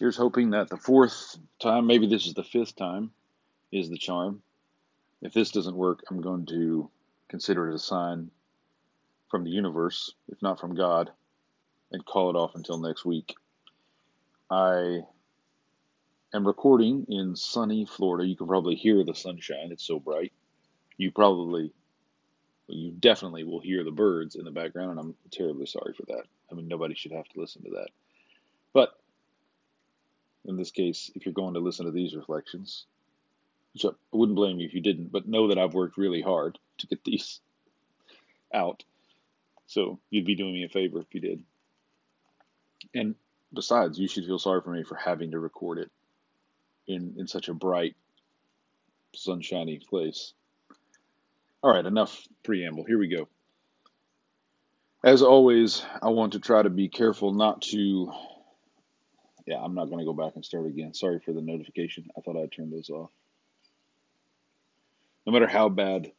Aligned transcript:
Here's 0.00 0.16
hoping 0.16 0.50
that 0.50 0.70
the 0.70 0.78
fourth 0.78 1.36
time, 1.60 1.86
maybe 1.86 2.06
this 2.06 2.26
is 2.26 2.32
the 2.32 2.42
fifth 2.42 2.74
time, 2.74 3.10
is 3.70 3.90
the 3.90 3.98
charm. 3.98 4.40
If 5.20 5.34
this 5.34 5.50
doesn't 5.50 5.76
work, 5.76 6.02
I'm 6.08 6.22
going 6.22 6.46
to 6.46 6.88
consider 7.28 7.68
it 7.68 7.74
a 7.74 7.78
sign 7.78 8.30
from 9.30 9.44
the 9.44 9.50
universe, 9.50 10.14
if 10.28 10.40
not 10.40 10.58
from 10.58 10.74
God, 10.74 11.10
and 11.92 12.02
call 12.06 12.30
it 12.30 12.36
off 12.36 12.54
until 12.54 12.78
next 12.78 13.04
week. 13.04 13.34
I 14.50 15.00
am 16.32 16.46
recording 16.46 17.04
in 17.10 17.36
sunny 17.36 17.84
Florida. 17.84 18.26
You 18.26 18.36
can 18.36 18.46
probably 18.46 18.76
hear 18.76 19.04
the 19.04 19.14
sunshine, 19.14 19.68
it's 19.70 19.86
so 19.86 20.00
bright. 20.00 20.32
You 20.96 21.10
probably, 21.10 21.74
you 22.68 22.90
definitely 22.92 23.44
will 23.44 23.60
hear 23.60 23.84
the 23.84 23.90
birds 23.90 24.34
in 24.34 24.46
the 24.46 24.50
background, 24.50 24.92
and 24.92 25.00
I'm 25.00 25.14
terribly 25.30 25.66
sorry 25.66 25.92
for 25.92 26.06
that. 26.06 26.24
I 26.50 26.54
mean, 26.54 26.68
nobody 26.68 26.94
should 26.94 27.12
have 27.12 27.28
to 27.28 27.38
listen 27.40 27.64
to 27.64 27.70
that. 27.72 27.88
But 28.72 28.94
in 30.44 30.56
this 30.56 30.70
case, 30.70 31.10
if 31.14 31.24
you're 31.24 31.32
going 31.32 31.54
to 31.54 31.60
listen 31.60 31.86
to 31.86 31.92
these 31.92 32.14
reflections, 32.14 32.86
which 33.74 33.84
I 33.84 33.90
wouldn't 34.12 34.36
blame 34.36 34.58
you 34.58 34.66
if 34.66 34.74
you 34.74 34.80
didn't, 34.80 35.12
but 35.12 35.28
know 35.28 35.48
that 35.48 35.58
I've 35.58 35.74
worked 35.74 35.96
really 35.96 36.22
hard 36.22 36.58
to 36.78 36.86
get 36.86 37.04
these 37.04 37.40
out. 38.54 38.84
So 39.66 40.00
you'd 40.10 40.26
be 40.26 40.34
doing 40.34 40.54
me 40.54 40.64
a 40.64 40.68
favor 40.68 41.00
if 41.00 41.14
you 41.14 41.20
did. 41.20 41.42
And 42.94 43.14
besides, 43.52 43.98
you 43.98 44.08
should 44.08 44.24
feel 44.24 44.38
sorry 44.38 44.62
for 44.62 44.70
me 44.70 44.82
for 44.82 44.96
having 44.96 45.30
to 45.32 45.38
record 45.38 45.78
it 45.78 45.90
in, 46.88 47.14
in 47.18 47.26
such 47.28 47.48
a 47.48 47.54
bright, 47.54 47.94
sunshiny 49.14 49.80
place. 49.88 50.32
All 51.62 51.72
right, 51.72 51.84
enough 51.84 52.26
preamble. 52.42 52.84
Here 52.84 52.98
we 52.98 53.08
go. 53.08 53.28
As 55.04 55.22
always, 55.22 55.82
I 56.02 56.08
want 56.08 56.32
to 56.32 56.40
try 56.40 56.62
to 56.62 56.70
be 56.70 56.88
careful 56.88 57.32
not 57.32 57.62
to. 57.62 58.12
Yeah, 59.50 59.58
I'm 59.60 59.74
not 59.74 59.86
going 59.86 59.98
to 59.98 60.04
go 60.04 60.12
back 60.12 60.36
and 60.36 60.44
start 60.44 60.66
again. 60.66 60.94
Sorry 60.94 61.18
for 61.18 61.32
the 61.32 61.40
notification. 61.40 62.06
I 62.16 62.20
thought 62.20 62.36
I'd 62.36 62.52
turn 62.52 62.70
those 62.70 62.88
off. 62.88 63.10
No 65.26 65.32
matter 65.32 65.48
how 65.48 65.68
bad 65.68 66.12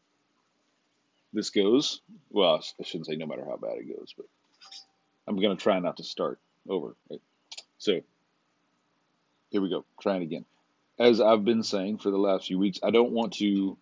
this 1.31 1.49
goes, 1.49 2.01
well, 2.29 2.61
I 2.77 2.83
shouldn't 2.83 3.07
say 3.07 3.15
no 3.15 3.25
matter 3.25 3.45
how 3.45 3.55
bad 3.55 3.77
it 3.77 3.97
goes, 3.97 4.13
but 4.17 4.25
I'm 5.25 5.38
going 5.38 5.55
to 5.55 5.63
try 5.63 5.79
not 5.79 5.95
to 5.97 6.03
start 6.03 6.39
over. 6.67 6.93
Right? 7.09 7.21
So 7.77 8.01
here 9.49 9.61
we 9.61 9.69
go. 9.69 9.85
Trying 10.01 10.23
again. 10.23 10.43
As 10.99 11.21
I've 11.21 11.45
been 11.45 11.63
saying 11.63 11.99
for 11.99 12.11
the 12.11 12.17
last 12.17 12.47
few 12.47 12.59
weeks, 12.59 12.81
I 12.83 12.91
don't 12.91 13.13
want 13.13 13.31
to 13.35 13.77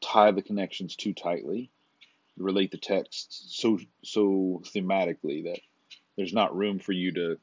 tie 0.00 0.30
the 0.30 0.40
connections 0.40 0.94
too 0.94 1.14
tightly, 1.14 1.68
relate 2.38 2.70
the 2.70 2.78
text 2.78 3.58
so 3.58 3.80
so 4.04 4.62
thematically 4.66 5.42
that 5.46 5.58
there's 6.16 6.32
not 6.32 6.56
room 6.56 6.78
for 6.78 6.92
you 6.92 7.10
to 7.10 7.38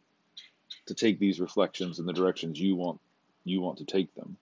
to 0.88 0.94
take 0.94 1.20
these 1.20 1.40
reflections 1.40 2.00
in 2.00 2.06
the 2.06 2.14
directions 2.14 2.60
you 2.60 2.76
want 2.76 3.00
you 3.44 3.62
want 3.62 3.80
to 3.80 3.86
take 3.86 4.14
them. 4.16 4.38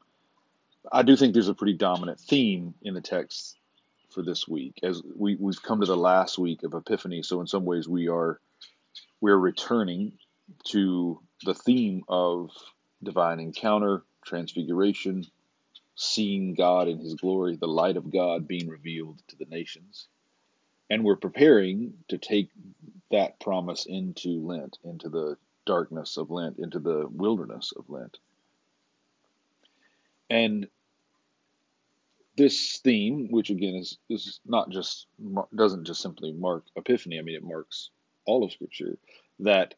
I 0.92 1.04
do 1.04 1.16
think 1.16 1.34
there's 1.34 1.48
a 1.48 1.54
pretty 1.54 1.74
dominant 1.74 2.20
theme 2.20 2.74
in 2.82 2.94
the 2.94 3.02
text 3.02 3.58
for 4.10 4.24
this 4.24 4.48
week 4.48 4.80
as 4.84 5.02
we, 5.16 5.36
we've 5.40 5.62
come 5.62 5.80
to 5.80 5.86
the 5.86 5.96
last 5.96 6.38
week 6.38 6.64
of 6.64 6.74
Epiphany, 6.74 7.24
so 7.24 7.40
in 7.40 7.48
some 7.48 7.64
ways 7.64 7.88
we 7.88 8.10
are 8.10 8.40
we're 9.22 9.38
returning 9.38 10.14
to 10.66 11.22
the 11.44 11.54
theme 11.54 12.04
of 12.08 12.52
divine 13.04 13.40
encounter, 13.40 14.04
transfiguration, 14.26 15.26
seeing 15.96 16.54
God 16.54 16.88
in 16.88 17.00
his 17.00 17.16
glory, 17.16 17.56
the 17.56 17.68
light 17.68 17.98
of 17.98 18.12
God 18.12 18.48
being 18.48 18.68
revealed 18.68 19.22
to 19.28 19.36
the 19.36 19.46
nations. 19.46 20.08
And 20.90 21.04
we're 21.04 21.18
preparing 21.18 21.94
to 22.08 22.18
take 22.18 22.50
that 23.12 23.40
promise 23.40 23.86
into 23.86 24.46
Lent, 24.46 24.78
into 24.84 25.10
the 25.10 25.38
darkness 25.70 26.18
of 26.18 26.32
Lent, 26.32 26.58
into 26.58 26.80
the 26.80 27.08
wilderness 27.08 27.72
of 27.78 27.88
Lent. 27.90 28.18
And 30.28 30.68
this 32.36 32.80
theme, 32.84 33.28
which 33.30 33.52
again 33.52 33.76
is, 33.76 34.00
is 34.10 34.40
not 34.46 34.72
just 34.72 35.06
doesn't 35.56 35.86
just 35.86 36.02
simply 36.02 36.32
mark 36.32 36.64
Epiphany. 36.76 37.20
I 37.20 37.22
mean, 37.22 37.36
it 37.36 37.44
marks 37.44 37.92
all 38.26 38.44
of 38.44 38.52
Scripture. 38.52 38.98
That 39.42 39.76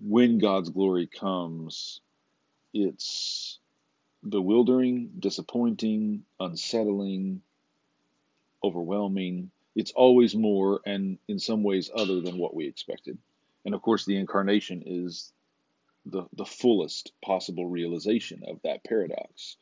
when 0.00 0.38
God's 0.38 0.70
glory 0.70 1.06
comes, 1.06 2.00
it's 2.72 3.58
bewildering, 4.26 5.10
disappointing, 5.18 6.24
unsettling, 6.40 7.42
overwhelming. 8.64 9.50
It's 9.74 9.92
always 9.92 10.34
more 10.34 10.80
and 10.86 11.18
in 11.28 11.38
some 11.38 11.62
ways 11.62 11.90
other 11.94 12.22
than 12.22 12.38
what 12.38 12.54
we 12.54 12.66
expected. 12.66 13.18
And 13.66 13.74
of 13.74 13.82
course, 13.82 14.06
the 14.06 14.16
incarnation 14.16 14.82
is 14.86 15.30
the, 16.06 16.24
the 16.32 16.46
fullest 16.46 17.12
possible 17.22 17.66
realization 17.66 18.40
of 18.48 18.60
that 18.62 18.82
paradox. 18.84 19.58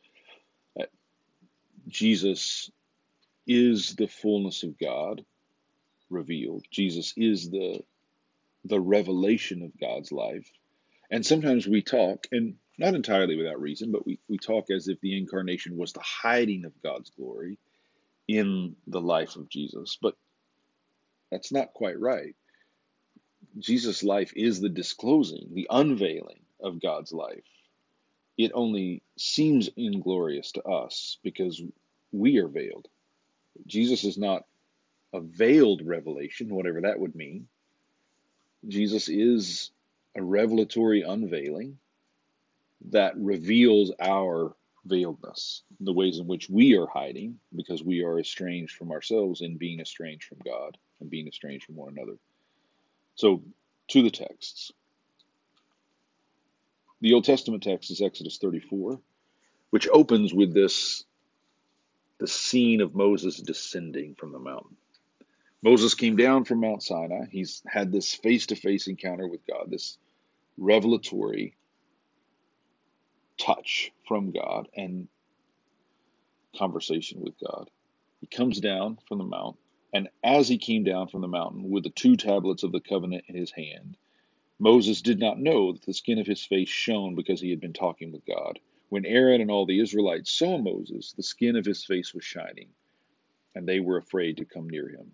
Jesus 1.87 2.71
is 3.47 3.95
the 3.95 4.07
fullness 4.07 4.63
of 4.63 4.77
God 4.79 5.23
revealed. 6.09 6.65
Jesus 6.71 7.13
is 7.17 7.49
the 7.49 7.81
the 8.67 8.79
revelation 8.79 9.61
of 9.61 9.79
God's 9.79 10.11
life. 10.11 10.49
And 11.11 11.23
sometimes 11.23 11.67
we 11.67 11.83
talk, 11.83 12.25
and 12.31 12.55
not 12.79 12.95
entirely 12.95 13.35
without 13.35 13.61
reason, 13.61 13.91
but 13.91 14.07
we, 14.07 14.19
we 14.27 14.39
talk 14.39 14.71
as 14.71 14.87
if 14.87 14.99
the 15.01 15.15
incarnation 15.15 15.77
was 15.77 15.93
the 15.93 16.01
hiding 16.01 16.65
of 16.65 16.81
God's 16.81 17.11
glory 17.11 17.59
in 18.27 18.75
the 18.87 19.01
life 19.01 19.35
of 19.35 19.49
Jesus. 19.49 19.99
But 20.01 20.15
that's 21.31 21.51
not 21.51 21.75
quite 21.75 21.99
right. 21.99 22.35
Jesus' 23.57 24.03
life 24.03 24.33
is 24.35 24.59
the 24.59 24.69
disclosing, 24.69 25.49
the 25.53 25.67
unveiling 25.69 26.41
of 26.59 26.81
God's 26.81 27.11
life. 27.13 27.45
It 28.37 28.51
only 28.53 29.01
seems 29.17 29.69
inglorious 29.77 30.51
to 30.53 30.63
us 30.63 31.17
because 31.23 31.61
we 32.11 32.37
are 32.37 32.47
veiled. 32.47 32.87
Jesus 33.65 34.03
is 34.03 34.17
not 34.17 34.45
a 35.13 35.21
veiled 35.21 35.81
revelation, 35.85 36.53
whatever 36.53 36.81
that 36.81 36.99
would 36.99 37.15
mean. 37.15 37.47
Jesus 38.67 39.07
is 39.07 39.71
a 40.15 40.23
revelatory 40.23 41.01
unveiling 41.01 41.77
that 42.89 43.17
reveals 43.17 43.91
our 43.99 44.55
veiledness, 44.87 45.61
the 45.79 45.93
ways 45.93 46.19
in 46.19 46.27
which 46.27 46.49
we 46.49 46.77
are 46.77 46.87
hiding 46.87 47.39
because 47.55 47.83
we 47.83 48.03
are 48.03 48.19
estranged 48.19 48.75
from 48.75 48.91
ourselves 48.91 49.41
and 49.41 49.57
being 49.57 49.79
estranged 49.79 50.25
from 50.25 50.39
God 50.45 50.77
and 50.99 51.09
being 51.09 51.27
estranged 51.27 51.65
from 51.65 51.75
one 51.75 51.89
another. 51.97 52.17
So, 53.15 53.43
to 53.89 54.01
the 54.01 54.11
texts. 54.11 54.71
The 57.01 57.13
Old 57.13 57.25
Testament 57.25 57.63
text 57.63 57.91
is 57.91 58.01
Exodus 58.01 58.37
34, 58.37 58.99
which 59.69 59.87
opens 59.89 60.33
with 60.33 60.53
this 60.53 61.03
the 62.17 62.27
scene 62.27 62.81
of 62.81 62.95
Moses 62.95 63.37
descending 63.37 64.15
from 64.15 64.31
the 64.31 64.39
mountain. 64.39 64.77
Moses 65.61 65.93
came 65.95 66.15
down 66.15 66.45
from 66.45 66.61
Mount 66.61 66.83
Sinai. 66.83 67.25
He's 67.29 67.61
had 67.67 67.91
this 67.91 68.13
face 68.13 68.47
to 68.47 68.55
face 68.55 68.87
encounter 68.87 69.27
with 69.27 69.45
God, 69.47 69.69
this 69.69 69.97
revelatory 70.57 71.55
touch 73.37 73.91
from 74.07 74.31
God 74.31 74.69
and 74.75 75.07
conversation 76.57 77.19
with 77.21 77.33
God. 77.39 77.69
He 78.21 78.27
comes 78.27 78.59
down 78.59 78.97
from 79.07 79.17
the 79.17 79.23
mount, 79.23 79.57
and 79.95 80.09
as 80.25 80.49
he 80.49 80.57
came 80.57 80.83
down 80.83 81.07
from 81.07 81.21
the 81.21 81.27
mountain 81.29 81.69
with 81.69 81.85
the 81.85 81.89
two 81.89 82.17
tablets 82.17 82.63
of 82.63 82.73
the 82.73 82.81
covenant 82.81 83.23
in 83.29 83.35
his 83.35 83.51
hand, 83.51 83.95
Moses 84.59 85.01
did 85.01 85.19
not 85.19 85.39
know 85.39 85.71
that 85.71 85.83
the 85.83 85.93
skin 85.93 86.19
of 86.19 86.27
his 86.27 86.45
face 86.45 86.67
shone 86.67 87.15
because 87.15 87.39
he 87.39 87.49
had 87.49 87.61
been 87.61 87.71
talking 87.71 88.11
with 88.11 88.25
God. 88.25 88.59
When 88.89 89.05
Aaron 89.05 89.39
and 89.39 89.49
all 89.49 89.65
the 89.65 89.79
Israelites 89.79 90.29
saw 90.29 90.57
Moses, 90.57 91.13
the 91.13 91.23
skin 91.23 91.55
of 91.55 91.63
his 91.63 91.85
face 91.85 92.13
was 92.13 92.25
shining, 92.25 92.67
and 93.55 93.65
they 93.65 93.79
were 93.79 93.95
afraid 93.95 94.35
to 94.35 94.43
come 94.43 94.69
near 94.69 94.89
him. 94.89 95.13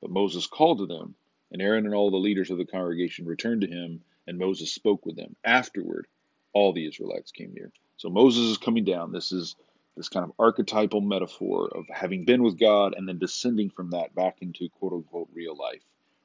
But 0.00 0.12
Moses 0.12 0.46
called 0.46 0.78
to 0.78 0.86
them, 0.86 1.16
and 1.50 1.60
Aaron 1.60 1.84
and 1.84 1.94
all 1.94 2.12
the 2.12 2.18
leaders 2.18 2.52
of 2.52 2.58
the 2.58 2.66
congregation 2.66 3.26
returned 3.26 3.62
to 3.62 3.66
him, 3.66 4.04
and 4.28 4.38
Moses 4.38 4.72
spoke 4.72 5.06
with 5.06 5.16
them. 5.16 5.34
Afterward, 5.42 6.06
all 6.52 6.72
the 6.72 6.86
Israelites 6.86 7.32
came 7.32 7.52
near. 7.52 7.72
So 7.96 8.10
Moses 8.10 8.44
is 8.44 8.58
coming 8.58 8.84
down. 8.84 9.10
This 9.10 9.32
is 9.32 9.56
this 9.98 10.08
kind 10.08 10.24
of 10.24 10.32
archetypal 10.38 11.00
metaphor 11.00 11.68
of 11.74 11.86
having 11.92 12.24
been 12.24 12.42
with 12.42 12.58
God 12.58 12.94
and 12.96 13.06
then 13.06 13.18
descending 13.18 13.70
from 13.70 13.90
that 13.90 14.14
back 14.14 14.38
into 14.40 14.68
quote 14.70 14.92
unquote 14.92 15.28
real 15.34 15.56
life. 15.56 15.82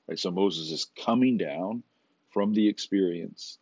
Right? 0.07 0.19
So 0.19 0.31
Moses 0.31 0.71
is 0.71 0.87
coming 1.03 1.37
down 1.37 1.83
from 2.31 2.53
the 2.53 2.69
experience 2.69 3.57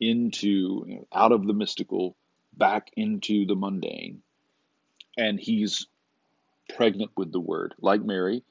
into 0.00 0.84
you 0.86 0.94
know, 0.96 1.08
out 1.12 1.32
of 1.32 1.46
the 1.46 1.52
mystical 1.52 2.16
back 2.56 2.90
into 2.96 3.44
the 3.44 3.56
mundane. 3.56 4.22
And 5.18 5.38
he's 5.38 5.86
pregnant 6.74 7.10
with 7.16 7.32
the 7.32 7.40
word. 7.40 7.74
Like 7.80 8.02
Mary, 8.02 8.42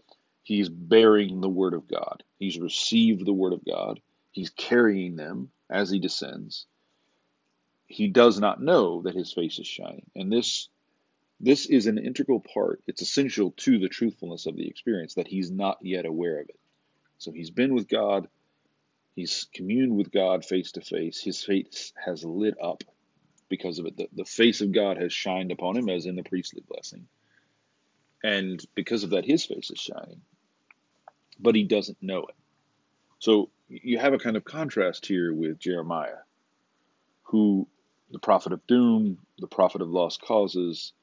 he's 0.44 0.70
bearing 0.70 1.42
the 1.42 1.50
word 1.50 1.74
of 1.74 1.88
God. 1.88 2.24
He's 2.38 2.60
received 2.60 3.26
the 3.26 3.34
word 3.34 3.54
of 3.54 3.66
God. 3.66 4.00
He's 4.32 4.52
carrying 4.52 5.16
them 5.16 5.50
as 5.70 5.90
he 5.90 6.00
descends 6.00 6.68
he 7.90 8.08
does 8.08 8.40
not 8.40 8.62
know 8.62 9.02
that 9.02 9.16
his 9.16 9.34
face 9.34 9.58
is 9.60 9.68
shining. 9.68 10.06
And 10.16 10.32
this 10.32 10.70
this 11.40 11.66
is 11.66 11.88
an 11.88 11.98
integral 11.98 12.40
part. 12.42 12.82
It's 12.88 13.02
essential 13.02 13.52
to 13.58 13.80
the 13.80 13.90
truthfulness 13.90 14.46
of 14.46 14.56
the 14.56 14.68
experience 14.68 15.16
that 15.16 15.28
he's 15.28 15.52
not 15.52 15.78
yet 15.82 16.06
aware 16.06 16.40
of 16.40 16.50
it. 16.50 16.60
So 17.18 17.32
he's 17.32 17.50
been 17.52 17.74
with 17.74 17.88
God, 17.88 18.28
He's 19.20 19.48
communed 19.54 19.98
with 19.98 20.14
God 20.14 20.46
face 20.46 20.72
to 20.72 20.82
face. 20.82 21.22
His 21.22 21.44
face 21.44 21.92
has 22.06 22.24
lit 22.24 22.56
up 22.64 22.86
because 23.50 23.78
of 23.78 23.86
it. 23.86 23.98
The, 23.98 24.08
the 24.14 24.24
face 24.24 24.62
of 24.62 24.72
God 24.72 24.96
has 24.96 25.12
shined 25.12 25.52
upon 25.52 25.76
him, 25.76 25.90
as 25.90 26.06
in 26.06 26.16
the 26.16 26.24
priestly 26.24 26.64
blessing. 26.66 27.06
And 28.24 28.66
because 28.76 29.04
of 29.04 29.10
that, 29.10 29.26
his 29.26 29.44
face 29.44 29.72
is 29.72 29.78
shining. 29.78 30.22
But 31.38 31.56
he 31.56 31.66
doesn't 31.66 32.02
know 32.02 32.20
it. 32.20 32.36
So 33.20 33.50
you 33.68 34.00
have 34.00 34.14
a 34.14 34.20
kind 34.20 34.38
of 34.38 34.46
contrast 34.46 35.06
here 35.06 35.34
with 35.34 35.60
Jeremiah, 35.60 36.20
who 37.24 37.68
the 38.12 38.20
prophet 38.20 38.54
of 38.54 38.66
doom, 38.68 39.18
the 39.38 39.48
prophet 39.48 39.82
of 39.82 39.90
lost 39.90 40.22
causes, 40.22 40.94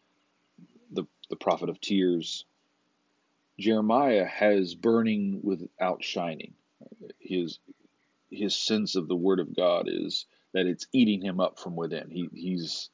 the, 1.30 1.36
prophet 1.36 1.68
of 1.68 1.80
tears. 1.80 2.44
Jeremiah 3.58 4.26
has 4.26 4.74
burning 4.74 5.40
without 5.42 6.04
shining. 6.04 6.54
His 7.18 7.58
his 8.30 8.56
sense 8.56 8.96
of 8.96 9.08
the 9.08 9.16
word 9.16 9.40
of 9.40 9.54
God 9.54 9.86
is 9.88 10.26
that 10.52 10.66
it's 10.66 10.86
eating 10.92 11.22
him 11.22 11.40
up 11.40 11.58
from 11.58 11.76
within. 11.76 12.10
He, 12.10 12.28
he's 12.34 12.90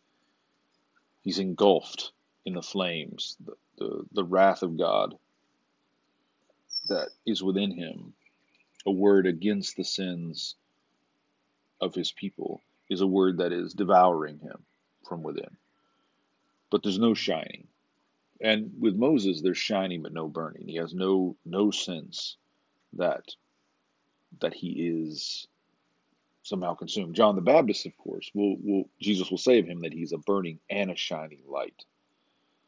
he's 1.23 1.39
engulfed 1.39 2.13
in 2.45 2.55
the 2.55 2.63
flames, 2.63 3.37
the, 3.45 3.55
the, 3.79 4.05
the 4.13 4.25
wrath 4.25 4.63
of 4.63 4.77
God 4.77 5.17
that 6.89 7.09
is 7.27 7.43
within 7.43 7.71
him. 7.71 8.15
A 8.85 8.91
word 8.91 9.27
against 9.27 9.77
the 9.77 9.85
sins 9.85 10.57
of 11.81 11.95
his 11.95 12.13
people 12.13 12.63
is 12.91 13.01
a 13.01 13.07
word 13.07 13.39
that 13.39 13.53
is 13.53 13.75
devouring 13.75 14.39
him 14.39 14.65
from 15.09 15.23
within. 15.23 15.57
But 16.71 16.83
there's 16.83 16.99
no 16.99 17.15
shining. 17.15 17.69
And 18.43 18.73
with 18.81 18.97
Moses, 18.97 19.41
there's 19.41 19.59
shining 19.59 20.03
but 20.03 20.13
no 20.13 20.29
burning. 20.29 20.67
He 20.67 20.77
has 20.77 20.93
no 20.93 21.37
no 21.45 21.71
sense 21.71 22.37
that 22.95 23.25
that 24.41 24.53
he 24.53 24.71
is 24.71 25.47
somehow 26.43 26.75
consumed. 26.75 27.15
John 27.15 27.37
the 27.37 27.41
Baptist, 27.41 27.87
of 27.87 27.97
course, 27.97 28.31
will 28.35 28.57
will 28.57 28.89
Jesus 29.01 29.31
will 29.31 29.39
say 29.39 29.61
of 29.61 29.67
him 29.67 29.81
that 29.83 29.93
he's 29.93 30.13
a 30.13 30.19
burning 30.19 30.59
and 30.69 30.91
a 30.91 30.97
shining 30.97 31.43
light. 31.49 31.85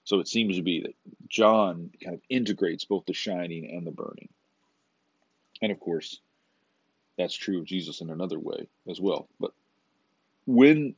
So 0.05 0.21
it 0.21 0.29
seems 0.29 0.56
to 0.56 0.62
be 0.62 0.82
that 0.82 0.94
John 1.29 1.91
kind 2.03 2.15
of 2.15 2.20
integrates 2.29 2.85
both 2.85 3.06
the 3.06 3.15
shining 3.15 3.70
and 3.70 3.87
the 3.87 3.91
burning. 3.91 4.29
And 5.61 5.73
of 5.73 5.81
course, 5.81 6.20
that's 7.19 7.35
true 7.35 7.59
of 7.59 7.65
Jesus 7.65 8.00
in 8.00 8.11
another 8.11 8.38
way 8.38 8.69
as 8.88 9.00
well. 9.00 9.29
But 9.41 9.53
when 10.47 10.94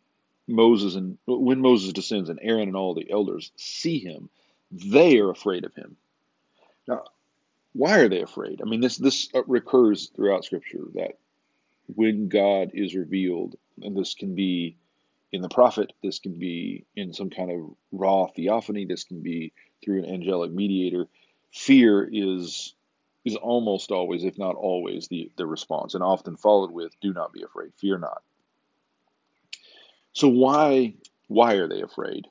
Moses 0.47 0.97
and 0.97 1.19
when 1.27 1.61
Moses 1.61 1.93
descends 1.93 2.29
and 2.29 2.41
Aaron 2.43 2.69
and 2.69 2.77
all 2.77 2.95
the 2.95 3.11
elders 3.11 3.53
see 3.57 4.01
him, 4.01 4.29
they 4.71 5.19
are 5.19 5.31
afraid 5.31 5.65
of 5.65 5.75
him. 5.75 5.97
Now, 6.87 7.05
why 7.73 7.99
are 8.01 8.09
they 8.09 8.23
afraid? 8.23 8.61
I 8.63 8.65
mean, 8.65 8.81
this 8.81 8.97
this 8.97 9.29
recurs 9.47 10.11
throughout 10.15 10.45
Scripture 10.45 10.85
that 10.95 11.19
when 11.95 12.29
God 12.29 12.71
is 12.75 12.95
revealed, 12.95 13.57
and 13.83 13.97
this 13.97 14.15
can 14.15 14.35
be 14.35 14.77
in 15.33 15.43
the 15.43 15.49
prophet, 15.49 15.93
this 16.03 16.19
can 16.19 16.39
be 16.39 16.85
in 16.97 17.13
some 17.13 17.31
kind 17.31 17.51
of 17.51 17.75
raw 17.93 18.27
theophany, 18.27 18.87
this 18.87 19.05
can 19.05 19.21
be 19.21 19.53
through 19.85 20.03
an 20.03 20.11
angelic 20.11 20.53
mediator. 20.53 21.07
Fear 21.53 22.09
is 22.13 22.75
is 23.25 23.37
almost 23.37 23.91
always, 23.91 24.25
if 24.25 24.39
not 24.39 24.55
always, 24.55 25.09
the, 25.09 25.31
the 25.37 25.47
response, 25.47 25.95
and 25.95 26.03
often 26.05 26.37
followed 26.37 26.71
with, 26.71 26.93
do 27.01 27.13
not 27.13 27.33
be 27.33 27.43
afraid, 27.43 27.73
fear 27.77 27.99
not. 27.99 28.23
So 30.13 30.29
why 30.29 30.95
why 31.29 31.55
are 31.55 31.69
they 31.69 31.83
afraid? 31.83 32.27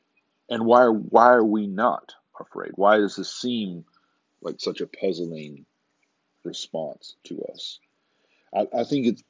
And 0.50 0.66
why 0.66 0.86
why 0.88 1.28
are 1.28 1.44
we 1.44 1.68
not 1.68 2.14
afraid? 2.40 2.72
Why 2.76 2.98
does 2.98 3.16
this 3.16 3.34
seem 3.34 3.86
like 4.42 4.60
such 4.60 4.82
a 4.82 4.88
puzzling 4.88 5.66
response 6.44 7.16
to 7.26 7.42
us? 7.52 7.80
I, 8.54 8.68
I 8.80 8.84
think 8.84 9.08
it's 9.08 9.24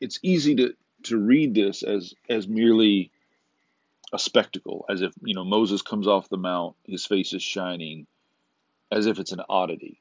it's 0.00 0.18
easy 0.22 0.54
to 0.56 0.74
to 1.04 1.18
read 1.18 1.54
this 1.54 1.82
as 1.82 2.14
as 2.28 2.48
merely 2.48 3.10
a 4.12 4.18
spectacle, 4.18 4.84
as 4.88 5.02
if 5.02 5.12
you 5.22 5.34
know 5.34 5.44
Moses 5.44 5.82
comes 5.82 6.06
off 6.06 6.28
the 6.28 6.36
mount, 6.36 6.76
his 6.84 7.06
face 7.06 7.32
is 7.32 7.42
shining, 7.42 8.06
as 8.90 9.06
if 9.06 9.18
it's 9.18 9.32
an 9.32 9.42
oddity, 9.48 10.00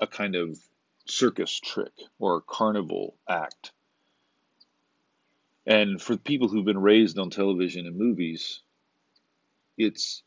a 0.00 0.06
kind 0.06 0.34
of 0.34 0.58
circus 1.06 1.58
trick 1.58 1.92
or 2.18 2.40
carnival 2.40 3.14
act. 3.28 3.72
And 5.66 6.00
for 6.00 6.16
people 6.16 6.48
who've 6.48 6.64
been 6.64 6.80
raised 6.80 7.18
on 7.18 7.28
television 7.28 7.86
and 7.86 7.96
movies, 7.96 8.60
it's 9.76 10.22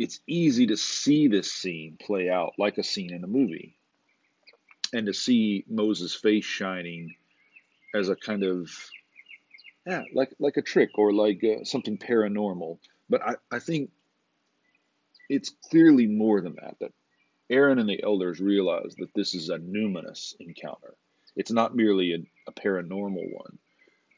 it's 0.00 0.20
easy 0.26 0.66
to 0.66 0.78
see 0.78 1.28
this 1.28 1.52
scene 1.52 1.98
play 2.00 2.30
out 2.30 2.54
like 2.56 2.78
a 2.78 2.82
scene 2.82 3.12
in 3.12 3.22
a 3.22 3.26
movie, 3.26 3.76
and 4.94 5.04
to 5.04 5.12
see 5.12 5.62
Moses' 5.68 6.14
face 6.14 6.46
shining 6.46 7.14
as 7.94 8.08
a 8.08 8.16
kind 8.16 8.42
of 8.42 8.70
yeah, 9.86 10.04
like 10.14 10.32
like 10.38 10.56
a 10.56 10.62
trick 10.62 10.96
or 10.96 11.12
like 11.12 11.44
uh, 11.44 11.64
something 11.64 11.98
paranormal. 11.98 12.78
But 13.10 13.22
I, 13.22 13.34
I 13.52 13.58
think 13.58 13.90
it's 15.28 15.50
clearly 15.68 16.06
more 16.06 16.40
than 16.40 16.56
that. 16.62 16.76
That 16.80 16.92
Aaron 17.50 17.78
and 17.78 17.88
the 17.88 18.02
elders 18.02 18.40
realize 18.40 18.94
that 19.00 19.12
this 19.14 19.34
is 19.34 19.50
a 19.50 19.58
numinous 19.58 20.34
encounter. 20.40 20.94
It's 21.36 21.52
not 21.52 21.76
merely 21.76 22.14
a, 22.14 22.18
a 22.48 22.52
paranormal 22.52 23.34
one. 23.34 23.58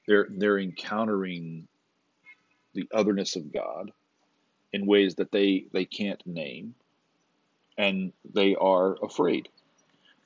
They're 0.07 0.29
they're 0.31 0.61
encountering 0.61 1.67
the 2.73 2.89
otherness 2.95 3.35
of 3.35 3.53
God 3.53 3.91
in 4.73 4.87
ways 4.87 5.17
that 5.17 5.33
they 5.33 5.67
they 5.73 5.85
can't 5.85 6.25
name, 6.27 6.75
and 7.77 8.13
they 8.33 8.55
are 8.55 8.97
afraid. 9.03 9.49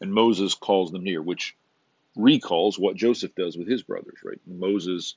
And 0.01 0.13
Moses 0.13 0.55
calls 0.55 0.93
them 0.93 1.05
near, 1.05 1.23
which 1.23 1.57
recalls 2.17 2.79
what 2.79 2.97
Joseph 2.97 3.35
does 3.35 3.57
with 3.57 3.69
his 3.69 3.83
brothers, 3.83 4.19
right? 4.25 4.41
Moses 4.47 5.15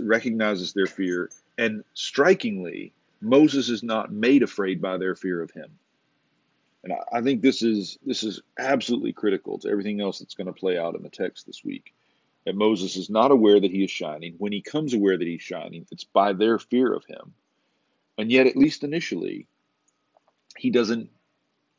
recognizes 0.00 0.72
their 0.72 0.86
fear, 0.86 1.30
and 1.58 1.84
strikingly, 1.94 2.92
Moses 3.20 3.68
is 3.68 3.82
not 3.82 4.12
made 4.12 4.42
afraid 4.42 4.82
by 4.82 4.98
their 4.98 5.14
fear 5.14 5.40
of 5.40 5.50
him. 5.50 5.78
And 6.84 6.92
I, 6.92 7.18
I 7.18 7.22
think 7.22 7.42
this 7.42 7.62
is 7.62 7.98
this 8.04 8.22
is 8.22 8.40
absolutely 8.58 9.12
critical 9.12 9.58
to 9.58 9.68
everything 9.68 10.00
else 10.00 10.18
that's 10.18 10.34
going 10.34 10.48
to 10.48 10.52
play 10.52 10.78
out 10.78 10.94
in 10.94 11.02
the 11.02 11.08
text 11.08 11.46
this 11.46 11.64
week. 11.64 11.94
That 12.44 12.56
Moses 12.56 12.96
is 12.96 13.08
not 13.08 13.30
aware 13.30 13.60
that 13.60 13.70
he 13.70 13.84
is 13.84 13.90
shining. 13.90 14.34
When 14.38 14.50
he 14.50 14.62
comes 14.62 14.94
aware 14.94 15.16
that 15.16 15.26
he's 15.26 15.42
shining, 15.42 15.86
it's 15.92 16.02
by 16.02 16.32
their 16.32 16.58
fear 16.58 16.92
of 16.92 17.04
him. 17.04 17.34
And 18.18 18.30
yet, 18.30 18.46
at 18.46 18.56
least 18.56 18.84
initially, 18.84 19.46
he 20.56 20.70
doesn't 20.70 21.10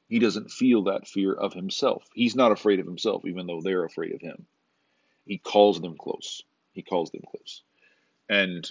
he 0.10 0.20
doesn't 0.20 0.52
feel 0.52 0.84
that 0.84 1.08
fear 1.08 1.34
of 1.34 1.54
himself. 1.54 2.08
He's 2.14 2.36
not 2.36 2.52
afraid 2.52 2.80
of 2.80 2.86
himself, 2.86 3.26
even 3.26 3.48
though 3.48 3.62
they're 3.62 3.86
afraid 3.86 4.14
of 4.14 4.22
him. 4.22 4.46
He 5.26 5.38
calls 5.38 5.82
them 5.82 5.98
close. 5.98 6.44
He 6.74 6.82
calls 6.82 7.10
them 7.12 7.24
close. 7.28 7.64
And 8.30 8.70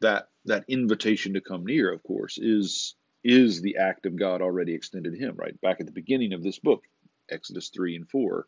that 0.00 0.28
that 0.44 0.64
invitation 0.68 1.34
to 1.34 1.40
come 1.40 1.64
near, 1.64 1.92
of 1.92 2.02
course, 2.02 2.38
is 2.38 2.94
is 3.24 3.60
the 3.60 3.76
act 3.76 4.06
of 4.06 4.16
God 4.16 4.42
already 4.42 4.74
extended 4.74 5.14
him, 5.14 5.34
right? 5.36 5.60
Back 5.60 5.80
at 5.80 5.86
the 5.86 5.92
beginning 5.92 6.32
of 6.32 6.42
this 6.42 6.58
book, 6.58 6.84
Exodus 7.30 7.68
3 7.68 7.96
and 7.96 8.08
4, 8.08 8.46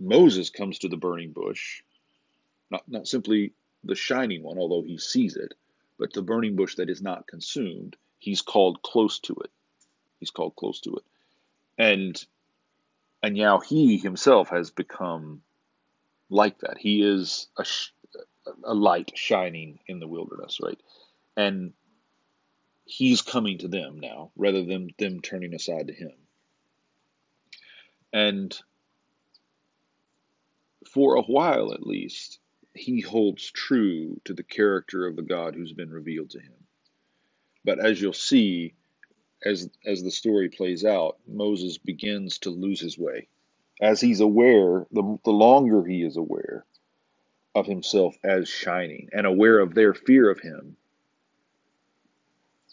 Moses 0.00 0.50
comes 0.50 0.80
to 0.80 0.88
the 0.88 0.96
burning 0.96 1.32
bush, 1.32 1.82
not, 2.70 2.82
not 2.88 3.06
simply 3.06 3.52
the 3.84 3.94
shining 3.94 4.42
one, 4.42 4.58
although 4.58 4.82
he 4.82 4.98
sees 4.98 5.36
it, 5.36 5.54
but 5.98 6.12
the 6.12 6.22
burning 6.22 6.56
bush 6.56 6.76
that 6.76 6.90
is 6.90 7.02
not 7.02 7.26
consumed. 7.26 7.96
He's 8.18 8.42
called 8.42 8.82
close 8.82 9.18
to 9.20 9.34
it. 9.44 9.50
He's 10.20 10.30
called 10.30 10.56
close 10.56 10.80
to 10.80 10.96
it. 10.96 11.04
And 11.78 12.24
and 13.22 13.36
now 13.36 13.60
he 13.60 13.96
himself 13.96 14.50
has 14.50 14.70
become 14.70 15.42
like 16.28 16.58
that. 16.58 16.76
He 16.78 17.02
is 17.02 17.48
a, 17.56 17.64
a 18.64 18.74
light 18.74 19.12
shining 19.14 19.78
in 19.86 19.98
the 19.98 20.06
wilderness, 20.06 20.58
right? 20.62 20.78
And 21.36 21.72
he's 22.84 23.22
coming 23.22 23.58
to 23.58 23.68
them 23.68 24.00
now 24.00 24.30
rather 24.36 24.64
than 24.64 24.90
them 24.98 25.20
turning 25.20 25.54
aside 25.54 25.86
to 25.86 25.94
him. 25.94 26.12
And 28.12 28.56
for 30.86 31.16
a 31.16 31.22
while 31.22 31.72
at 31.72 31.86
least, 31.86 32.38
he 32.74 33.00
holds 33.00 33.50
true 33.50 34.20
to 34.24 34.34
the 34.34 34.42
character 34.44 35.06
of 35.06 35.16
the 35.16 35.22
God 35.22 35.54
who's 35.54 35.72
been 35.72 35.90
revealed 35.90 36.30
to 36.30 36.40
him. 36.40 36.54
But 37.64 37.80
as 37.84 38.00
you'll 38.00 38.12
see, 38.14 38.74
as 39.44 39.70
as 39.86 40.02
the 40.02 40.10
story 40.10 40.48
plays 40.50 40.84
out, 40.84 41.18
Moses 41.28 41.78
begins 41.78 42.38
to 42.40 42.50
lose 42.50 42.80
his 42.80 42.98
way. 42.98 43.28
As 43.80 44.00
he's 44.00 44.20
aware, 44.20 44.86
the, 44.92 45.18
the 45.24 45.32
longer 45.32 45.84
he 45.84 46.02
is 46.04 46.16
aware 46.16 46.64
of 47.54 47.66
himself 47.66 48.16
as 48.24 48.48
shining 48.48 49.10
and 49.12 49.26
aware 49.26 49.60
of 49.60 49.74
their 49.74 49.94
fear 49.94 50.30
of 50.30 50.40
him, 50.40 50.76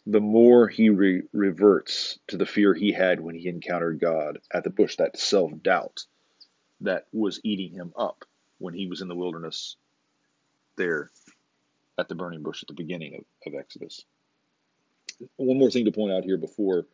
the 0.08 0.22
more 0.22 0.67
he 0.67 0.89
re- 0.89 1.24
reverts 1.34 2.20
to 2.27 2.38
the 2.38 2.46
fear 2.48 2.74
he 2.74 2.91
had 2.93 3.20
when 3.22 3.36
he 3.36 3.48
encountered 3.50 4.00
God 4.01 4.39
at 4.53 4.63
the 4.63 4.72
bush, 4.72 4.98
that 4.98 5.17
self 5.17 5.51
doubt 5.63 6.05
that 6.81 7.08
was 7.13 7.41
eating 7.43 7.74
him 7.74 7.93
up 7.98 8.25
when 8.60 8.74
he 8.74 8.88
was 8.88 9.01
in 9.01 9.08
the 9.10 9.15
wilderness 9.15 9.77
there 10.82 11.12
at 11.98 12.10
the 12.10 12.16
burning 12.16 12.42
bush 12.42 12.64
at 12.64 12.68
the 12.68 12.74
beginning 12.74 13.16
of, 13.16 13.54
of 13.54 13.60
Exodus. 13.60 14.04
One 15.36 15.60
more 15.60 15.70
thing 15.70 15.86
to 15.86 15.92
point 15.92 16.12
out 16.12 16.24
here 16.24 16.38
before 16.38 16.86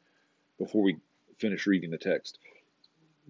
before 0.59 0.83
we 0.83 0.97
finish 1.39 1.65
reading 1.65 1.91
the 1.91 1.97
text. 1.97 2.39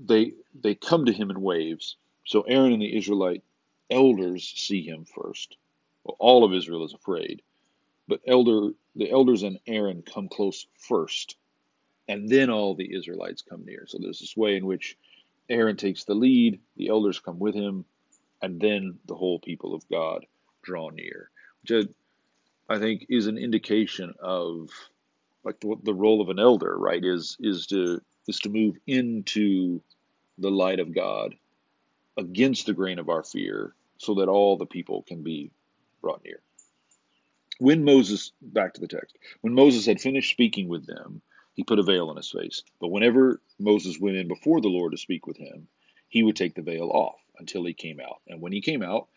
They 0.04 0.34
they 0.60 0.74
come 0.74 1.06
to 1.06 1.14
him 1.14 1.30
in 1.30 1.42
waves, 1.42 1.98
So 2.26 2.42
Aaron 2.42 2.74
and 2.74 2.82
the 2.82 2.98
Israelite 2.98 3.44
elders 3.92 4.52
see 4.56 4.82
him 4.82 5.06
first. 5.06 5.58
Well, 6.04 6.16
all 6.20 6.44
of 6.44 6.54
Israel 6.54 6.86
is 6.86 6.94
afraid, 6.94 7.42
but 8.08 8.22
elder 8.28 8.72
the 8.96 9.12
elders 9.12 9.44
and 9.44 9.60
Aaron 9.68 10.02
come 10.02 10.28
close 10.28 10.66
first, 10.80 11.36
and 12.08 12.28
then 12.28 12.50
all 12.50 12.74
the 12.74 12.96
Israelites 12.96 13.44
come 13.48 13.64
near. 13.64 13.86
So 13.88 14.00
there's 14.00 14.20
this 14.20 14.36
way 14.36 14.56
in 14.56 14.66
which 14.66 14.98
Aaron 15.50 15.78
takes 15.78 16.04
the 16.04 16.16
lead, 16.16 16.60
the 16.78 16.88
elders 16.88 17.20
come 17.20 17.38
with 17.38 17.54
him, 17.54 17.86
and 18.42 18.60
then 18.60 18.98
the 19.06 19.16
whole 19.16 19.40
people 19.40 19.76
of 19.76 19.88
God 19.90 20.26
draw 20.68 20.90
near, 20.90 21.32
which 21.62 21.88
I 22.70 22.78
think 22.78 23.06
is 23.10 23.28
an 23.28 23.38
indication 23.38 24.14
of 24.20 24.70
like 25.46 25.60
the, 25.62 25.78
the 25.82 25.94
role 25.94 26.22
of 26.22 26.30
an 26.30 26.40
elder, 26.40 26.78
right? 26.78 27.04
Is 27.04 27.38
is 27.40 27.68
to 27.68 28.02
is 28.28 28.40
to 28.42 28.50
move 28.50 28.76
into 28.86 29.82
the 30.38 30.52
light 30.52 30.82
of 30.82 30.94
God 30.94 31.36
against 32.18 32.66
the 32.66 32.74
grain 32.74 33.00
of 33.00 33.08
our 33.10 33.24
fear, 33.24 33.74
so 33.98 34.16
that 34.16 34.28
all 34.28 34.58
the 34.58 34.66
people 34.66 35.04
can 35.04 35.24
be 35.24 35.52
brought 36.02 36.24
near. 36.26 36.42
When 37.60 37.86
Moses, 37.86 38.34
back 38.42 38.74
to 38.74 38.82
the 38.82 38.88
text, 38.88 39.18
when 39.42 39.54
Moses 39.54 39.86
had 39.86 40.02
finished 40.02 40.32
speaking 40.32 40.68
with 40.68 40.86
them, 40.86 41.22
he 41.54 41.64
put 41.64 41.80
a 41.80 41.84
veil 41.84 42.10
on 42.10 42.18
his 42.18 42.30
face. 42.30 42.62
But 42.82 42.90
whenever 42.90 43.42
Moses 43.58 44.00
went 44.00 44.18
in 44.18 44.28
before 44.28 44.62
the 44.62 44.68
Lord 44.68 44.92
to 44.92 44.98
speak 44.98 45.26
with 45.26 45.38
him, 45.38 45.68
he 46.10 46.24
would 46.24 46.36
take 46.36 46.56
the 46.56 46.62
veil 46.62 46.90
off 46.90 47.20
until 47.40 47.66
he 47.66 47.74
came 47.74 48.00
out. 48.00 48.22
And 48.28 48.42
when 48.42 48.52
he 48.52 48.62
came 48.62 48.84
out 48.84 49.08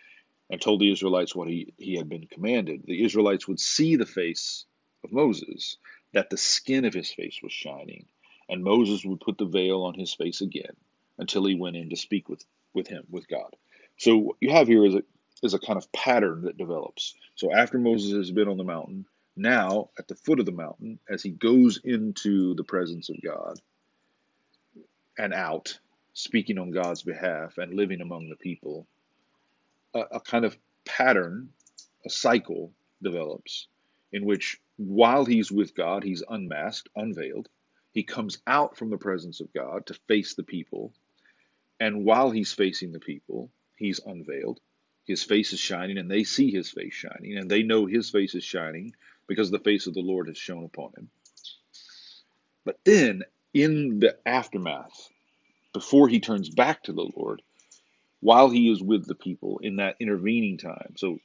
and 0.51 0.61
told 0.61 0.81
the 0.81 0.91
Israelites 0.91 1.35
what 1.35 1.49
he, 1.49 1.73
he 1.79 1.97
had 1.97 2.09
been 2.09 2.27
commanded, 2.27 2.83
the 2.85 3.05
Israelites 3.05 3.47
would 3.47 3.61
see 3.61 3.97
the 3.97 4.07
face 4.07 4.67
of 5.05 5.13
Moses, 5.13 5.77
that 6.13 6.29
the 6.29 6.37
skin 6.37 6.85
of 6.85 6.93
his 6.93 7.11
face 7.11 7.39
was 7.43 7.53
shining. 7.53 8.07
And 8.49 8.65
Moses 8.65 9.05
would 9.05 9.21
put 9.21 9.39
the 9.39 9.45
veil 9.45 9.85
on 9.85 9.95
his 9.95 10.13
face 10.13 10.41
again 10.41 10.75
until 11.19 11.45
he 11.45 11.55
went 11.55 11.77
in 11.77 11.91
to 11.91 11.97
speak 11.97 12.29
with, 12.29 12.45
with 12.75 12.89
him, 12.89 13.05
with 13.09 13.29
God. 13.29 13.55
So 13.97 14.17
what 14.17 14.37
you 14.41 14.51
have 14.51 14.67
here 14.67 14.85
is 14.85 14.97
a, 14.97 15.03
is 15.43 15.55
a 15.55 15.61
kind 15.61 15.77
of 15.77 15.91
pattern 15.93 16.43
that 16.43 16.59
develops. 16.59 17.15
So 17.37 17.55
after 17.55 17.79
Moses 17.79 18.13
has 18.13 18.33
been 18.33 18.49
on 18.49 18.57
the 18.57 18.65
mountain, 18.65 19.07
now 19.37 19.91
at 19.99 20.09
the 20.09 20.17
foot 20.17 20.41
of 20.41 20.47
the 20.47 20.53
mountain, 20.53 20.99
as 21.09 21.23
he 21.23 21.31
goes 21.31 21.81
into 21.85 22.55
the 22.55 22.65
presence 22.65 23.09
of 23.09 23.23
God 23.23 23.61
and 25.17 25.33
out, 25.33 25.79
speaking 26.13 26.59
on 26.59 26.73
God's 26.73 27.03
behalf 27.03 27.57
and 27.59 27.75
living 27.75 28.01
among 28.01 28.29
the 28.29 28.37
people, 28.37 28.89
a, 29.95 30.01
a 30.13 30.21
kind 30.21 30.45
of 30.45 30.57
pattern, 30.85 31.51
a 32.05 32.11
cycle 32.11 32.73
develops 33.03 33.69
in 34.13 34.25
which 34.25 34.61
while 34.77 35.25
he's 35.25 35.53
with 35.53 35.75
God, 35.75 36.03
he's 36.03 36.23
unmasked, 36.29 36.89
unveiled. 36.97 37.49
He 37.93 38.03
comes 38.03 38.39
out 38.47 38.77
from 38.77 38.91
the 38.91 38.99
presence 38.99 39.41
of 39.41 39.53
God 39.53 39.87
to 39.87 39.95
face 40.09 40.35
the 40.35 40.43
people. 40.43 40.93
And 41.79 42.05
while 42.05 42.31
he's 42.31 42.53
facing 42.53 42.93
the 42.93 43.01
people, 43.01 43.51
he's 43.77 44.01
unveiled. 44.05 44.61
His 45.07 45.23
face 45.23 45.53
is 45.53 45.61
shining, 45.61 45.99
and 45.99 46.11
they 46.11 46.25
see 46.25 46.51
his 46.51 46.71
face 46.71 46.95
shining, 46.95 47.37
and 47.37 47.51
they 47.51 47.63
know 47.63 47.87
his 47.87 48.11
face 48.11 48.35
is 48.35 48.45
shining 48.45 48.95
because 49.27 49.51
the 49.51 49.59
face 49.59 49.87
of 49.87 49.95
the 49.95 50.01
Lord 50.01 50.29
has 50.29 50.39
shone 50.39 50.65
upon 50.65 50.93
him. 50.97 51.11
But 52.65 52.79
then, 52.85 53.23
in 53.53 53.99
the 53.99 54.17
aftermath, 54.27 55.09
before 55.73 56.09
he 56.09 56.21
turns 56.21 56.49
back 56.49 56.85
to 56.85 56.93
the 56.93 57.11
Lord, 57.17 57.43
while 58.21 58.51
he 58.51 58.71
is 58.71 58.83
with 58.83 59.07
the 59.07 59.15
people 59.15 59.61
in 59.63 59.77
that 59.77 59.97
intervening 60.01 60.59
time, 60.59 60.95
so 60.97 61.19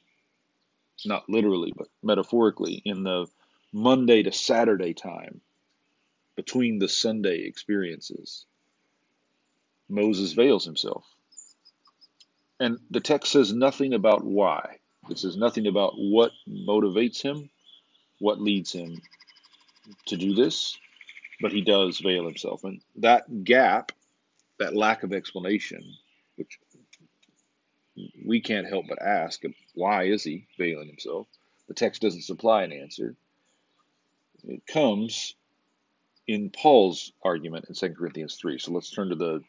not 1.04 1.28
literally, 1.28 1.72
but 1.76 1.88
metaphorically, 2.02 2.80
in 2.84 3.02
the 3.02 3.26
Monday 3.72 4.22
to 4.22 4.32
Saturday 4.32 4.94
time 4.94 5.40
between 6.36 6.78
the 6.78 6.88
Sunday 6.88 7.40
experiences, 7.46 8.46
Moses 9.88 10.32
veils 10.32 10.64
himself. 10.64 11.04
And 12.58 12.78
the 12.90 13.00
text 13.00 13.32
says 13.32 13.52
nothing 13.52 13.92
about 13.92 14.24
why. 14.24 14.78
It 15.10 15.18
says 15.18 15.36
nothing 15.36 15.66
about 15.66 15.92
what 15.96 16.32
motivates 16.48 17.20
him, 17.20 17.50
what 18.18 18.40
leads 18.40 18.72
him 18.72 19.00
to 20.06 20.16
do 20.16 20.34
this, 20.34 20.78
but 21.40 21.52
he 21.52 21.60
does 21.60 21.98
veil 21.98 22.24
himself. 22.24 22.64
And 22.64 22.80
that 22.96 23.44
gap, 23.44 23.92
that 24.58 24.74
lack 24.74 25.02
of 25.02 25.12
explanation, 25.12 25.84
which 26.36 26.58
we 28.26 28.40
can't 28.40 28.68
help 28.68 28.86
but 28.88 29.00
ask, 29.00 29.42
why 29.74 30.04
is 30.04 30.24
he 30.24 30.46
veiling 30.58 30.88
himself? 30.88 31.28
The 31.68 31.74
text 31.74 32.02
doesn't 32.02 32.22
supply 32.22 32.64
an 32.64 32.72
answer. 32.72 33.14
It 34.44 34.66
comes 34.66 35.34
in 36.26 36.50
Paul's 36.50 37.12
argument 37.22 37.66
in 37.68 37.74
2 37.74 37.94
Corinthians 37.94 38.34
3. 38.34 38.58
So 38.58 38.72
let's 38.72 38.90
turn 38.90 39.10
to 39.10 39.14
the, 39.14 39.42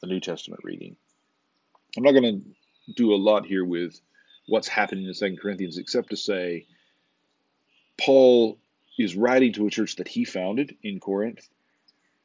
the 0.00 0.08
New 0.08 0.20
Testament 0.20 0.62
reading. 0.64 0.96
I'm 1.96 2.02
not 2.02 2.12
going 2.12 2.42
to 2.42 2.92
do 2.94 3.14
a 3.14 3.16
lot 3.16 3.46
here 3.46 3.64
with 3.64 3.98
what's 4.46 4.68
happening 4.68 5.06
in 5.06 5.14
2 5.14 5.36
Corinthians 5.40 5.78
except 5.78 6.10
to 6.10 6.16
say 6.16 6.66
Paul 8.00 8.58
is 8.98 9.16
writing 9.16 9.52
to 9.54 9.66
a 9.66 9.70
church 9.70 9.96
that 9.96 10.08
he 10.08 10.24
founded 10.24 10.76
in 10.82 10.98
Corinth 10.98 11.48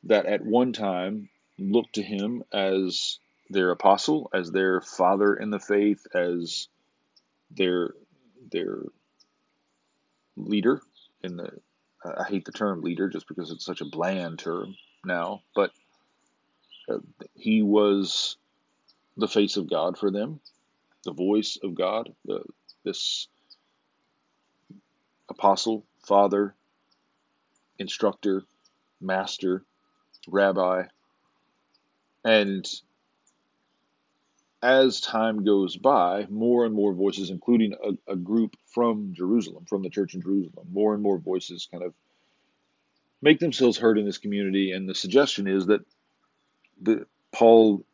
that 0.06 0.26
at 0.26 0.44
one 0.44 0.74
time 0.74 1.30
looked 1.60 1.96
to 1.96 2.02
him 2.02 2.44
as 2.52 3.20
their 3.54 3.72
apostle, 3.72 4.30
as 4.34 4.52
their 4.52 4.82
father 4.82 5.34
in 5.36 5.50
the 5.50 5.60
faith, 5.60 6.06
as 6.14 6.68
their 7.52 7.94
their 8.52 8.80
leader 10.36 10.82
in 11.24 11.38
the 11.38 11.50
I 12.06 12.26
hate 12.26 12.46
the 12.46 12.52
term 12.52 12.82
leader 12.82 13.08
just 13.08 13.28
because 13.28 13.52
it's 13.52 13.66
such 13.66 13.82
a 13.82 13.86
bland 13.86 14.40
term 14.40 14.76
now, 15.06 15.42
but 15.56 15.72
uh, 16.90 16.98
he 17.34 17.62
was 17.62 18.38
the 19.16 19.28
face 19.28 19.56
of 19.58 19.70
God 19.70 19.98
for 19.98 20.12
them, 20.12 20.42
the 21.04 21.14
voice 21.14 21.58
of 21.64 21.76
God, 21.76 22.14
the, 22.26 22.44
this 22.84 23.28
apostle, 25.30 25.86
father, 26.06 26.56
instructor, 27.80 28.44
master, 29.00 29.64
rabbi, 30.28 30.84
and 32.26 32.68
as 34.64 35.02
time 35.02 35.44
goes 35.44 35.76
by, 35.76 36.26
more 36.30 36.66
and 36.66 36.74
more 36.74 36.94
voices, 36.94 37.30
including 37.30 37.74
a, 37.74 38.14
a, 38.14 38.16
group 38.16 38.56
from 38.68 39.14
Jerusalem, 39.14 39.66
from 39.66 39.84
the 39.84 39.90
church 39.90 40.14
in 40.14 40.22
Jerusalem, 40.22 40.68
more 40.72 40.94
and 40.94 41.04
more 41.04 41.18
voices 41.18 41.68
kind 41.70 41.84
of 41.84 41.94
make 43.22 43.40
themselves 43.40 43.78
heard 43.78 43.98
in 43.98 44.06
this 44.06 44.18
community. 44.18 44.72
And 44.72 44.88
the 44.88 44.96
suggestion 44.96 45.48
is 45.48 45.66
that 45.66 45.82
the, 46.82 47.06
Paul 47.34 47.86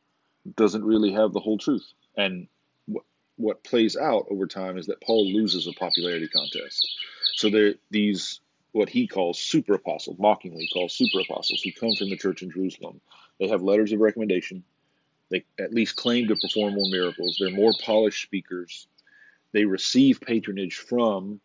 doesn't 0.55 0.83
really 0.83 1.11
have 1.13 1.33
the 1.33 1.39
whole 1.39 1.57
truth. 1.57 1.91
And 2.15 2.47
what, 2.85 3.03
what 3.35 3.63
plays 3.63 3.97
out 3.97 4.27
over 4.29 4.45
time 4.45 4.77
is 4.77 4.85
that 4.87 5.01
Paul 5.01 5.25
loses 5.33 5.65
a 5.65 5.73
popularity 5.73 6.27
contest. 6.27 6.87
So 7.35 7.49
there 7.49 7.73
these 7.89 8.41
what 8.73 8.89
he 8.89 9.07
calls 9.07 9.39
super 9.39 9.73
apostles, 9.73 10.19
mockingly 10.19 10.69
calls 10.71 10.93
super 10.93 11.21
apostles, 11.21 11.61
who 11.63 11.71
come 11.71 11.95
from 11.97 12.11
the 12.11 12.17
church 12.17 12.43
in 12.43 12.51
Jerusalem. 12.51 13.01
They 13.39 13.47
have 13.47 13.63
letters 13.63 13.91
of 13.91 13.99
recommendation 13.99 14.63
they 15.29 15.45
at 15.59 15.73
least 15.73 15.95
claim 15.95 16.27
to 16.27 16.35
perform 16.35 16.73
more 16.73 16.89
miracles. 16.89 17.37
They're 17.39 17.51
more 17.51 17.73
polished 17.83 18.23
speakers. 18.23 18.87
They 19.51 19.65
receive 19.65 20.21
patronage 20.21 20.77
from 20.77 21.39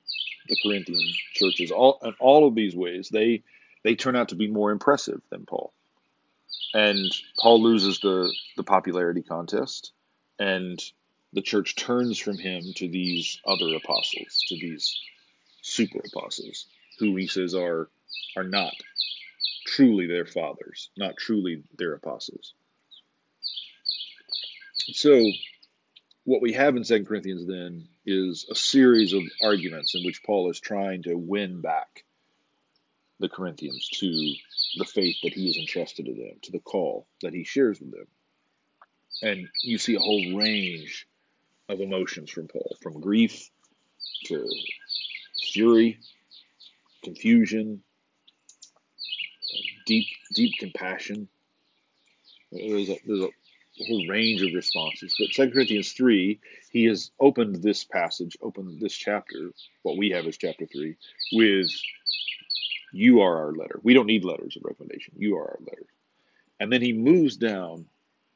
the 0.48 0.56
Corinthian 0.62 1.06
churches. 1.34 1.70
All 1.70 1.98
in 2.02 2.14
all 2.20 2.46
of 2.46 2.54
these 2.54 2.74
ways, 2.74 3.08
they 3.08 3.42
they 3.82 3.94
turn 3.94 4.16
out 4.16 4.30
to 4.30 4.34
be 4.36 4.48
more 4.48 4.70
impressive 4.70 5.20
than 5.30 5.46
Paul. 5.46 5.72
And 6.72 7.10
Paul 7.38 7.62
loses 7.62 8.00
the 8.00 8.32
the 8.56 8.64
popularity 8.64 9.22
contest, 9.22 9.92
and 10.38 10.82
the 11.32 11.42
church 11.42 11.76
turns 11.76 12.18
from 12.18 12.38
him 12.38 12.62
to 12.76 12.88
these 12.88 13.40
other 13.46 13.74
apostles, 13.74 14.44
to 14.48 14.56
these 14.56 14.98
super 15.62 16.00
apostles, 16.06 16.66
who 16.98 17.16
he 17.16 17.26
says 17.26 17.54
are 17.54 17.88
are 18.36 18.44
not 18.44 18.74
truly 19.66 20.06
their 20.06 20.26
fathers, 20.26 20.90
not 20.96 21.16
truly 21.16 21.62
their 21.78 21.94
apostles. 21.94 22.54
So 24.92 25.24
what 26.24 26.42
we 26.42 26.52
have 26.52 26.76
in 26.76 26.84
Second 26.84 27.06
Corinthians 27.06 27.46
then 27.46 27.88
is 28.04 28.46
a 28.50 28.54
series 28.54 29.12
of 29.12 29.22
arguments 29.42 29.94
in 29.94 30.04
which 30.04 30.22
Paul 30.22 30.50
is 30.50 30.60
trying 30.60 31.02
to 31.04 31.14
win 31.14 31.60
back 31.60 32.04
the 33.18 33.28
Corinthians 33.28 33.88
to 33.94 34.34
the 34.76 34.84
faith 34.84 35.16
that 35.22 35.32
he 35.32 35.46
has 35.46 35.56
entrusted 35.56 36.06
to 36.06 36.14
them, 36.14 36.38
to 36.42 36.52
the 36.52 36.58
call 36.60 37.06
that 37.22 37.32
he 37.32 37.44
shares 37.44 37.80
with 37.80 37.92
them. 37.92 38.06
And 39.22 39.48
you 39.62 39.78
see 39.78 39.94
a 39.94 40.00
whole 40.00 40.36
range 40.36 41.06
of 41.68 41.80
emotions 41.80 42.30
from 42.30 42.48
Paul, 42.48 42.76
from 42.82 43.00
grief 43.00 43.48
to 44.26 44.46
fury, 45.52 45.98
confusion, 47.02 47.82
deep, 49.86 50.06
deep 50.34 50.52
compassion. 50.58 51.28
There's 52.52 52.90
a, 52.90 52.98
there's 53.06 53.20
a 53.20 53.28
a 53.28 53.43
whole 53.86 54.06
range 54.08 54.42
of 54.42 54.54
responses. 54.54 55.14
But 55.18 55.30
2 55.32 55.50
Corinthians 55.50 55.92
3, 55.92 56.38
he 56.70 56.84
has 56.84 57.10
opened 57.20 57.56
this 57.56 57.84
passage, 57.84 58.36
opened 58.40 58.80
this 58.80 58.94
chapter, 58.94 59.50
what 59.82 59.96
we 59.96 60.10
have 60.10 60.26
is 60.26 60.36
chapter 60.36 60.66
3, 60.66 60.96
with 61.32 61.68
you 62.92 63.20
are 63.20 63.36
our 63.46 63.52
letter. 63.52 63.80
We 63.82 63.94
don't 63.94 64.06
need 64.06 64.24
letters 64.24 64.56
of 64.56 64.64
recommendation. 64.64 65.14
You 65.16 65.36
are 65.36 65.48
our 65.50 65.58
letter. 65.60 65.86
And 66.60 66.72
then 66.72 66.80
he 66.80 66.92
moves 66.92 67.36
down 67.36 67.86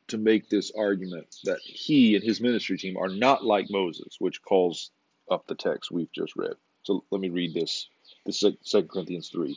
to 0.08 0.18
make 0.18 0.48
this 0.48 0.72
argument 0.76 1.36
that 1.44 1.60
he 1.60 2.16
and 2.16 2.24
his 2.24 2.40
ministry 2.40 2.76
team 2.76 2.96
are 2.96 3.08
not 3.08 3.44
like 3.44 3.70
Moses, 3.70 4.16
which 4.18 4.42
calls 4.42 4.90
up 5.30 5.46
the 5.46 5.54
text 5.54 5.90
we've 5.90 6.12
just 6.12 6.34
read. 6.34 6.54
So 6.82 7.04
let 7.10 7.20
me 7.20 7.28
read 7.28 7.54
this. 7.54 7.88
This 8.26 8.42
is 8.42 8.54
2 8.64 8.84
Corinthians 8.84 9.28
3. 9.28 9.56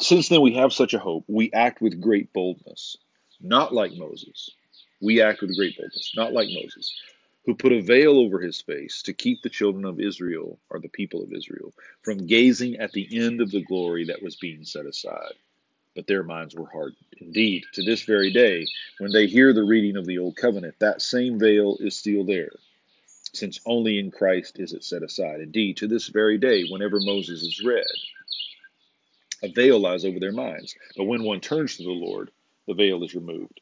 Since 0.00 0.28
then 0.28 0.40
we 0.40 0.54
have 0.54 0.72
such 0.72 0.94
a 0.94 0.98
hope, 0.98 1.24
we 1.28 1.52
act 1.52 1.80
with 1.82 2.00
great 2.00 2.32
boldness, 2.32 2.96
not 3.42 3.74
like 3.74 3.92
Moses. 3.94 4.50
We 5.00 5.20
act 5.20 5.40
with 5.40 5.56
great 5.56 5.76
boldness, 5.76 6.12
not 6.16 6.32
like 6.32 6.48
Moses, 6.50 6.94
who 7.44 7.54
put 7.54 7.72
a 7.72 7.80
veil 7.80 8.18
over 8.18 8.40
his 8.40 8.60
face 8.60 9.02
to 9.02 9.12
keep 9.12 9.42
the 9.42 9.50
children 9.50 9.84
of 9.84 10.00
Israel, 10.00 10.58
or 10.70 10.78
the 10.78 10.88
people 10.88 11.22
of 11.22 11.32
Israel, 11.32 11.72
from 12.02 12.26
gazing 12.26 12.76
at 12.76 12.92
the 12.92 13.08
end 13.12 13.40
of 13.40 13.50
the 13.50 13.64
glory 13.64 14.04
that 14.06 14.22
was 14.22 14.36
being 14.36 14.64
set 14.64 14.86
aside. 14.86 15.34
But 15.94 16.06
their 16.06 16.22
minds 16.22 16.54
were 16.54 16.68
hardened. 16.68 16.96
Indeed, 17.20 17.64
to 17.72 17.82
this 17.82 18.02
very 18.04 18.30
day, 18.30 18.66
when 18.98 19.12
they 19.12 19.26
hear 19.26 19.52
the 19.52 19.64
reading 19.64 19.96
of 19.96 20.06
the 20.06 20.18
Old 20.18 20.36
Covenant, 20.36 20.76
that 20.78 21.02
same 21.02 21.38
veil 21.38 21.76
is 21.80 21.96
still 21.96 22.24
there, 22.24 22.52
since 23.32 23.60
only 23.66 23.98
in 23.98 24.10
Christ 24.10 24.58
is 24.58 24.72
it 24.72 24.84
set 24.84 25.02
aside. 25.02 25.40
Indeed, 25.40 25.78
to 25.78 25.88
this 25.88 26.08
very 26.08 26.38
day, 26.38 26.64
whenever 26.70 27.00
Moses 27.00 27.42
is 27.42 27.62
read, 27.64 27.84
a 29.42 29.48
veil 29.48 29.80
lies 29.80 30.04
over 30.04 30.20
their 30.20 30.32
minds. 30.32 30.74
But 30.96 31.04
when 31.04 31.24
one 31.24 31.40
turns 31.40 31.76
to 31.76 31.82
the 31.82 31.90
Lord, 31.90 32.30
the 32.66 32.74
veil 32.74 33.02
is 33.04 33.14
removed. 33.14 33.60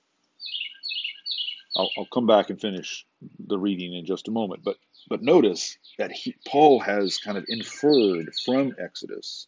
I'll, 1.76 1.90
I'll 1.97 2.09
come 2.12 2.26
back 2.26 2.50
and 2.50 2.61
finish 2.61 3.07
the 3.38 3.59
reading 3.59 3.95
in 3.95 4.04
just 4.04 4.28
a 4.28 4.33
moment. 4.33 4.62
But 4.64 4.76
but 5.09 5.23
notice 5.23 5.76
that 5.99 6.12
he, 6.12 6.35
Paul 6.47 6.80
has 6.80 7.19
kind 7.19 7.38
of 7.38 7.45
inferred 7.49 8.35
from 8.45 8.75
Exodus 8.78 9.47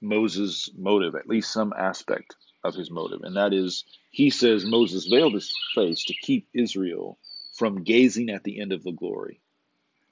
Moses' 0.00 0.70
motive, 0.76 1.14
at 1.14 1.28
least 1.28 1.52
some 1.52 1.72
aspect 1.76 2.36
of 2.64 2.74
his 2.74 2.90
motive, 2.90 3.22
and 3.22 3.36
that 3.36 3.52
is 3.52 3.84
he 4.10 4.30
says 4.30 4.64
Moses 4.64 5.06
veiled 5.06 5.34
his 5.34 5.54
face 5.74 6.04
to 6.04 6.14
keep 6.14 6.48
Israel 6.54 7.18
from 7.54 7.82
gazing 7.82 8.30
at 8.30 8.44
the 8.44 8.60
end 8.60 8.72
of 8.72 8.82
the 8.82 8.92
glory. 8.92 9.40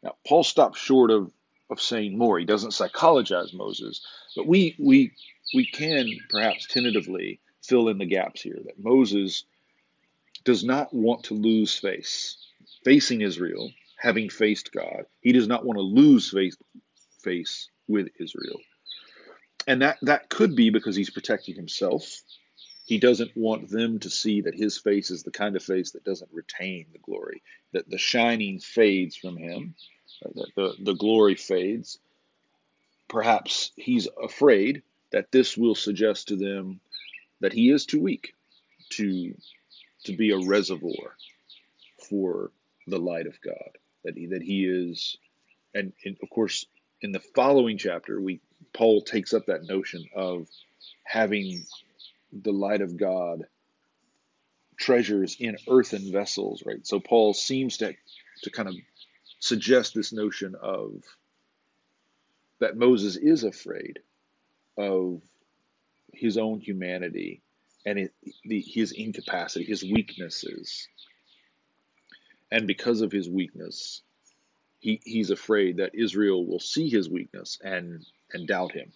Now 0.03 0.17
Paul 0.27 0.45
stops 0.45 0.79
short 0.79 1.11
of 1.11 1.33
of 1.71 1.81
saying 1.81 2.17
more. 2.17 2.39
He 2.39 2.45
doesn't 2.45 2.75
psychologize 2.75 3.53
Moses, 3.53 4.01
but 4.37 4.47
we 4.47 4.77
we 4.79 5.13
we 5.55 5.67
can 5.67 6.19
perhaps 6.31 6.67
tentatively 6.67 7.41
fill 7.67 7.89
in 7.89 7.99
the 7.99 8.07
gaps 8.07 8.43
here 8.43 8.59
that 8.65 8.83
Moses 8.83 9.45
does 10.45 10.65
not 10.65 10.95
want 10.95 11.25
to 11.25 11.35
lose 11.35 11.77
face. 11.77 12.39
Facing 12.85 13.21
Israel, 13.21 13.73
having 13.99 14.29
faced 14.29 14.73
God, 14.73 15.07
he 15.21 15.33
does 15.33 15.49
not 15.49 15.65
want 15.65 15.77
to 15.79 15.83
lose 15.83 16.31
face, 16.31 16.57
face 17.23 17.69
with 17.89 18.09
Israel. 18.21 18.61
And 19.67 19.83
that, 19.83 19.99
that 20.03 20.29
could 20.29 20.55
be 20.55 20.71
because 20.71 20.95
he's 20.95 21.11
protecting 21.11 21.57
himself. 21.57 22.23
He 22.85 22.99
doesn't 22.99 23.37
want 23.37 23.69
them 23.69 23.99
to 24.01 24.11
see 24.11 24.43
that 24.43 24.55
his 24.55 24.79
face 24.79 25.11
is 25.11 25.25
the 25.25 25.33
kind 25.33 25.57
of 25.57 25.63
face 25.65 25.91
that 25.93 26.05
doesn't 26.05 26.31
retain 26.33 26.87
the 26.93 27.01
glory, 27.01 27.43
that 27.73 27.91
the 27.91 27.99
shining 27.99 28.61
fades 28.61 29.17
from 29.17 29.37
him, 29.37 29.75
that 30.23 30.53
the, 30.55 30.75
the 30.81 30.95
glory 30.95 31.35
fades. 31.35 31.99
Perhaps 33.09 33.73
he's 33.75 34.07
afraid 34.23 34.83
that 35.11 35.33
this 35.33 35.57
will 35.57 35.75
suggest 35.75 36.29
to 36.29 36.37
them 36.37 36.81
that 37.41 37.53
he 37.53 37.71
is 37.71 37.87
too 37.87 38.01
weak 38.01 38.35
to 38.91 39.35
to 40.05 40.17
be 40.17 40.31
a 40.31 40.39
reservoir 40.39 41.17
for 42.09 42.51
the 42.87 42.99
light 42.99 43.27
of 43.27 43.41
God. 43.41 43.79
That 44.05 44.17
he, 44.17 44.27
that 44.27 44.43
he 44.43 44.65
is, 44.65 45.19
and, 45.75 45.93
and 46.05 46.17
of 46.23 46.31
course, 46.31 46.67
in 47.03 47.13
the 47.13 47.21
following 47.35 47.77
chapter, 47.77 48.21
we 48.21 48.41
Paul 48.73 49.03
takes 49.03 49.35
up 49.35 49.47
that 49.47 49.65
notion 49.65 50.05
of 50.15 50.47
having 51.05 51.65
the 52.33 52.53
light 52.53 52.83
of 52.83 52.97
God 52.97 53.47
treasures 54.79 55.37
in 55.41 55.57
earthen 55.69 56.13
vessels, 56.13 56.63
right? 56.65 56.87
So 56.87 57.01
Paul 57.01 57.35
seems 57.35 57.79
to 57.79 57.95
to 58.43 58.51
kind 58.51 58.69
of 58.69 58.77
suggest 59.41 59.95
this 59.95 60.13
notion 60.13 60.55
of 60.61 61.03
that 62.61 62.77
Moses 62.77 63.17
is 63.17 63.45
afraid 63.45 63.99
of 64.79 65.23
his 66.17 66.39
own 66.39 66.61
humanity 66.61 67.43
and 67.85 67.99
it, 67.99 68.15
the, 68.45 68.61
his 68.61 68.93
incapacity, 68.93 69.65
his 69.65 69.83
weaknesses. 69.85 70.89
And 72.51 72.67
because 72.67 73.01
of 73.01 73.13
his 73.13 73.29
weakness, 73.29 74.03
he, 74.81 75.01
he's 75.05 75.31
afraid 75.31 75.79
that 75.79 75.95
Israel 75.95 76.47
will 76.47 76.61
see 76.61 76.89
his 76.89 77.09
weakness 77.09 77.59
and, 77.63 78.05
and 78.33 78.47
doubt 78.49 78.73
him. 78.73 78.93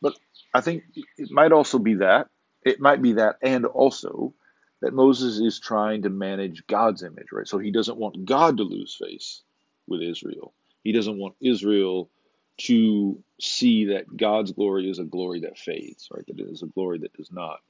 But 0.00 0.14
I 0.54 0.60
think 0.60 0.84
it 1.18 1.30
might 1.30 1.52
also 1.52 1.78
be 1.78 1.94
that. 1.94 2.28
It 2.64 2.80
might 2.80 3.00
be 3.02 3.14
that, 3.14 3.36
and 3.42 3.64
also 3.64 4.34
that 4.82 4.94
Moses 4.94 5.38
is 5.38 5.60
trying 5.60 6.02
to 6.02 6.10
manage 6.10 6.66
God's 6.66 7.02
image, 7.02 7.28
right? 7.32 7.48
So 7.48 7.58
he 7.58 7.70
doesn't 7.70 7.98
want 7.98 8.24
God 8.24 8.56
to 8.58 8.62
lose 8.62 8.94
face 8.94 9.42
with 9.86 10.02
Israel. 10.02 10.52
He 10.84 10.92
doesn't 10.92 11.18
want 11.18 11.34
Israel 11.40 12.10
to 12.58 13.22
see 13.40 13.86
that 13.86 14.16
God's 14.16 14.52
glory 14.52 14.90
is 14.90 14.98
a 14.98 15.04
glory 15.04 15.40
that 15.40 15.58
fades, 15.58 16.08
right? 16.12 16.26
That 16.26 16.38
it 16.38 16.48
is 16.48 16.62
a 16.62 16.66
glory 16.66 16.98
that 16.98 17.12
does 17.14 17.32
not 17.32 17.60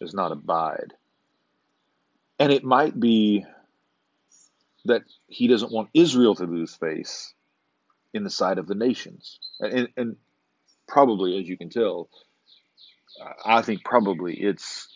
does 0.00 0.14
not 0.14 0.32
abide. 0.32 0.94
And 2.38 2.52
it 2.52 2.64
might 2.64 2.98
be 2.98 3.44
that 4.86 5.02
he 5.26 5.46
doesn't 5.46 5.72
want 5.72 5.90
Israel 5.92 6.34
to 6.36 6.44
lose 6.44 6.74
face 6.74 7.34
in 8.14 8.24
the 8.24 8.30
sight 8.30 8.58
of 8.58 8.66
the 8.66 8.74
nations. 8.74 9.38
And, 9.60 9.88
and 9.96 10.16
probably, 10.88 11.38
as 11.38 11.48
you 11.48 11.58
can 11.58 11.68
tell, 11.68 12.08
I 13.44 13.62
think 13.62 13.84
probably 13.84 14.34
it's 14.34 14.88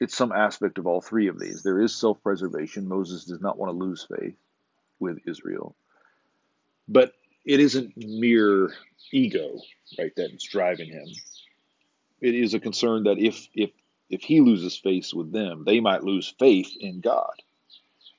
it's 0.00 0.16
some 0.16 0.32
aspect 0.32 0.78
of 0.78 0.86
all 0.86 1.02
three 1.02 1.28
of 1.28 1.38
these. 1.38 1.62
There 1.62 1.80
is 1.80 1.94
self-preservation. 1.94 2.88
Moses 2.88 3.26
does 3.26 3.42
not 3.42 3.58
want 3.58 3.70
to 3.70 3.76
lose 3.84 4.06
faith 4.18 4.36
with 4.98 5.18
Israel, 5.26 5.76
but 6.88 7.12
it 7.50 7.58
isn't 7.58 7.96
mere 7.96 8.72
ego, 9.12 9.60
right, 9.98 10.12
that's 10.16 10.44
driving 10.44 10.88
him. 10.88 11.08
It 12.20 12.36
is 12.36 12.54
a 12.54 12.60
concern 12.60 13.04
that 13.04 13.18
if 13.18 13.48
if 13.54 13.70
if 14.08 14.22
he 14.22 14.40
loses 14.40 14.76
faith 14.76 15.12
with 15.12 15.32
them, 15.32 15.64
they 15.66 15.80
might 15.80 16.04
lose 16.04 16.32
faith 16.38 16.70
in 16.78 17.00
God. 17.00 17.34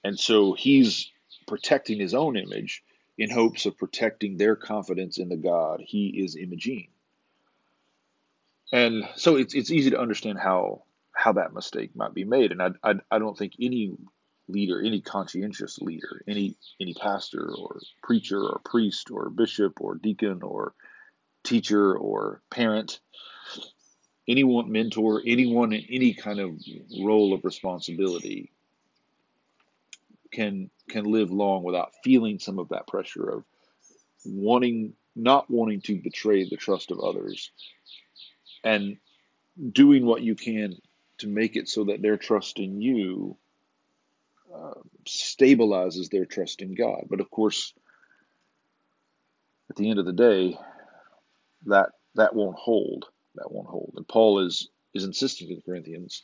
And 0.04 0.20
so 0.20 0.54
he's 0.54 1.10
protecting 1.48 2.00
his 2.00 2.14
own 2.14 2.36
image 2.36 2.84
in 3.18 3.30
hopes 3.30 3.66
of 3.66 3.78
protecting 3.78 4.36
their 4.36 4.58
confidence 4.58 5.18
in 5.18 5.30
the 5.30 5.38
God 5.38 5.82
he 5.82 6.08
is 6.08 6.36
imaging. 6.36 6.90
And 8.74 9.08
so 9.16 9.38
it's 9.38 9.54
it's 9.54 9.72
easy 9.72 9.92
to 9.92 10.00
understand 10.00 10.40
how 10.40 10.84
how 11.14 11.34
that 11.34 11.54
mistake 11.54 11.96
might 11.96 12.14
be 12.14 12.26
made. 12.26 12.52
And 12.52 12.62
I 12.62 12.72
I, 12.84 12.96
I 13.10 13.20
don't 13.20 13.38
think 13.38 13.54
any 13.62 13.96
leader, 14.52 14.82
any 14.82 15.02
conscientious 15.02 15.80
leader, 15.80 16.22
any 16.28 16.56
any 16.80 16.94
pastor 16.94 17.52
or 17.58 17.80
preacher 18.04 18.42
or 18.42 18.60
priest 18.64 19.12
or 19.12 19.30
bishop 19.30 19.82
or 19.82 19.96
deacon 19.96 20.42
or 20.44 20.74
teacher 21.44 21.98
or 21.98 22.42
parent 22.50 23.00
anyone 24.28 24.72
mentor 24.72 25.22
anyone 25.26 25.74
in 25.74 25.84
any 25.90 26.14
kind 26.14 26.40
of 26.40 26.52
role 27.02 27.34
of 27.34 27.44
responsibility 27.44 28.52
can 30.32 30.70
can 30.90 31.06
live 31.06 31.32
long 31.32 31.64
without 31.64 31.94
feeling 32.04 32.40
some 32.40 32.60
of 32.60 32.70
that 32.70 32.88
pressure 32.88 33.30
of 33.30 33.44
wanting 34.26 34.94
not 35.16 35.50
wanting 35.50 35.82
to 35.82 35.96
betray 36.02 36.48
the 36.48 36.56
trust 36.56 36.92
of 36.92 37.00
others 37.00 37.52
and 38.64 38.98
doing 39.74 40.06
what 40.06 40.22
you 40.22 40.36
can 40.36 40.76
to 41.18 41.28
make 41.28 41.56
it 41.56 41.68
so 41.68 41.86
that 41.86 42.02
their 42.02 42.18
trust 42.18 42.60
in 42.60 42.82
you 42.82 43.36
stabilizes 45.06 46.10
their 46.10 46.26
trust 46.26 46.62
in 46.62 46.76
God. 46.76 47.06
But 47.10 47.20
of 47.20 47.30
course, 47.30 47.74
at 49.70 49.76
the 49.76 49.90
end 49.90 50.00
of 50.00 50.06
the 50.06 50.14
day, 50.14 50.58
that 51.66 51.90
that 52.16 52.36
won't 52.36 52.58
hold. 52.58 53.06
That 53.36 53.52
won't 53.52 53.68
hold. 53.68 53.94
And 53.96 54.08
Paul 54.08 54.40
is 54.40 54.70
is 54.94 55.06
insisting 55.06 55.48
to 55.48 55.56
the 55.56 55.62
Corinthians 55.62 56.24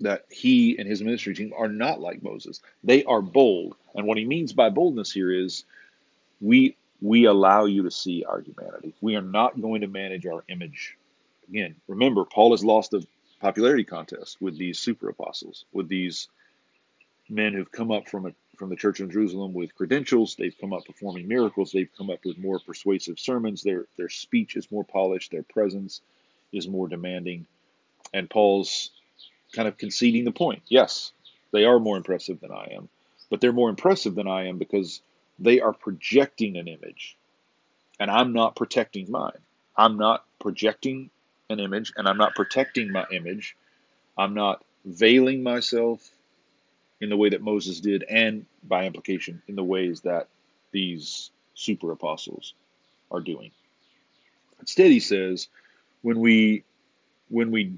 that 0.00 0.24
he 0.30 0.76
and 0.78 0.88
his 0.88 1.02
ministry 1.02 1.34
team 1.34 1.52
are 1.56 1.68
not 1.68 2.00
like 2.00 2.22
Moses. 2.22 2.60
They 2.84 3.04
are 3.04 3.22
bold. 3.22 3.76
And 3.94 4.06
what 4.06 4.18
he 4.18 4.24
means 4.24 4.52
by 4.52 4.68
boldness 4.68 5.12
here 5.12 5.32
is 5.32 5.64
we 6.40 6.76
we 7.00 7.26
allow 7.26 7.66
you 7.66 7.82
to 7.84 7.90
see 7.90 8.24
our 8.24 8.40
humanity. 8.40 8.94
We 9.00 9.16
are 9.16 9.22
not 9.22 9.60
going 9.60 9.82
to 9.82 9.86
manage 9.86 10.26
our 10.26 10.44
image. 10.48 10.96
Again, 11.48 11.76
remember 11.86 12.24
Paul 12.24 12.52
has 12.52 12.64
lost 12.64 12.90
the 12.90 13.06
popularity 13.40 13.84
contest 13.84 14.38
with 14.40 14.58
these 14.58 14.78
super 14.78 15.08
apostles, 15.08 15.64
with 15.72 15.88
these 15.88 16.28
men 17.28 17.52
who've 17.52 17.70
come 17.70 17.90
up 17.90 18.08
from 18.08 18.26
a 18.26 18.32
from 18.56 18.70
the 18.70 18.76
church 18.76 19.00
in 19.00 19.10
Jerusalem 19.10 19.52
with 19.52 19.74
credentials. 19.74 20.34
They've 20.36 20.56
come 20.58 20.72
up 20.72 20.84
performing 20.86 21.28
miracles. 21.28 21.72
They've 21.72 21.90
come 21.98 22.10
up 22.10 22.20
with 22.24 22.38
more 22.38 22.58
persuasive 22.58 23.18
sermons. 23.18 23.62
Their 23.62 23.86
their 23.96 24.08
speech 24.08 24.56
is 24.56 24.70
more 24.70 24.84
polished. 24.84 25.30
Their 25.30 25.42
presence 25.42 26.00
is 26.52 26.68
more 26.68 26.88
demanding. 26.88 27.46
And 28.14 28.30
Paul's 28.30 28.90
kind 29.52 29.68
of 29.68 29.76
conceding 29.78 30.24
the 30.24 30.32
point. 30.32 30.62
Yes, 30.68 31.12
they 31.52 31.64
are 31.64 31.78
more 31.78 31.96
impressive 31.96 32.40
than 32.40 32.52
I 32.52 32.72
am, 32.76 32.88
but 33.30 33.40
they're 33.40 33.52
more 33.52 33.70
impressive 33.70 34.14
than 34.14 34.28
I 34.28 34.46
am 34.48 34.58
because 34.58 35.02
they 35.38 35.60
are 35.60 35.72
projecting 35.72 36.56
an 36.56 36.68
image, 36.68 37.16
and 38.00 38.10
I'm 38.10 38.32
not 38.32 38.56
protecting 38.56 39.10
mine. 39.10 39.38
I'm 39.76 39.98
not 39.98 40.24
projecting 40.40 41.10
an 41.50 41.60
image, 41.60 41.92
and 41.96 42.08
I'm 42.08 42.18
not 42.18 42.34
protecting 42.34 42.90
my 42.90 43.04
image. 43.12 43.56
I'm 44.16 44.34
not 44.34 44.64
veiling 44.84 45.42
myself 45.42 46.08
in 47.00 47.08
the 47.08 47.16
way 47.16 47.28
that 47.28 47.42
Moses 47.42 47.80
did, 47.80 48.02
and 48.04 48.46
by 48.62 48.86
implication, 48.86 49.42
in 49.48 49.56
the 49.56 49.64
ways 49.64 50.00
that 50.02 50.28
these 50.72 51.30
super 51.54 51.92
apostles 51.92 52.54
are 53.10 53.20
doing. 53.20 53.50
Instead, 54.60 54.90
he 54.90 55.00
says, 55.00 55.48
when 56.02 56.20
we 56.20 56.64
when 57.28 57.50
we 57.50 57.74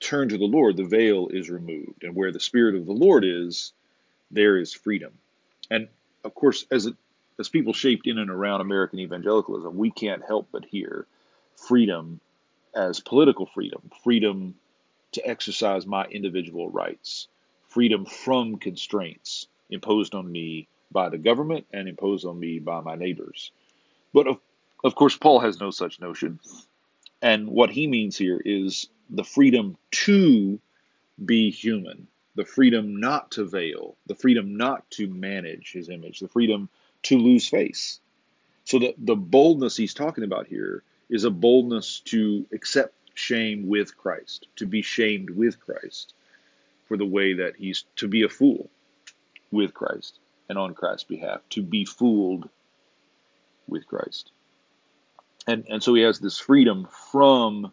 turn 0.00 0.28
to 0.28 0.38
the 0.38 0.44
Lord, 0.44 0.76
the 0.76 0.84
veil 0.84 1.28
is 1.28 1.50
removed, 1.50 2.02
and 2.02 2.14
where 2.14 2.32
the 2.32 2.40
Spirit 2.40 2.74
of 2.74 2.86
the 2.86 2.92
Lord 2.92 3.24
is, 3.24 3.72
there 4.30 4.56
is 4.56 4.72
freedom. 4.72 5.12
And 5.70 5.88
of 6.24 6.34
course, 6.34 6.66
as 6.70 6.88
as 7.38 7.48
people 7.48 7.72
shaped 7.72 8.06
in 8.06 8.18
and 8.18 8.30
around 8.30 8.60
American 8.60 8.98
evangelicalism, 8.98 9.76
we 9.76 9.90
can't 9.90 10.24
help 10.24 10.48
but 10.50 10.64
hear 10.64 11.06
freedom 11.56 12.20
as 12.74 13.00
political 13.00 13.46
freedom, 13.46 13.90
freedom 14.02 14.54
to 15.12 15.26
exercise 15.26 15.86
my 15.86 16.04
individual 16.06 16.70
rights, 16.70 17.28
freedom 17.76 18.06
from 18.06 18.56
constraints 18.56 19.48
imposed 19.68 20.14
on 20.14 20.32
me 20.32 20.66
by 20.92 21.10
the 21.10 21.18
government 21.18 21.66
and 21.74 21.86
imposed 21.86 22.24
on 22.24 22.40
me 22.40 22.58
by 22.58 22.80
my 22.80 22.94
neighbors. 22.94 23.52
But 24.14 24.26
of, 24.26 24.38
of 24.82 24.94
course, 24.94 25.14
Paul 25.14 25.40
has 25.40 25.60
no 25.60 25.70
such 25.70 26.00
notion. 26.00 26.40
And 27.20 27.50
what 27.50 27.68
he 27.68 27.86
means 27.86 28.16
here 28.16 28.40
is 28.42 28.88
the 29.10 29.24
freedom 29.24 29.76
to 29.90 30.58
be 31.22 31.50
human, 31.50 32.06
the 32.34 32.46
freedom 32.46 32.98
not 32.98 33.32
to 33.32 33.44
veil, 33.44 33.94
the 34.06 34.14
freedom 34.14 34.56
not 34.56 34.90
to 34.92 35.06
manage 35.08 35.72
his 35.72 35.90
image, 35.90 36.20
the 36.20 36.28
freedom 36.28 36.70
to 37.02 37.18
lose 37.18 37.46
face. 37.46 38.00
So 38.64 38.78
the, 38.78 38.94
the 38.96 39.16
boldness 39.16 39.76
he's 39.76 39.92
talking 39.92 40.24
about 40.24 40.46
here 40.46 40.82
is 41.10 41.24
a 41.24 41.30
boldness 41.30 42.00
to 42.06 42.46
accept 42.54 42.94
shame 43.12 43.68
with 43.68 43.98
Christ, 43.98 44.46
to 44.56 44.64
be 44.64 44.80
shamed 44.80 45.28
with 45.28 45.60
Christ 45.60 46.14
for 46.86 46.96
the 46.96 47.06
way 47.06 47.34
that 47.34 47.56
he's 47.56 47.84
to 47.96 48.08
be 48.08 48.22
a 48.22 48.28
fool 48.28 48.70
with 49.50 49.74
Christ 49.74 50.18
and 50.48 50.58
on 50.58 50.74
Christ's 50.74 51.04
behalf, 51.04 51.40
to 51.50 51.62
be 51.62 51.84
fooled 51.84 52.48
with 53.68 53.86
Christ. 53.86 54.30
And 55.46 55.64
and 55.68 55.82
so 55.82 55.94
he 55.94 56.02
has 56.02 56.18
this 56.18 56.38
freedom 56.38 56.88
from 57.12 57.72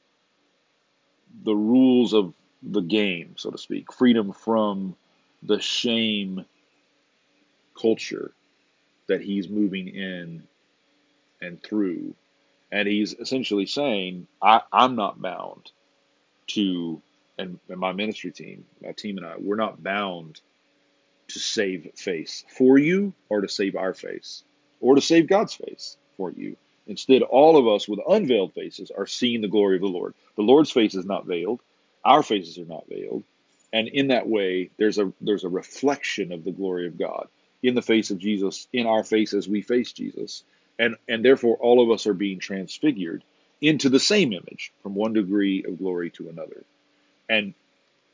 the 1.44 1.56
rules 1.56 2.14
of 2.14 2.34
the 2.62 2.82
game, 2.82 3.36
so 3.38 3.52
to 3.52 3.58
speak, 3.58 3.92
freedom 3.92 4.32
from 4.32 4.96
the 5.42 5.60
shame 5.60 6.46
culture 7.80 8.32
that 9.08 9.22
he's 9.22 9.50
moving 9.50 9.88
in 9.88 10.44
and 11.42 11.62
through. 11.62 12.16
And 12.72 12.88
he's 12.88 13.14
essentially 13.14 13.66
saying, 13.66 14.28
I, 14.42 14.62
I'm 14.72 14.96
not 14.96 15.22
bound 15.22 15.72
to, 16.48 17.02
and, 17.38 17.60
and 17.70 17.80
my 17.80 17.92
ministry 17.94 18.32
team, 18.32 18.66
my 18.82 18.92
team 18.92 19.18
and 19.18 19.26
I, 19.26 19.36
we're 19.38 19.56
not 19.56 19.84
bound 19.84 20.40
to 21.30 21.40
save 21.40 21.92
face 21.96 22.44
for 22.58 22.78
you 22.78 23.14
or 23.30 23.42
to 23.42 23.48
save 23.48 23.76
our 23.76 23.94
face 23.94 24.44
or 24.80 24.96
to 24.96 25.02
save 25.02 25.28
God's 25.28 25.54
face 25.54 25.98
for 26.18 26.32
you. 26.32 26.56
Instead, 26.86 27.22
all 27.22 27.58
of 27.58 27.68
us 27.68 27.88
with 27.88 28.00
unveiled 28.08 28.54
faces 28.54 28.92
are 28.92 29.08
seeing 29.08 29.42
the 29.42 29.48
glory 29.48 29.76
of 29.76 29.82
the 29.82 29.88
Lord. 29.88 30.14
The 30.36 30.42
Lord's 30.44 30.72
face 30.72 30.96
is 30.96 31.06
not 31.06 31.26
veiled. 31.26 31.62
Our 32.04 32.22
faces 32.24 32.58
are 32.58 32.66
not 32.66 32.88
veiled. 32.90 33.24
And 33.72 33.88
in 33.88 34.10
that 34.10 34.28
way, 34.28 34.70
there's 34.78 35.00
a 35.00 35.12
there's 35.22 35.46
a 35.46 35.50
reflection 35.50 36.32
of 36.32 36.44
the 36.44 36.52
glory 36.52 36.88
of 36.88 36.98
God 36.98 37.28
in 37.64 37.74
the 37.74 37.82
face 37.82 38.12
of 38.12 38.20
Jesus, 38.20 38.68
in 38.74 38.86
our 38.86 39.04
face 39.04 39.34
as 39.34 39.48
we 39.48 39.62
face 39.62 39.94
Jesus. 39.94 40.44
And 40.78 40.98
and 41.08 41.24
therefore 41.24 41.56
all 41.58 41.82
of 41.82 41.90
us 41.90 42.06
are 42.06 42.14
being 42.14 42.40
transfigured 42.40 43.24
into 43.62 43.90
the 43.90 44.00
same 44.00 44.34
image 44.34 44.74
from 44.84 44.94
one 44.94 45.14
degree 45.14 45.64
of 45.64 45.80
glory 45.80 46.10
to 46.12 46.28
another. 46.28 46.66
And 47.34 47.56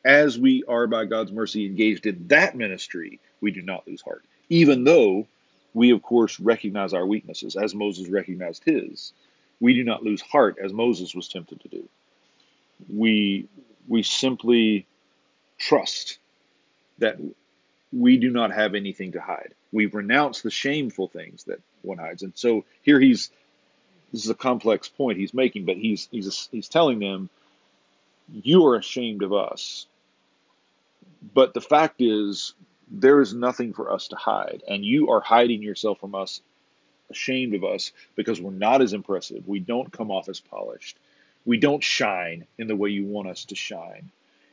as 0.05 0.39
we 0.39 0.63
are 0.63 0.87
by 0.87 1.03
God's 1.05 1.31
mercy 1.31 1.65
engaged 1.65 2.05
in 2.05 2.27
that 2.29 2.55
ministry, 2.55 3.19
we 3.41 3.51
do 3.51 3.61
not 3.61 3.85
lose 3.85 4.01
heart. 4.01 4.23
Even 4.47 4.85
though 4.85 5.27
we 5.73 5.91
of 5.91 6.01
course 6.01 6.39
recognize 6.39 6.93
our 6.93 7.05
weaknesses 7.05 7.55
as 7.57 7.75
Moses 7.75 8.07
recognized 8.07 8.63
his, 8.63 9.11
we 9.59 9.73
do 9.73 9.83
not 9.83 10.03
lose 10.03 10.21
heart 10.21 10.57
as 10.63 10.71
Moses 10.71 11.13
was 11.13 11.27
tempted 11.27 11.59
to 11.61 11.67
do. 11.67 11.89
We 12.89 13.47
we 13.89 14.03
simply 14.03 14.85
trust 15.57 16.17
that 16.99 17.17
we 17.91 18.17
do 18.17 18.29
not 18.29 18.53
have 18.53 18.73
anything 18.73 19.11
to 19.13 19.21
hide. 19.21 19.53
We've 19.73 19.93
renounced 19.93 20.43
the 20.43 20.51
shameful 20.51 21.09
things 21.09 21.43
that 21.45 21.59
one 21.81 21.97
hides. 21.97 22.23
And 22.23 22.31
so 22.35 22.63
here 22.83 23.01
he's 23.01 23.31
this 24.13 24.23
is 24.23 24.29
a 24.29 24.35
complex 24.35 24.87
point 24.87 25.17
he's 25.17 25.33
making, 25.33 25.65
but 25.65 25.75
he's 25.75 26.07
he's 26.09 26.47
he's 26.53 26.69
telling 26.69 26.99
them 26.99 27.29
you 28.33 28.65
are 28.65 28.75
ashamed 28.75 29.23
of 29.23 29.33
us. 29.33 29.87
But 31.33 31.53
the 31.53 31.61
fact 31.61 32.01
is 32.01 32.53
there 32.89 33.21
is 33.21 33.33
nothing 33.33 33.73
for 33.73 33.91
us 33.91 34.07
to 34.09 34.15
hide, 34.15 34.63
and 34.67 34.83
you 34.83 35.11
are 35.11 35.21
hiding 35.21 35.61
yourself 35.61 35.99
from 35.99 36.15
us, 36.15 36.41
ashamed 37.09 37.53
of 37.55 37.63
us 37.63 37.91
because 38.15 38.41
we're 38.41 38.51
not 38.51 38.81
as 38.81 38.93
impressive. 38.93 39.47
We 39.47 39.59
don't 39.59 39.91
come 39.91 40.11
off 40.11 40.29
as 40.29 40.39
polished. 40.39 40.97
We 41.45 41.57
don't 41.57 41.83
shine 41.83 42.45
in 42.57 42.67
the 42.67 42.75
way 42.75 42.89
you 42.89 43.05
want 43.05 43.29
us 43.29 43.45
to 43.45 43.55
shine. 43.55 44.11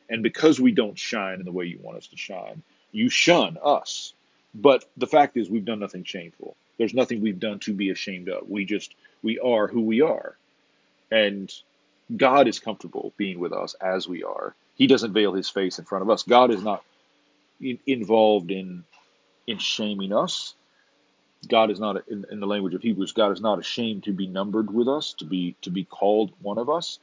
And 0.09 0.23
because 0.23 0.61
we 0.61 0.73
don't 0.73 0.99
shine 0.99 1.41
in 1.41 1.45
the 1.45 1.53
way 1.53 1.67
you 1.67 1.79
want 1.83 1.99
us 1.99 2.07
to 2.09 2.17
shine, 2.17 2.63
you 2.93 3.09
shun 3.09 3.59
us. 3.63 4.15
But 4.55 4.85
the 4.97 5.07
fact 5.07 5.37
is, 5.37 5.51
we've 5.51 5.65
done 5.65 5.81
nothing 5.81 6.05
shameful. 6.05 6.57
There's 6.79 6.95
nothing 6.95 7.21
we've 7.21 7.41
done 7.41 7.59
to 7.61 7.75
be 7.75 7.91
ashamed 7.91 8.29
of. 8.29 8.49
We 8.49 8.65
just, 8.65 8.95
we 9.23 9.39
are 9.39 9.67
who 9.67 9.83
we 9.83 10.01
are. 10.01 10.37
And 11.11 11.53
God 12.15 12.49
is 12.49 12.59
comfortable 12.59 13.13
being 13.17 13.39
with 13.41 13.53
us 13.53 13.75
as 13.75 14.07
we 14.09 14.23
are. 14.23 14.55
He 14.77 14.87
doesn't 14.87 15.13
veil 15.13 15.33
his 15.33 15.49
face 15.49 15.79
in 15.79 15.85
front 15.85 16.03
of 16.03 16.11
us. 16.11 16.23
God 16.23 16.51
is 16.51 16.63
not 16.63 16.85
in, 17.61 17.79
involved 17.87 18.51
in 18.51 18.85
in 19.47 19.59
shaming 19.59 20.13
us. 20.13 20.55
God 21.49 21.71
is 21.71 21.79
not, 21.79 22.09
in, 22.09 22.25
in 22.31 22.41
the 22.41 22.47
language 22.47 22.75
of 22.75 22.83
Hebrews, 22.83 23.13
God 23.13 23.33
is 23.33 23.41
not 23.41 23.59
ashamed 23.59 24.05
to 24.05 24.13
be 24.13 24.27
numbered 24.27 24.73
with 24.73 24.89
us, 24.89 25.15
to 25.19 25.25
be 25.25 25.55
to 25.63 25.71
be 25.71 25.85
called 25.85 26.33
one 26.41 26.59
of 26.59 26.69
us. 26.69 26.99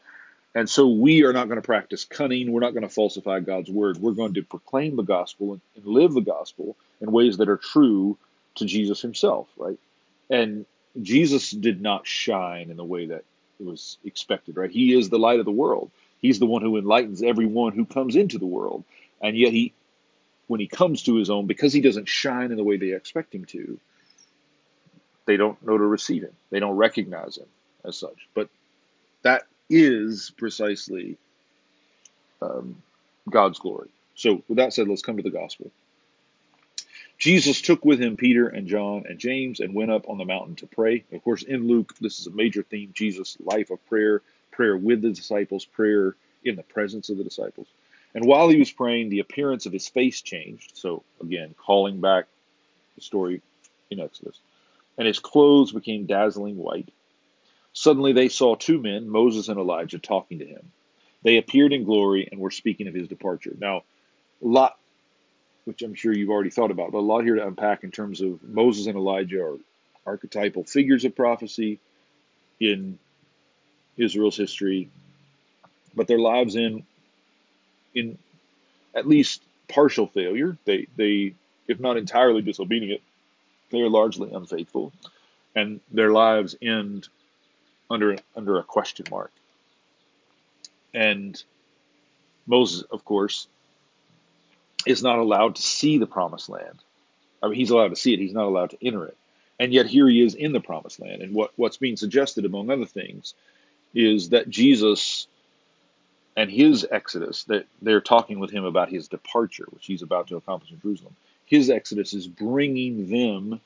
And 0.56 0.70
so 0.70 0.88
we 0.88 1.24
are 1.24 1.34
not 1.34 1.48
going 1.48 1.60
to 1.60 1.66
practice 1.66 2.06
cunning. 2.06 2.52
We're 2.52 2.60
not 2.60 2.74
going 2.74 2.84
to 2.88 2.94
falsify 2.94 3.39
God's 3.39 3.72
word. 3.72 3.98
We're 3.98 4.12
going 4.12 4.36
to 4.36 4.44
proclaim 4.44 4.96
the 4.96 5.04
gospel 5.04 5.54
and, 5.54 5.62
and 5.76 5.86
live 5.86 6.13
the 6.13 6.22
gospel 6.22 6.76
in 7.02 7.12
ways 7.12 7.38
that 7.38 7.50
are 7.50 7.58
true 7.58 8.18
to 8.56 8.66
Jesus 8.66 9.02
himself, 9.02 9.48
right? 9.58 9.80
And 10.30 10.66
Jesus 11.02 11.50
did 11.50 11.82
not 11.82 12.06
shine 12.06 12.70
in 12.70 12.78
the 12.78 12.84
way 12.84 13.08
that 13.08 13.24
it 13.60 13.66
was 13.66 13.98
expected, 14.04 14.58
right? 14.58 14.72
He 14.72 14.94
is 14.94 15.10
the 15.10 15.20
light 15.20 15.39
of 15.39 15.46
the 15.46 15.52
world. 15.52 15.92
He's 16.22 16.39
the 16.39 16.46
one 16.46 16.62
who 16.62 16.78
enlightens 16.78 17.22
everyone 17.22 17.74
who 17.74 17.86
comes 17.86 18.16
into 18.16 18.38
the 18.38 18.46
world. 18.46 18.84
And 19.22 19.38
yet 19.38 19.54
he 19.54 19.74
when 20.48 20.60
he 20.60 20.68
comes 20.68 21.04
to 21.04 21.16
his 21.16 21.30
own, 21.30 21.48
because 21.48 21.74
he 21.74 21.82
doesn't 21.82 22.08
shine 22.08 22.52
in 22.52 22.58
the 22.58 22.63
way 22.63 22.78
they 22.78 22.94
expect 22.94 23.34
him 23.34 23.46
to, 23.46 23.80
they 25.26 25.38
don't 25.38 25.62
know 25.66 25.78
to 25.78 25.84
receive 25.84 26.24
him. 26.24 26.34
They 26.50 26.60
don't 26.60 26.76
recognize 26.76 27.38
him 27.38 27.48
as 27.86 27.98
such. 27.98 28.28
But 28.34 28.50
that 29.22 29.44
is 29.70 30.32
precisely 30.38 31.18
um, 32.42 32.82
God's 33.30 33.60
glory. 33.60 33.89
So, 34.16 34.44
with 34.48 34.58
that 34.58 34.74
said, 34.74 34.88
let's 34.88 35.02
come 35.02 35.18
to 35.18 35.24
the 35.24 35.30
gospel. 35.30 35.72
Jesus 37.23 37.62
took 37.62 37.86
with 37.86 38.01
him 38.01 38.17
Peter 38.17 38.49
and 38.49 38.67
John 38.67 39.05
and 39.07 39.17
James 39.17 39.62
and 39.62 39.73
went 39.73 39.91
up 39.91 40.09
on 40.09 40.17
the 40.17 40.25
mountain 40.25 40.57
to 40.57 40.67
pray. 40.67 41.05
Of 41.13 41.23
course, 41.23 41.41
in 41.41 41.69
Luke, 41.69 41.93
this 42.01 42.19
is 42.19 42.27
a 42.27 42.31
major 42.31 42.63
theme 42.63 42.91
Jesus' 42.93 43.38
life 43.39 43.69
of 43.69 43.79
prayer, 43.86 44.21
prayer 44.51 44.75
with 44.75 45.01
the 45.01 45.12
disciples, 45.12 45.63
prayer 45.63 46.17
in 46.43 46.57
the 46.57 46.63
presence 46.63 47.07
of 47.07 47.17
the 47.17 47.23
disciples. 47.23 47.67
And 48.13 48.25
while 48.25 48.49
he 48.49 48.59
was 48.59 48.69
praying, 48.69 49.07
the 49.07 49.21
appearance 49.21 49.65
of 49.65 49.71
his 49.71 49.88
face 49.88 50.21
changed. 50.21 50.73
So, 50.75 51.03
again, 51.21 51.55
calling 51.57 52.01
back 52.01 52.25
the 52.95 53.01
story 53.01 53.41
in 53.89 54.01
Exodus. 54.01 54.38
And 54.97 55.07
his 55.07 55.19
clothes 55.19 55.71
became 55.71 56.05
dazzling 56.05 56.57
white. 56.57 56.89
Suddenly 57.71 58.12
they 58.12 58.27
saw 58.27 58.55
two 58.55 58.81
men, 58.81 59.07
Moses 59.07 59.47
and 59.47 59.57
Elijah, 59.57 59.97
talking 59.97 60.39
to 60.39 60.45
him. 60.45 60.73
They 61.23 61.38
appeared 61.38 61.71
in 61.71 61.86
glory 61.86 62.27
and 62.29 62.41
were 62.41 62.51
speaking 62.51 62.89
of 62.89 62.93
his 62.93 63.07
departure. 63.07 63.55
Now, 63.57 63.83
lot, 64.41 64.77
which 65.65 65.82
I'm 65.82 65.95
sure 65.95 66.13
you've 66.13 66.30
already 66.30 66.49
thought 66.49 66.71
about, 66.71 66.91
but 66.91 66.99
a 66.99 67.02
lot 67.02 67.23
here 67.23 67.36
to 67.36 67.47
unpack 67.47 67.84
in 67.84 67.91
terms 67.91 68.21
of 68.21 68.43
Moses 68.43 68.88
and 68.88 68.97
Elijah 68.97 69.43
are 69.43 69.58
archetypal 70.06 70.63
figures 70.63 71.06
of 71.06 71.15
prophecy 71.15 71.80
in 72.60 72.99
Israel's 73.97 74.38
history, 74.38 74.89
but 75.95 76.08
their 76.08 76.19
lives 76.19 76.56
in 76.56 76.86
in 77.95 78.17
at 78.95 79.08
least 79.08 79.41
partial 79.67 80.08
failure. 80.08 80.58
They 80.65 80.88
they 80.95 81.36
if 81.67 81.80
not 81.80 81.97
entirely 81.97 82.41
disobedient, 82.41 83.02
they 83.69 83.82
are 83.82 83.89
largely 83.89 84.32
unfaithful, 84.32 84.91
and 85.56 85.80
their 85.91 86.12
lives 86.12 86.56
end 86.62 87.08
under 87.89 88.17
under 88.36 88.60
a 88.60 88.63
question 88.63 89.06
mark. 89.10 89.32
And 90.93 91.41
Moses, 92.45 92.84
of 92.84 93.06
course, 93.06 93.47
is 94.86 95.04
not 95.04 95.19
allowed 95.19 95.56
to 95.56 95.62
see 95.62 95.98
the 95.98 96.08
promised 96.08 96.50
land. 96.50 96.80
I 97.41 97.48
mean, 97.48 97.56
he's 97.56 97.72
allowed 97.72 97.89
to 97.89 97.96
see 97.96 98.13
it. 98.13 98.19
He's 98.19 98.34
not 98.34 98.46
allowed 98.46 98.72
to 98.72 98.86
enter 98.86 99.06
it. 99.06 99.17
And 99.60 99.74
yet 99.74 99.86
here 99.86 100.08
he 100.08 100.22
is 100.22 100.36
in 100.36 100.52
the 100.52 100.60
promised 100.60 101.00
land. 101.00 101.22
And 101.22 101.34
what, 101.34 101.52
what's 101.56 101.78
being 101.78 101.98
suggested, 101.98 102.46
among 102.46 102.69
other 102.69 102.86
things, 102.86 103.34
is 103.93 104.30
that 104.30 104.50
Jesus 104.50 105.28
and 106.36 106.50
his 106.50 106.86
exodus 106.89 107.43
that 107.46 107.65
they're 107.82 108.02
talking 108.02 108.39
with 108.39 108.52
him 108.52 108.63
about 108.65 108.89
his 108.89 109.08
departure, 109.08 109.65
which 109.69 109.86
he's 109.86 110.02
about 110.02 110.28
to 110.28 110.36
accomplish 110.36 110.72
in 110.72 110.80
Jerusalem. 110.80 111.15
His 111.46 111.69
exodus 111.69 112.13
is 112.13 112.28
bringing 112.28 113.10
them 113.10 113.60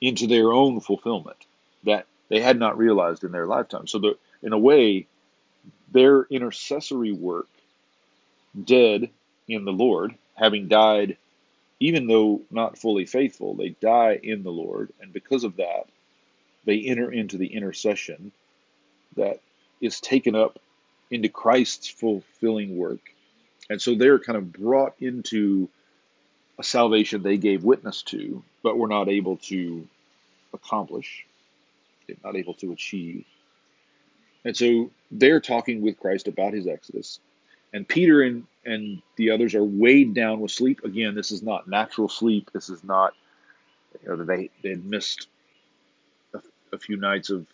into 0.00 0.26
their 0.26 0.52
own 0.52 0.80
fulfillment 0.80 1.36
that 1.84 2.06
they 2.28 2.40
had 2.40 2.58
not 2.58 2.78
realized 2.78 3.24
in 3.24 3.32
their 3.32 3.46
lifetime. 3.46 3.86
So, 3.86 3.98
the, 3.98 4.18
in 4.42 4.52
a 4.52 4.58
way, 4.58 5.06
their 5.92 6.22
intercessory 6.22 7.12
work, 7.12 7.48
dead 8.64 9.10
in 9.46 9.64
the 9.64 9.72
Lord, 9.72 10.14
having 10.38 10.68
died, 10.68 11.16
even 11.80 12.06
though 12.06 12.42
not 12.50 12.78
fully 12.78 13.06
faithful, 13.06 13.54
they 13.54 13.70
die 13.70 14.18
in 14.22 14.42
the 14.42 14.52
Lord, 14.52 14.92
and 15.00 15.12
because 15.12 15.44
of 15.44 15.56
that, 15.56 15.86
they 16.64 16.80
enter 16.80 17.10
into 17.10 17.38
the 17.38 17.46
intercession 17.46 18.32
that 19.16 19.40
is 19.80 20.00
taken 20.00 20.34
up 20.34 20.58
into 21.10 21.28
Christ's 21.28 21.88
fulfilling 21.88 22.76
work. 22.76 23.00
And 23.70 23.80
so 23.80 23.94
they're 23.94 24.18
kind 24.18 24.36
of 24.36 24.52
brought 24.52 24.94
into 25.00 25.68
a 26.58 26.62
salvation 26.64 27.22
they 27.22 27.36
gave 27.36 27.64
witness 27.64 28.02
to, 28.02 28.42
but 28.62 28.76
were 28.76 28.88
not 28.88 29.08
able 29.08 29.36
to 29.36 29.86
accomplish, 30.52 31.24
not 32.24 32.36
able 32.36 32.54
to 32.54 32.72
achieve. 32.72 33.24
And 34.44 34.56
so 34.56 34.90
they're 35.10 35.40
talking 35.40 35.82
with 35.82 35.98
Christ 36.00 36.28
about 36.28 36.54
his 36.54 36.66
exodus. 36.66 37.20
And 37.72 37.86
Peter 37.86 38.22
and, 38.22 38.46
and 38.64 39.02
the 39.16 39.30
others 39.30 39.54
are 39.54 39.64
weighed 39.64 40.14
down 40.14 40.40
with 40.40 40.50
sleep. 40.50 40.84
Again, 40.84 41.14
this 41.14 41.30
is 41.30 41.42
not 41.42 41.68
natural 41.68 42.08
sleep. 42.08 42.50
This 42.52 42.68
is 42.68 42.82
not, 42.82 43.14
you 44.02 44.08
know, 44.08 44.24
they, 44.24 44.50
they 44.62 44.76
missed 44.76 45.28
a, 46.34 46.40
a 46.72 46.78
few 46.78 46.96
nights 46.96 47.30
of 47.30 47.46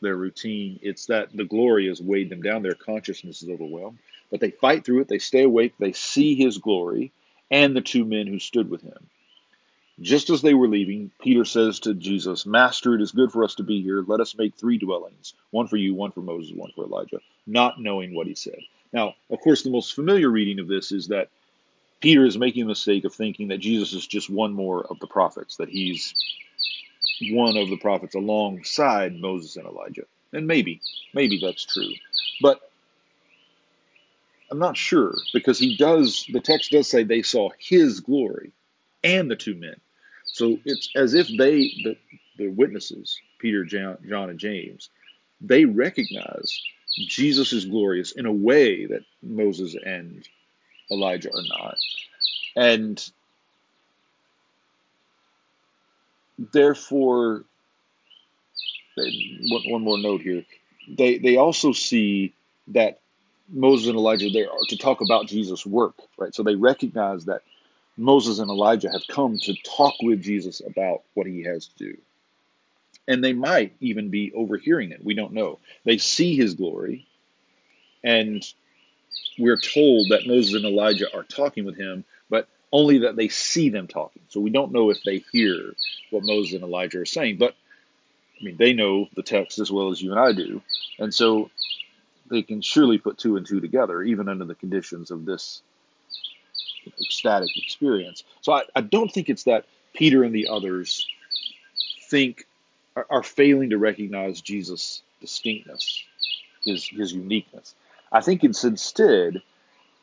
their 0.00 0.16
routine. 0.16 0.78
It's 0.82 1.06
that 1.06 1.36
the 1.36 1.44
glory 1.44 1.88
has 1.88 2.00
weighed 2.00 2.30
them 2.30 2.42
down. 2.42 2.62
Their 2.62 2.74
consciousness 2.74 3.42
is 3.42 3.48
overwhelmed. 3.48 3.98
But 4.30 4.40
they 4.40 4.50
fight 4.50 4.84
through 4.84 5.00
it. 5.00 5.08
They 5.08 5.18
stay 5.18 5.42
awake. 5.42 5.74
They 5.78 5.92
see 5.92 6.34
his 6.34 6.58
glory 6.58 7.12
and 7.50 7.74
the 7.74 7.80
two 7.80 8.04
men 8.04 8.26
who 8.26 8.38
stood 8.38 8.70
with 8.70 8.82
him. 8.82 9.08
Just 10.00 10.28
as 10.28 10.42
they 10.42 10.52
were 10.52 10.68
leaving, 10.68 11.10
Peter 11.22 11.44
says 11.44 11.80
to 11.80 11.94
Jesus, 11.94 12.44
Master, 12.44 12.94
it 12.94 13.00
is 13.00 13.12
good 13.12 13.32
for 13.32 13.44
us 13.44 13.54
to 13.56 13.62
be 13.62 13.82
here. 13.82 14.04
Let 14.06 14.20
us 14.20 14.36
make 14.36 14.54
three 14.54 14.78
dwellings 14.78 15.34
one 15.50 15.68
for 15.68 15.76
you, 15.76 15.94
one 15.94 16.12
for 16.12 16.20
Moses, 16.20 16.52
one 16.54 16.70
for 16.74 16.84
Elijah, 16.84 17.20
not 17.46 17.80
knowing 17.80 18.14
what 18.14 18.26
he 18.26 18.34
said. 18.34 18.58
Now, 18.92 19.14
of 19.30 19.40
course, 19.40 19.62
the 19.62 19.70
most 19.70 19.94
familiar 19.94 20.30
reading 20.30 20.58
of 20.58 20.68
this 20.68 20.92
is 20.92 21.08
that 21.08 21.30
Peter 22.00 22.26
is 22.26 22.36
making 22.36 22.64
the 22.64 22.68
mistake 22.68 23.04
of 23.04 23.14
thinking 23.14 23.48
that 23.48 23.58
Jesus 23.58 23.94
is 23.94 24.06
just 24.06 24.28
one 24.28 24.52
more 24.52 24.84
of 24.84 24.98
the 24.98 25.06
prophets, 25.06 25.56
that 25.56 25.70
he's 25.70 26.14
one 27.30 27.56
of 27.56 27.70
the 27.70 27.78
prophets 27.78 28.14
alongside 28.14 29.18
Moses 29.18 29.56
and 29.56 29.66
Elijah. 29.66 30.04
And 30.32 30.46
maybe, 30.46 30.82
maybe 31.14 31.40
that's 31.42 31.64
true. 31.64 31.92
But 32.42 32.60
I'm 34.50 34.58
not 34.58 34.76
sure 34.76 35.14
because 35.32 35.58
he 35.58 35.76
does, 35.76 36.26
the 36.30 36.40
text 36.40 36.70
does 36.70 36.88
say 36.88 37.02
they 37.02 37.22
saw 37.22 37.48
his 37.58 38.00
glory 38.00 38.52
and 39.02 39.30
the 39.30 39.36
two 39.36 39.54
men. 39.54 39.76
So 40.36 40.58
it's 40.66 40.90
as 40.94 41.14
if 41.14 41.28
they, 41.28 41.72
the, 41.82 41.96
the 42.36 42.48
witnesses, 42.48 43.18
Peter, 43.38 43.64
John, 43.64 43.96
and 44.06 44.38
James, 44.38 44.90
they 45.40 45.64
recognize 45.64 46.60
Jesus 47.08 47.54
is 47.54 47.64
glorious 47.64 48.12
in 48.12 48.26
a 48.26 48.32
way 48.32 48.84
that 48.84 49.00
Moses 49.22 49.74
and 49.82 50.28
Elijah 50.90 51.30
are 51.30 51.42
not. 51.48 51.76
And 52.54 53.10
therefore, 56.52 57.44
one 58.96 59.82
more 59.82 59.96
note 59.96 60.20
here. 60.20 60.44
They 60.98 61.16
they 61.16 61.38
also 61.38 61.72
see 61.72 62.34
that 62.68 63.00
Moses 63.48 63.88
and 63.88 63.96
Elijah 63.96 64.28
there 64.28 64.50
are 64.50 64.58
to 64.68 64.76
talk 64.76 65.00
about 65.00 65.28
Jesus' 65.28 65.64
work, 65.64 65.94
right? 66.18 66.34
So 66.34 66.42
they 66.42 66.56
recognize 66.56 67.24
that 67.24 67.40
Moses 67.96 68.38
and 68.38 68.50
Elijah 68.50 68.90
have 68.90 69.06
come 69.08 69.38
to 69.38 69.54
talk 69.62 69.94
with 70.02 70.22
Jesus 70.22 70.60
about 70.64 71.02
what 71.14 71.26
he 71.26 71.42
has 71.44 71.66
to 71.68 71.76
do. 71.78 71.98
And 73.08 73.22
they 73.22 73.32
might 73.32 73.74
even 73.80 74.10
be 74.10 74.32
overhearing 74.34 74.90
it. 74.90 75.04
We 75.04 75.14
don't 75.14 75.32
know. 75.32 75.58
They 75.84 75.98
see 75.98 76.36
his 76.36 76.54
glory, 76.54 77.06
and 78.02 78.44
we're 79.38 79.58
told 79.60 80.08
that 80.10 80.26
Moses 80.26 80.54
and 80.54 80.64
Elijah 80.64 81.14
are 81.14 81.22
talking 81.22 81.64
with 81.64 81.76
him, 81.76 82.04
but 82.28 82.48
only 82.72 82.98
that 82.98 83.16
they 83.16 83.28
see 83.28 83.68
them 83.68 83.86
talking. 83.86 84.22
So 84.28 84.40
we 84.40 84.50
don't 84.50 84.72
know 84.72 84.90
if 84.90 85.02
they 85.04 85.24
hear 85.32 85.74
what 86.10 86.24
Moses 86.24 86.54
and 86.54 86.64
Elijah 86.64 87.00
are 87.00 87.06
saying. 87.06 87.38
But 87.38 87.54
I 88.40 88.44
mean, 88.44 88.56
they 88.56 88.72
know 88.72 89.08
the 89.14 89.22
text 89.22 89.58
as 89.58 89.70
well 89.70 89.90
as 89.90 90.02
you 90.02 90.10
and 90.10 90.20
I 90.20 90.32
do. 90.32 90.62
And 90.98 91.14
so 91.14 91.50
they 92.28 92.42
can 92.42 92.60
surely 92.60 92.98
put 92.98 93.18
two 93.18 93.36
and 93.36 93.46
two 93.46 93.60
together, 93.60 94.02
even 94.02 94.28
under 94.28 94.44
the 94.44 94.54
conditions 94.54 95.10
of 95.10 95.24
this 95.24 95.62
ecstatic 97.00 97.50
experience. 97.56 98.24
So 98.40 98.52
I, 98.52 98.62
I 98.74 98.80
don't 98.80 99.12
think 99.12 99.28
it's 99.28 99.44
that 99.44 99.66
Peter 99.94 100.24
and 100.24 100.34
the 100.34 100.48
others 100.48 101.06
think 102.08 102.46
are, 102.94 103.06
are 103.10 103.22
failing 103.22 103.70
to 103.70 103.78
recognize 103.78 104.40
Jesus' 104.40 105.02
distinctness, 105.20 106.02
his 106.64 106.86
his 106.86 107.12
uniqueness. 107.12 107.74
I 108.12 108.20
think 108.20 108.44
it's 108.44 108.64
instead 108.64 109.42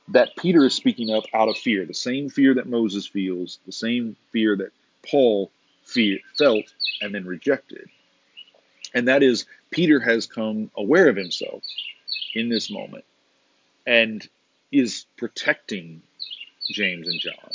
that 0.09 0.35
Peter 0.37 0.65
is 0.65 0.73
speaking 0.73 1.09
up 1.13 1.23
out 1.33 1.49
of 1.49 1.57
fear, 1.57 1.85
the 1.85 1.93
same 1.93 2.29
fear 2.29 2.55
that 2.55 2.67
Moses 2.67 3.07
feels, 3.07 3.59
the 3.65 3.71
same 3.71 4.15
fear 4.31 4.55
that 4.57 4.71
Paul 5.09 5.49
fear, 5.83 6.19
felt 6.37 6.65
and 7.01 7.13
then 7.13 7.25
rejected. 7.25 7.89
And 8.93 9.07
that 9.07 9.23
is, 9.23 9.45
Peter 9.71 9.99
has 9.99 10.27
come 10.27 10.69
aware 10.75 11.09
of 11.09 11.15
himself 11.15 11.63
in 12.35 12.49
this 12.49 12.69
moment 12.69 13.05
and 13.87 14.27
is 14.71 15.05
protecting 15.17 16.01
James 16.71 17.07
and 17.07 17.19
John. 17.19 17.51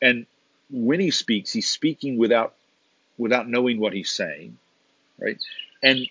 And 0.00 0.26
when 0.70 1.00
he 1.00 1.10
speaks, 1.10 1.52
he's 1.52 1.68
speaking 1.68 2.18
without 2.18 2.54
without 3.16 3.48
knowing 3.48 3.80
what 3.80 3.92
he's 3.92 4.10
saying, 4.10 4.58
right? 5.20 5.38
And 5.82 6.08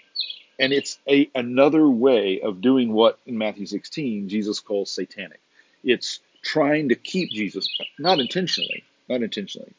and 0.60 0.74
it's 0.74 1.00
a 1.08 1.30
another 1.36 1.88
way 1.88 2.42
of 2.42 2.62
doing 2.62 2.92
what 2.92 3.20
in 3.26 3.38
Matthew 3.38 3.66
16 3.66 4.30
Jesus 4.30 4.60
calls 4.60 4.92
satanic. 4.92 5.40
It's 5.84 6.20
trying 6.42 6.90
to 6.90 6.96
keep 6.96 7.30
Jesus, 7.30 7.68
not 8.00 8.20
intentionally, 8.20 8.84
not 9.10 9.22
intentionally, 9.22 9.74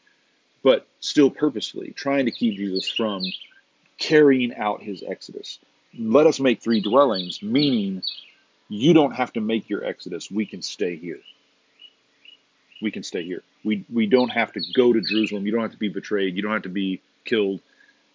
but 0.62 0.86
still 1.00 1.30
purposefully, 1.30 1.92
trying 1.96 2.26
to 2.26 2.30
keep 2.30 2.56
Jesus 2.56 2.88
from 2.90 3.22
carrying 3.98 4.54
out 4.54 4.82
his 4.82 5.02
exodus. 5.06 5.58
Let 5.98 6.26
us 6.26 6.38
make 6.40 6.60
three 6.62 6.80
dwellings, 6.80 7.42
meaning 7.42 8.02
you 8.68 8.94
don't 8.94 9.12
have 9.12 9.32
to 9.34 9.40
make 9.40 9.68
your 9.68 9.84
exodus. 9.84 10.30
We 10.30 10.46
can 10.46 10.62
stay 10.62 10.96
here. 10.96 11.20
We 12.80 12.90
can 12.90 13.02
stay 13.02 13.24
here. 13.24 13.42
We 13.64 13.84
we 13.92 14.06
don't 14.06 14.28
have 14.30 14.52
to 14.52 14.60
go 14.74 14.92
to 14.92 15.00
Jerusalem. 15.00 15.46
You 15.46 15.52
don't 15.52 15.62
have 15.62 15.72
to 15.72 15.78
be 15.78 15.88
betrayed. 15.88 16.36
You 16.36 16.42
don't 16.42 16.52
have 16.52 16.62
to 16.62 16.68
be 16.68 17.00
killed. 17.24 17.60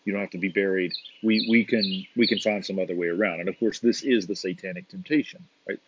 You 0.06 0.14
don't 0.14 0.22
have 0.22 0.32
to 0.32 0.38
be 0.38 0.50
buried. 0.50 0.94
We 1.22 1.48
we 1.50 1.66
can 1.66 2.06
we 2.16 2.28
can 2.28 2.40
find 2.40 2.66
some 2.66 2.80
other 2.80 2.96
way 2.96 3.08
around. 3.08 3.42
And 3.42 3.50
of 3.50 3.60
course, 3.60 3.80
this 3.80 4.04
is 4.04 4.28
the 4.28 4.36
satanic 4.36 4.88
temptation, 4.90 5.46
right? 5.68 5.80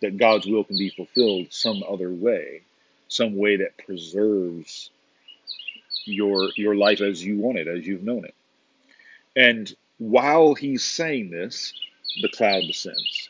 That 0.00 0.16
God's 0.16 0.46
will 0.46 0.64
can 0.64 0.76
be 0.76 0.90
fulfilled 0.90 1.48
some 1.50 1.82
other 1.88 2.10
way, 2.10 2.62
some 3.08 3.36
way 3.36 3.56
that 3.56 3.78
preserves 3.78 4.90
your 6.04 6.50
your 6.56 6.74
life 6.74 7.00
as 7.00 7.24
you 7.24 7.38
want 7.38 7.58
it, 7.58 7.68
as 7.68 7.86
you've 7.86 8.02
known 8.02 8.24
it. 8.24 8.34
And 9.36 9.72
while 9.98 10.54
he's 10.54 10.82
saying 10.84 11.30
this, 11.30 11.72
the 12.20 12.28
cloud 12.28 12.64
descends 12.66 13.21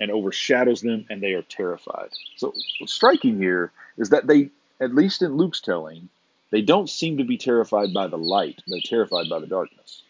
and 0.00 0.10
overshadows 0.10 0.80
them, 0.80 1.06
and 1.10 1.22
they 1.22 1.32
are 1.32 1.42
terrified. 1.42 2.10
So, 2.36 2.52
what's 2.78 2.92
striking 2.92 3.38
here 3.38 3.72
is 3.96 4.10
that 4.10 4.26
they, 4.26 4.50
at 4.80 4.94
least 4.94 5.22
in 5.22 5.36
Luke's 5.36 5.60
telling, 5.60 6.08
they 6.50 6.62
don't 6.62 6.88
seem 6.88 7.18
to 7.18 7.24
be 7.24 7.38
terrified 7.38 7.92
by 7.92 8.06
the 8.06 8.18
light, 8.18 8.62
they're 8.66 8.80
terrified 8.84 9.28
by 9.28 9.40
the 9.40 9.46
darkness. 9.46 10.02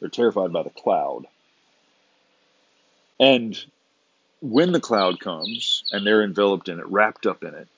They're 0.00 0.08
terrified 0.08 0.52
by 0.52 0.62
the 0.62 0.70
cloud. 0.70 1.26
And 3.18 3.58
when 4.40 4.72
the 4.72 4.80
cloud 4.80 5.18
comes 5.18 5.84
and 5.90 6.06
they're 6.06 6.22
enveloped 6.22 6.68
in 6.68 6.78
it, 6.78 6.86
wrapped 6.86 7.26
up 7.26 7.42
in 7.42 7.54
it, 7.54 7.68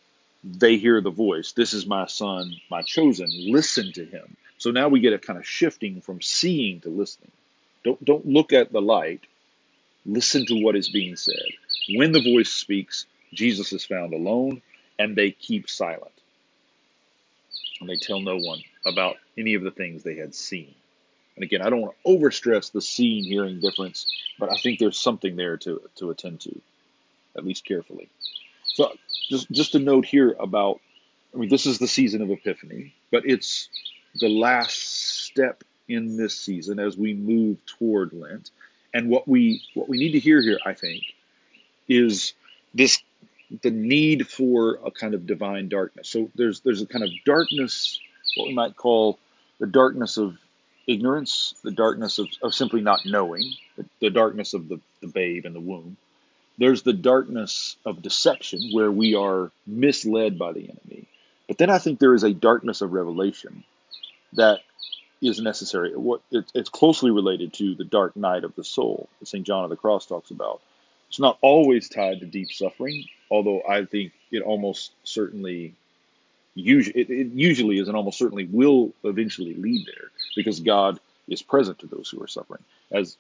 they 0.45 0.77
hear 0.77 1.01
the 1.01 1.11
voice, 1.11 1.53
This 1.53 1.73
is 1.73 1.87
my 1.87 2.07
son, 2.07 2.57
my 2.71 2.83
chosen, 2.83 3.29
listen 3.31 3.93
to 3.93 4.05
him. 4.05 4.37
So 4.59 4.71
now 4.71 4.89
we 4.89 5.01
get 5.01 5.15
a 5.15 5.19
kind 5.19 5.39
of 5.39 5.47
shifting 5.47 6.01
from 6.01 6.21
seeing 6.21 6.81
to 6.81 6.91
listening. 6.91 7.33
Don't, 7.85 8.05
don't 8.05 8.27
look 8.27 8.53
at 8.53 8.73
the 8.73 8.83
light, 8.83 9.23
listen 10.07 10.47
to 10.47 10.63
what 10.63 10.77
is 10.77 10.89
being 10.89 11.17
said. 11.17 11.47
When 11.95 12.13
the 12.13 12.23
voice 12.23 12.51
speaks, 12.51 13.07
Jesus 13.33 13.73
is 13.73 13.85
found 13.85 14.13
alone, 14.13 14.63
and 14.99 15.17
they 15.17 15.31
keep 15.31 15.69
silent. 15.69 16.13
And 17.81 17.89
they 17.89 17.97
tell 17.97 18.21
no 18.21 18.39
one 18.39 18.61
about 18.85 19.17
any 19.39 19.55
of 19.55 19.63
the 19.63 19.71
things 19.71 20.03
they 20.03 20.17
had 20.17 20.35
seen. 20.35 20.75
And 21.37 21.45
again, 21.45 21.63
I 21.63 21.71
don't 21.71 21.81
want 21.81 21.95
to 22.05 22.11
overstress 22.11 22.71
the 22.71 22.83
seeing 22.83 23.25
hearing 23.25 23.61
difference, 23.61 24.07
but 24.39 24.53
I 24.53 24.57
think 24.57 24.79
there's 24.79 24.99
something 24.99 25.37
there 25.37 25.57
to, 25.59 25.81
to 25.97 26.11
attend 26.11 26.41
to, 26.41 26.61
at 27.37 27.47
least 27.47 27.65
carefully. 27.65 28.11
So 28.67 28.93
just 29.31 29.51
just 29.51 29.75
a 29.75 29.79
note 29.79 30.05
here 30.05 30.37
about 30.39 30.81
I 31.35 31.39
mean 31.39 31.49
this 31.49 31.67
is 31.67 31.79
the 31.79 31.89
season 31.89 32.23
of 32.23 32.31
Epiphany, 32.31 32.95
but 33.11 33.25
it's 33.25 33.69
the 34.17 34.29
last 34.29 34.77
step 35.25 35.65
in 35.89 36.17
this 36.17 36.37
season 36.37 36.79
as 36.79 36.97
we 36.97 37.15
move 37.15 37.65
toward 37.67 38.13
Lent. 38.13 38.51
And 38.93 39.09
what 39.09 39.29
we 39.29 39.63
what 39.75 39.89
we 39.89 39.99
need 39.99 40.13
to 40.13 40.21
hear 40.21 40.43
here, 40.43 40.59
I 40.65 40.75
think, 40.75 41.03
is 41.89 42.33
this 42.75 43.03
the 43.63 43.71
need 43.71 44.29
for 44.29 44.79
a 44.85 44.91
kind 44.91 45.15
of 45.15 45.27
divine 45.27 45.69
darkness. 45.69 46.09
So 46.09 46.31
there's 46.35 46.61
there's 46.61 46.83
a 46.83 46.87
kind 46.87 47.05
of 47.05 47.11
darkness, 47.25 48.01
what 48.37 48.49
we 48.49 48.55
might 48.55 48.77
call 48.77 49.19
the 49.59 49.67
darkness 49.67 50.17
of 50.17 50.37
ignorance, 50.87 51.55
the 51.63 51.71
darkness 51.71 52.19
of, 52.19 52.29
of 52.43 52.55
simply 52.55 52.81
not 52.81 53.01
knowing, 53.05 53.53
the, 53.77 53.85
the 54.01 54.11
darkness 54.11 54.55
of 54.55 54.69
the, 54.69 54.81
the 55.01 55.07
babe 55.07 55.45
in 55.45 55.53
the 55.53 55.61
womb. 55.61 55.97
There's 56.59 56.83
the 56.83 56.93
darkness 56.93 57.77
of 57.87 58.03
deception 58.03 58.71
where 58.73 58.91
we 58.91 59.15
are 59.15 59.51
misled 59.67 60.39
by 60.39 60.53
the 60.53 60.65
enemy. 60.65 61.07
But 61.49 61.59
then 61.59 61.71
I 61.71 61.79
think 61.79 61.99
there 61.99 62.15
is 62.15 62.25
a 62.25 62.35
darkness 62.35 62.81
of 62.81 62.93
revelation 62.93 63.65
that 64.35 64.61
is 65.21 65.41
necessary. 65.41 65.95
What 65.95 66.23
it's 66.31 66.71
closely 66.71 67.11
related 67.11 67.53
to 67.55 67.75
the 67.75 67.85
dark 67.85 68.17
night 68.17 68.45
of 68.45 68.55
the 68.55 68.65
soul 68.65 69.09
that 69.19 69.27
St. 69.27 69.47
John 69.47 69.65
of 69.65 69.71
the 69.71 69.77
Cross 69.77 70.07
talks 70.07 70.31
about. 70.31 70.61
It's 71.09 71.21
not 71.21 71.39
always 71.41 71.89
tied 71.89 72.21
to 72.21 72.27
deep 72.27 72.53
suffering, 72.53 73.05
although 73.31 73.63
I 73.69 73.85
think 73.85 74.13
it 74.31 74.43
almost 74.43 74.93
certainly 75.05 75.75
usually 76.55 77.01
it, 77.01 77.11
it 77.11 77.27
usually 77.33 77.79
is 77.79 77.89
and 77.89 77.97
almost 77.97 78.19
certainly 78.19 78.47
will 78.47 78.93
eventually 79.05 79.55
lead 79.55 79.87
there 79.87 80.11
because 80.37 80.61
God 80.61 81.01
is 81.29 81.43
present 81.43 81.81
to 81.81 81.87
those 81.87 82.09
who 82.09 82.23
are 82.23 82.29
suffering. 82.29 82.63
As 82.91 83.17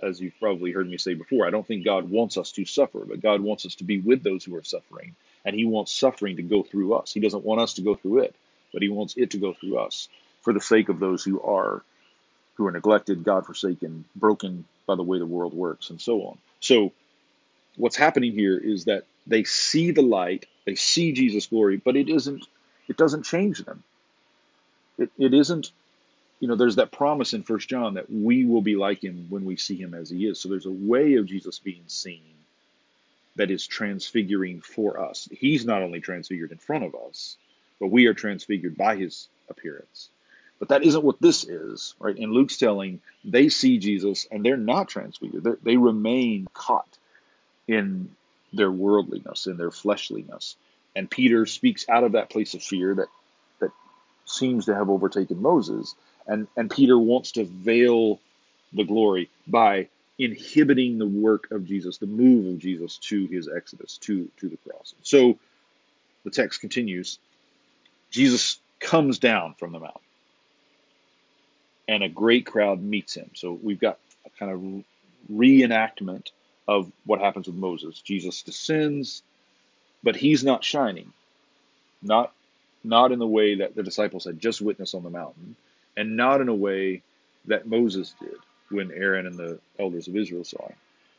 as 0.00 0.20
you've 0.20 0.38
probably 0.40 0.72
heard 0.72 0.88
me 0.88 0.96
say 0.96 1.14
before, 1.14 1.46
I 1.46 1.50
don't 1.50 1.66
think 1.66 1.84
God 1.84 2.08
wants 2.08 2.36
us 2.36 2.52
to 2.52 2.64
suffer, 2.64 3.04
but 3.04 3.20
God 3.20 3.40
wants 3.40 3.66
us 3.66 3.74
to 3.76 3.84
be 3.84 3.98
with 4.00 4.22
those 4.22 4.44
who 4.44 4.54
are 4.56 4.62
suffering, 4.62 5.14
and 5.44 5.56
He 5.56 5.64
wants 5.64 5.92
suffering 5.92 6.36
to 6.36 6.42
go 6.42 6.62
through 6.62 6.94
us. 6.94 7.12
He 7.12 7.20
doesn't 7.20 7.44
want 7.44 7.60
us 7.60 7.74
to 7.74 7.82
go 7.82 7.94
through 7.94 8.20
it, 8.20 8.34
but 8.72 8.82
He 8.82 8.88
wants 8.88 9.14
it 9.16 9.30
to 9.30 9.38
go 9.38 9.52
through 9.52 9.78
us 9.78 10.08
for 10.46 10.52
the 10.52 10.60
sake 10.60 10.88
of 10.88 11.00
those 11.00 11.24
who 11.24 11.42
are 11.42 11.82
who 12.54 12.68
are 12.68 12.70
neglected, 12.70 13.24
God 13.24 13.44
forsaken, 13.44 14.04
broken 14.14 14.64
by 14.86 14.94
the 14.94 15.02
way 15.02 15.18
the 15.18 15.26
world 15.26 15.52
works, 15.52 15.90
and 15.90 16.00
so 16.00 16.22
on. 16.22 16.38
So, 16.60 16.92
what's 17.76 17.96
happening 17.96 18.30
here 18.30 18.56
is 18.56 18.84
that 18.84 19.06
they 19.26 19.42
see 19.42 19.90
the 19.90 20.02
light, 20.02 20.46
they 20.64 20.76
see 20.76 21.10
Jesus' 21.10 21.46
glory, 21.46 21.78
but 21.78 21.96
it 21.96 22.08
isn't, 22.08 22.46
it 22.86 22.96
doesn't 22.96 23.24
change 23.24 23.64
them. 23.64 23.82
It, 24.98 25.10
it 25.18 25.34
isn't, 25.34 25.72
you 26.38 26.46
know, 26.46 26.54
there's 26.54 26.76
that 26.76 26.92
promise 26.92 27.34
in 27.34 27.42
First 27.42 27.68
John 27.68 27.94
that 27.94 28.08
we 28.08 28.44
will 28.44 28.62
be 28.62 28.76
like 28.76 29.02
him 29.02 29.26
when 29.28 29.44
we 29.44 29.56
see 29.56 29.74
him 29.74 29.94
as 29.94 30.10
he 30.10 30.28
is. 30.28 30.38
So 30.38 30.48
there's 30.48 30.64
a 30.66 30.70
way 30.70 31.14
of 31.14 31.26
Jesus 31.26 31.58
being 31.58 31.82
seen 31.88 32.36
that 33.34 33.50
is 33.50 33.66
transfiguring 33.66 34.60
for 34.60 35.00
us. 35.00 35.28
He's 35.32 35.66
not 35.66 35.82
only 35.82 35.98
transfigured 35.98 36.52
in 36.52 36.58
front 36.58 36.84
of 36.84 36.94
us, 36.94 37.36
but 37.80 37.88
we 37.88 38.06
are 38.06 38.14
transfigured 38.14 38.76
by 38.76 38.94
his 38.94 39.26
appearance. 39.50 40.08
But 40.58 40.68
that 40.70 40.84
isn't 40.84 41.04
what 41.04 41.20
this 41.20 41.44
is, 41.44 41.94
right? 41.98 42.16
In 42.16 42.32
Luke's 42.32 42.56
telling, 42.56 43.00
they 43.24 43.48
see 43.48 43.78
Jesus 43.78 44.26
and 44.30 44.44
they're 44.44 44.56
not 44.56 44.88
transfigured. 44.88 45.44
They're, 45.44 45.58
they 45.62 45.76
remain 45.76 46.46
caught 46.54 46.88
in 47.68 48.10
their 48.52 48.70
worldliness, 48.70 49.46
in 49.46 49.58
their 49.58 49.70
fleshliness. 49.70 50.56
And 50.94 51.10
Peter 51.10 51.44
speaks 51.44 51.86
out 51.88 52.04
of 52.04 52.12
that 52.12 52.30
place 52.30 52.54
of 52.54 52.62
fear 52.62 52.94
that 52.94 53.08
that 53.60 53.70
seems 54.24 54.66
to 54.66 54.74
have 54.74 54.88
overtaken 54.88 55.42
Moses. 55.42 55.94
And, 56.26 56.48
and 56.56 56.70
Peter 56.70 56.98
wants 56.98 57.32
to 57.32 57.44
veil 57.44 58.18
the 58.72 58.84
glory 58.84 59.28
by 59.46 59.88
inhibiting 60.18 60.98
the 60.98 61.06
work 61.06 61.50
of 61.50 61.66
Jesus, 61.66 61.98
the 61.98 62.06
move 62.06 62.46
of 62.46 62.58
Jesus 62.58 62.96
to 62.98 63.26
his 63.26 63.48
exodus, 63.54 63.98
to, 63.98 64.30
to 64.38 64.48
the 64.48 64.56
cross. 64.56 64.94
So 65.02 65.38
the 66.24 66.30
text 66.30 66.60
continues 66.60 67.18
Jesus 68.10 68.58
comes 68.80 69.18
down 69.18 69.54
from 69.58 69.72
the 69.72 69.80
mountain 69.80 70.00
and 71.88 72.02
a 72.02 72.08
great 72.08 72.46
crowd 72.46 72.82
meets 72.82 73.14
him. 73.14 73.30
So 73.34 73.58
we've 73.62 73.80
got 73.80 73.98
a 74.24 74.30
kind 74.38 74.52
of 74.52 74.84
reenactment 75.32 76.30
of 76.68 76.90
what 77.04 77.20
happens 77.20 77.46
with 77.46 77.56
Moses. 77.56 78.00
Jesus 78.00 78.42
descends, 78.42 79.22
but 80.02 80.16
he's 80.16 80.44
not 80.44 80.64
shining, 80.64 81.12
not 82.02 82.32
not 82.84 83.10
in 83.10 83.18
the 83.18 83.26
way 83.26 83.56
that 83.56 83.74
the 83.74 83.82
disciples 83.82 84.24
had 84.24 84.38
just 84.38 84.60
witnessed 84.60 84.94
on 84.94 85.02
the 85.02 85.10
mountain, 85.10 85.56
and 85.96 86.16
not 86.16 86.40
in 86.40 86.48
a 86.48 86.54
way 86.54 87.02
that 87.46 87.66
Moses 87.66 88.14
did 88.20 88.36
when 88.70 88.92
Aaron 88.92 89.26
and 89.26 89.36
the 89.36 89.58
elders 89.78 90.06
of 90.06 90.16
Israel 90.16 90.44
saw 90.44 90.68
him. 90.68 90.76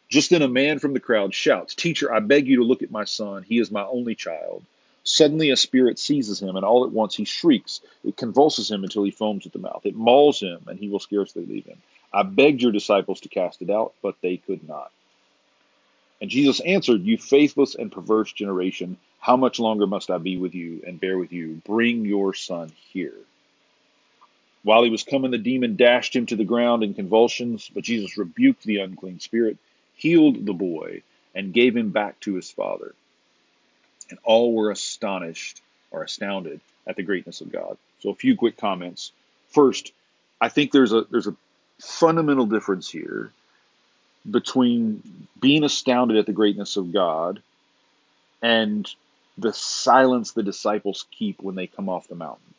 Just 0.10 0.30
then 0.30 0.41
a 0.41 0.47
man 0.47 0.80
from 0.80 0.93
the 0.93 1.01
crowd 1.01 1.34
shouts, 1.34 1.75
Teacher, 1.75 2.13
I 2.13 2.19
beg 2.21 2.47
you 2.47 2.58
to 2.58 2.63
look 2.63 2.84
at 2.84 2.91
my 2.91 3.03
son. 3.03 3.43
He 3.43 3.60
is 3.60 3.71
my 3.71 3.84
only 3.84 4.15
child. 4.15 4.63
Suddenly 5.08 5.52
a 5.52 5.56
spirit 5.56 6.00
seizes 6.00 6.41
him, 6.41 6.58
and 6.58 6.65
all 6.65 6.84
at 6.84 6.91
once 6.91 7.15
he 7.15 7.24
shrieks. 7.24 7.80
It 8.04 8.17
convulses 8.17 8.70
him 8.70 8.84
until 8.84 9.06
he 9.06 9.12
foams 9.12 9.46
at 9.46 9.54
the 9.54 9.58
mouth. 9.58 9.86
It 9.86 9.96
mauls 9.96 10.41
him, 10.41 10.65
and 10.67 10.78
he 10.78 10.89
will 10.89 11.00
scarcely 11.00 11.46
leave 11.46 11.63
him. 11.63 11.82
I 12.12 12.24
begged 12.24 12.62
your 12.62 12.74
disciples 12.74 13.22
to 13.22 13.30
cast 13.30 13.62
it 13.62 13.70
out, 13.70 13.93
but 14.02 14.15
they 14.22 14.36
could 14.36 14.67
not. 14.67 14.91
And 16.20 16.30
Jesus 16.30 16.60
answered, 16.60 17.04
You 17.04 17.17
faithless 17.17 17.74
and 17.74 17.89
perverse 17.89 18.34
generation, 18.34 18.98
how 19.20 19.38
much 19.38 19.62
longer 19.62 19.88
must 19.88 20.12
I 20.12 20.17
be 20.17 20.36
with 20.36 20.54
you 20.54 20.82
and 20.86 21.00
bear 21.00 21.17
with 21.17 21.32
you? 21.32 21.62
Bring 21.65 22.04
your 22.04 22.34
son 22.34 22.74
here. 22.91 23.15
While 24.63 24.84
he 24.84 24.89
was 24.89 25.04
coming, 25.04 25.32
the 25.32 25.38
demon 25.38 25.78
dashed 25.78 26.13
him 26.13 26.26
to 26.26 26.36
the 26.36 26.43
ground 26.43 26.84
in 26.84 26.93
convulsions, 26.93 27.72
but 27.74 27.86
Jesus 27.86 28.17
rebuked 28.17 28.63
the 28.63 28.80
unclean 28.80 29.22
spirit, 29.22 29.56
healed 29.96 30.46
the 30.46 30.54
boy, 30.54 31.02
and 31.34 31.54
gave 31.54 31.78
him 31.78 31.91
back 31.91 32.20
to 32.22 32.36
his 32.36 32.52
father 32.52 32.93
and 34.10 34.20
all 34.24 34.54
were 34.54 34.72
astonished 34.72 35.62
or 35.91 36.04
astounded 36.04 36.60
at 36.86 36.96
the 36.96 37.04
greatness 37.04 37.41
of 37.41 37.52
God. 37.52 37.78
So 38.00 38.10
a 38.10 38.15
few 38.15 38.36
quick 38.36 38.58
comments. 38.58 39.12
First, 39.50 39.91
I 40.39 40.50
think 40.50 40.72
there's 40.72 40.93
a 40.93 41.06
there's 41.10 41.28
a 41.28 41.36
fundamental 41.80 42.46
difference 42.46 42.89
here 42.89 43.32
between 44.30 45.28
being 45.39 45.63
astounded 45.63 46.17
at 46.17 46.26
the 46.26 46.34
greatness 46.34 46.78
of 46.78 46.91
God 46.91 47.41
and 48.41 48.89
the 49.38 49.54
silence 49.54 50.32
the 50.32 50.43
disciples 50.43 51.06
keep 51.12 51.41
when 51.41 51.56
they 51.56 51.67
come 51.67 51.89
off 51.89 52.08
the 52.08 52.15
mountain. 52.15 52.54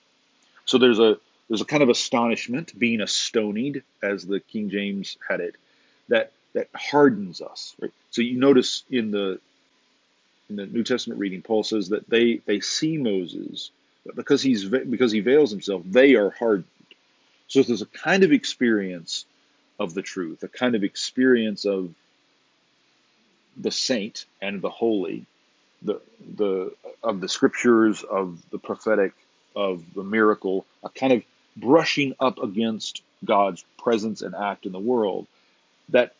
So 0.65 0.79
there's 0.79 0.99
a 0.99 1.19
there's 1.49 1.63
a 1.63 1.67
kind 1.67 1.83
of 1.83 1.89
astonishment, 1.89 2.79
being 2.79 3.01
astonied, 3.01 3.83
as 4.03 4.27
the 4.27 4.41
King 4.41 4.69
James 4.69 5.17
had 5.27 5.41
it, 5.41 5.57
that 6.09 6.33
that 6.55 6.69
hardens 6.75 7.41
us. 7.41 7.75
Right. 7.81 7.93
So 8.11 8.23
you 8.23 8.39
notice 8.39 8.85
in 8.91 9.11
the 9.11 9.41
in 10.49 10.57
the 10.57 10.67
New 10.67 10.85
Testament 10.85 11.21
reading, 11.21 11.43
Paul 11.43 11.63
says 11.63 11.91
that 11.91 12.09
they 12.09 12.41
they 12.47 12.61
see 12.61 12.97
Moses, 12.99 13.71
but 14.05 14.17
because 14.17 14.43
he's 14.43 14.65
because 14.65 15.13
he 15.13 15.21
veils 15.21 15.51
himself, 15.51 15.83
they 15.85 16.15
are 16.15 16.31
hardened. 16.31 16.65
So 17.49 17.63
there's 17.63 17.83
a 17.83 17.87
kind 17.87 18.25
of 18.25 18.33
experience 18.33 19.25
of 19.79 19.95
the 19.95 20.03
truth, 20.03 20.43
a 20.43 20.49
kind 20.49 20.75
of 20.75 20.85
experience 20.85 21.65
of 21.65 21.95
the 23.57 23.71
saint 23.71 24.27
and 24.41 24.61
the 24.61 24.71
holy, 24.71 25.27
the 25.83 26.01
the 26.37 26.75
of 27.03 27.21
the 27.21 27.29
scriptures, 27.29 28.03
of 28.03 28.43
the 28.51 28.59
prophetic, 28.59 29.13
of 29.55 29.83
the 29.95 30.05
miracle, 30.05 30.65
a 30.83 30.89
kind 30.89 31.13
of 31.13 31.23
brushing 31.57 32.15
up 32.21 32.39
against 32.39 33.03
God's 33.25 33.65
presence 33.79 34.23
and 34.23 34.35
act 34.35 34.67
in 34.67 34.73
the 34.73 34.79
world 34.79 35.27
that 35.91 36.15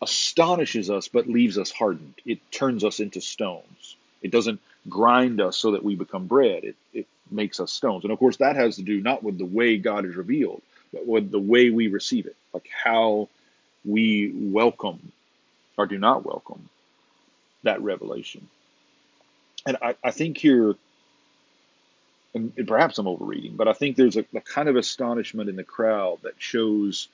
astonishes 0.00 0.90
us 0.90 1.08
but 1.08 1.28
leaves 1.28 1.58
us 1.58 1.70
hardened. 1.70 2.14
It 2.24 2.38
turns 2.50 2.84
us 2.84 3.00
into 3.00 3.20
stones. 3.20 3.96
It 4.22 4.30
doesn't 4.30 4.60
grind 4.88 5.40
us 5.40 5.56
so 5.56 5.72
that 5.72 5.84
we 5.84 5.94
become 5.94 6.26
bread. 6.26 6.64
It, 6.64 6.76
it 6.92 7.06
makes 7.30 7.60
us 7.60 7.72
stones. 7.72 8.04
And 8.04 8.12
of 8.12 8.18
course, 8.18 8.38
that 8.38 8.56
has 8.56 8.76
to 8.76 8.82
do 8.82 9.00
not 9.00 9.22
with 9.22 9.38
the 9.38 9.44
way 9.44 9.76
God 9.76 10.04
is 10.04 10.16
revealed, 10.16 10.62
but 10.92 11.06
with 11.06 11.30
the 11.30 11.38
way 11.38 11.70
we 11.70 11.88
receive 11.88 12.26
it, 12.26 12.36
like 12.52 12.68
how 12.68 13.28
we 13.84 14.32
welcome 14.34 15.12
or 15.76 15.86
do 15.86 15.98
not 15.98 16.24
welcome 16.24 16.68
that 17.62 17.80
revelation. 17.82 18.48
And 19.66 19.76
I, 19.82 19.94
I 20.02 20.10
think 20.10 20.38
here, 20.38 20.74
and 22.34 22.52
perhaps 22.66 22.98
I'm 22.98 23.08
overreading, 23.08 23.56
but 23.56 23.68
I 23.68 23.72
think 23.72 23.96
there's 23.96 24.16
a, 24.16 24.24
a 24.34 24.40
kind 24.40 24.68
of 24.68 24.76
astonishment 24.76 25.48
in 25.48 25.56
the 25.56 25.64
crowd 25.64 26.18
that 26.22 26.34
shows 26.38 27.08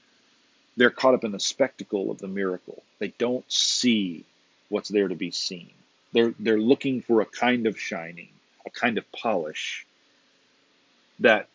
they're 0.77 0.91
caught 0.91 1.15
up 1.15 1.25
in 1.25 1.33
the 1.33 1.41
spectacle 1.41 2.11
of 2.11 2.19
the 2.19 2.29
miracle. 2.29 2.83
They 2.99 3.09
don't 3.19 3.51
see 3.51 4.25
what's 4.69 4.89
there 4.89 5.09
to 5.09 5.15
be 5.15 5.31
seen. 5.31 5.71
They're 6.13 6.35
they're 6.39 6.61
looking 6.61 7.03
for 7.03 7.21
a 7.21 7.27
kind 7.27 7.67
of 7.67 7.79
shining, 7.79 8.29
a 8.67 8.71
kind 8.71 8.99
of 8.99 9.11
polish 9.13 9.87
that 11.21 11.49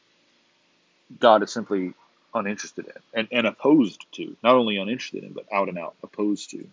God 1.19 1.43
is 1.43 1.51
simply 1.51 1.93
uninterested 2.33 2.85
in 2.87 3.01
and, 3.13 3.27
and 3.31 3.47
opposed 3.47 4.05
to. 4.13 4.35
Not 4.43 4.55
only 4.55 4.77
uninterested 4.77 5.23
in, 5.23 5.33
but 5.33 5.51
out 5.51 5.69
and 5.69 5.77
out 5.77 5.95
opposed 6.03 6.51
to. 6.51 6.67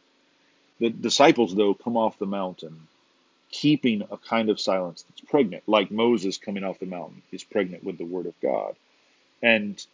The 0.78 0.90
disciples, 0.90 1.54
though, 1.54 1.74
come 1.74 1.96
off 1.96 2.18
the 2.18 2.26
mountain 2.26 2.86
keeping 3.50 4.02
a 4.10 4.16
kind 4.18 4.50
of 4.50 4.60
silence 4.60 5.04
that's 5.08 5.20
pregnant, 5.22 5.62
like 5.66 5.90
Moses 5.90 6.38
coming 6.38 6.64
off 6.64 6.78
the 6.78 6.86
mountain 6.86 7.22
is 7.32 7.44
pregnant 7.44 7.84
with 7.84 7.98
the 7.98 8.04
word 8.04 8.26
of 8.26 8.38
God. 8.40 8.74
And 9.42 9.84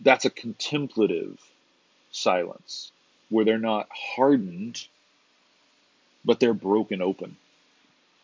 that's 0.00 0.24
a 0.24 0.30
contemplative 0.30 1.38
silence, 2.18 2.92
where 3.30 3.44
they're 3.44 3.58
not 3.58 3.88
hardened, 3.90 4.86
but 6.24 6.40
they're 6.40 6.54
broken 6.54 7.02
open. 7.02 7.36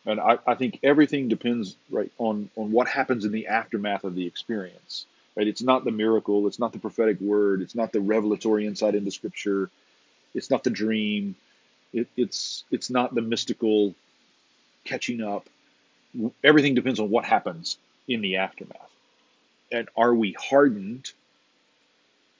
And 0.05 0.19
I, 0.19 0.37
I 0.45 0.55
think 0.55 0.79
everything 0.83 1.27
depends 1.29 1.75
right 1.89 2.11
on 2.19 2.49
on 2.55 2.71
what 2.71 2.87
happens 2.87 3.25
in 3.25 3.31
the 3.31 3.47
aftermath 3.47 4.03
of 4.03 4.15
the 4.15 4.27
experience. 4.27 5.05
Right? 5.35 5.47
It's 5.47 5.63
not 5.63 5.83
the 5.83 5.91
miracle, 5.91 6.47
it's 6.47 6.59
not 6.59 6.71
the 6.71 6.79
prophetic 6.79 7.19
word, 7.19 7.61
it's 7.61 7.75
not 7.75 7.91
the 7.91 7.99
revelatory 7.99 8.67
insight 8.67 8.95
into 8.95 9.11
scripture, 9.11 9.69
it's 10.33 10.51
not 10.51 10.63
the 10.63 10.69
dream. 10.69 11.35
It, 11.93 12.07
it's 12.15 12.63
it's 12.71 12.89
not 12.89 13.15
the 13.15 13.21
mystical 13.21 13.95
catching 14.83 15.21
up. 15.21 15.49
Everything 16.43 16.75
depends 16.75 16.99
on 16.99 17.09
what 17.09 17.25
happens 17.25 17.77
in 18.07 18.21
the 18.21 18.37
aftermath. 18.37 18.91
And 19.71 19.89
are 19.97 20.13
we 20.13 20.33
hardened 20.33 21.11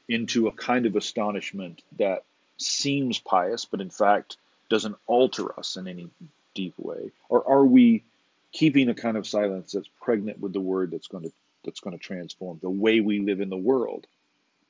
into 0.08 0.48
a 0.48 0.52
kind 0.52 0.86
of 0.86 0.96
astonishment 0.96 1.82
that 1.98 2.24
seems 2.58 3.20
pious, 3.20 3.66
but 3.66 3.82
in 3.82 3.90
fact 3.90 4.38
doesn't 4.70 4.96
alter 5.06 5.58
us 5.60 5.76
in 5.76 5.88
any 5.88 6.10
deep 6.54 6.74
way? 6.78 7.12
Or 7.30 7.48
are 7.48 7.66
we 7.66 8.04
keeping 8.52 8.90
a 8.90 8.96
kind 8.96 9.18
of 9.18 9.28
silence 9.28 9.74
that's 9.74 9.90
pregnant 10.02 10.40
with 10.40 10.54
the 10.54 10.62
word 10.62 10.92
that's 10.92 11.08
going 11.08 11.26
to 11.26 11.32
that's 11.66 11.80
going 11.80 11.98
to 11.98 12.04
transform 12.04 12.60
the 12.62 12.70
way 12.70 13.02
we 13.02 13.20
live 13.20 13.42
in 13.42 13.50
the 13.50 13.58
world 13.58 14.08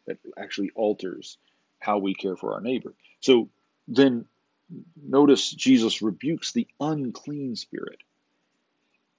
that 0.07 0.17
actually 0.38 0.71
alters 0.75 1.38
how 1.79 1.97
we 1.97 2.13
care 2.13 2.36
for 2.36 2.53
our 2.53 2.61
neighbor. 2.61 2.93
So 3.19 3.49
then 3.88 4.25
notice 5.01 5.51
Jesus 5.51 6.01
rebukes 6.01 6.51
the 6.51 6.67
unclean 6.79 7.55
spirit. 7.55 7.99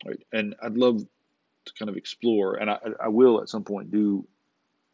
Right? 0.04 0.20
And 0.32 0.54
I'd 0.62 0.76
love 0.76 1.06
to 1.66 1.72
kind 1.78 1.88
of 1.88 1.96
explore, 1.96 2.54
and 2.54 2.70
I, 2.70 2.78
I 3.04 3.08
will 3.08 3.42
at 3.42 3.48
some 3.48 3.64
point 3.64 3.90
do 3.90 4.26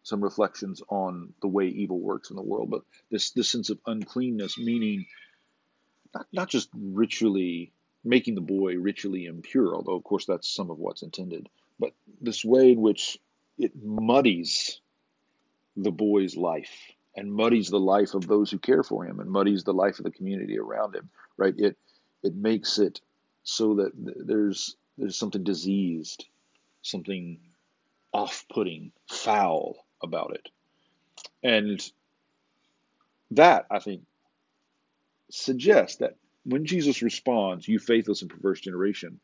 some 0.03 0.23
reflections 0.23 0.83
on 0.89 1.33
the 1.41 1.49
way 1.49 1.67
evil 1.69 2.01
works 2.01 2.31
in 2.31 2.37
the 2.37 2.43
world, 2.43 2.71
but 2.71 2.83
this 3.11 3.31
this 3.31 3.51
sense 3.51 3.71
of 3.71 3.79
uncleanness, 3.87 4.59
meaning 4.59 5.07
not, 6.15 6.27
not 6.33 6.49
just 6.49 6.69
ritually 6.75 7.73
making 8.05 8.35
the 8.35 8.41
boy 8.41 8.77
ritually 8.77 9.27
impure, 9.27 9.75
although 9.75 9.95
of 9.95 10.05
course 10.05 10.27
that's 10.27 10.49
some 10.49 10.71
of 10.71 10.79
what's 10.79 11.03
intended, 11.03 11.49
but 11.79 11.93
this 12.21 12.45
way 12.45 12.73
in 12.73 12.81
which 12.81 13.19
it 13.59 13.73
muddies 13.81 14.81
the 15.77 15.93
boy's 15.93 16.37
life 16.37 16.93
and 17.17 17.33
muddies 17.33 17.69
the 17.69 17.81
life 17.81 18.15
of 18.15 18.27
those 18.27 18.51
who 18.51 18.59
care 18.59 18.83
for 18.83 19.05
him 19.05 19.21
and 19.21 19.31
muddies 19.31 19.65
the 19.65 19.73
life 19.73 19.99
of 19.99 20.05
the 20.05 20.11
community 20.11 20.59
around 20.59 20.95
him, 20.95 21.09
right? 21.37 21.55
It 21.57 21.77
it 22.23 22.35
makes 22.35 22.79
it 22.79 23.01
so 23.45 23.75
that 23.77 23.93
there's 23.95 24.77
there's 24.99 25.17
something 25.17 25.45
diseased, 25.45 26.27
something 26.83 27.39
off-putting, 28.13 28.93
foul 29.09 29.87
about 30.03 30.35
it. 30.35 30.49
And 31.43 31.81
that, 33.33 33.67
I 33.71 33.79
think, 33.79 34.03
suggests 35.31 35.97
that 35.97 36.17
when 36.45 36.67
Jesus 36.67 37.03
responds, 37.03 37.67
you 37.67 37.79
faithless 37.79 38.23
and 38.23 38.31
perverse 38.31 38.61
generation, 38.61 39.21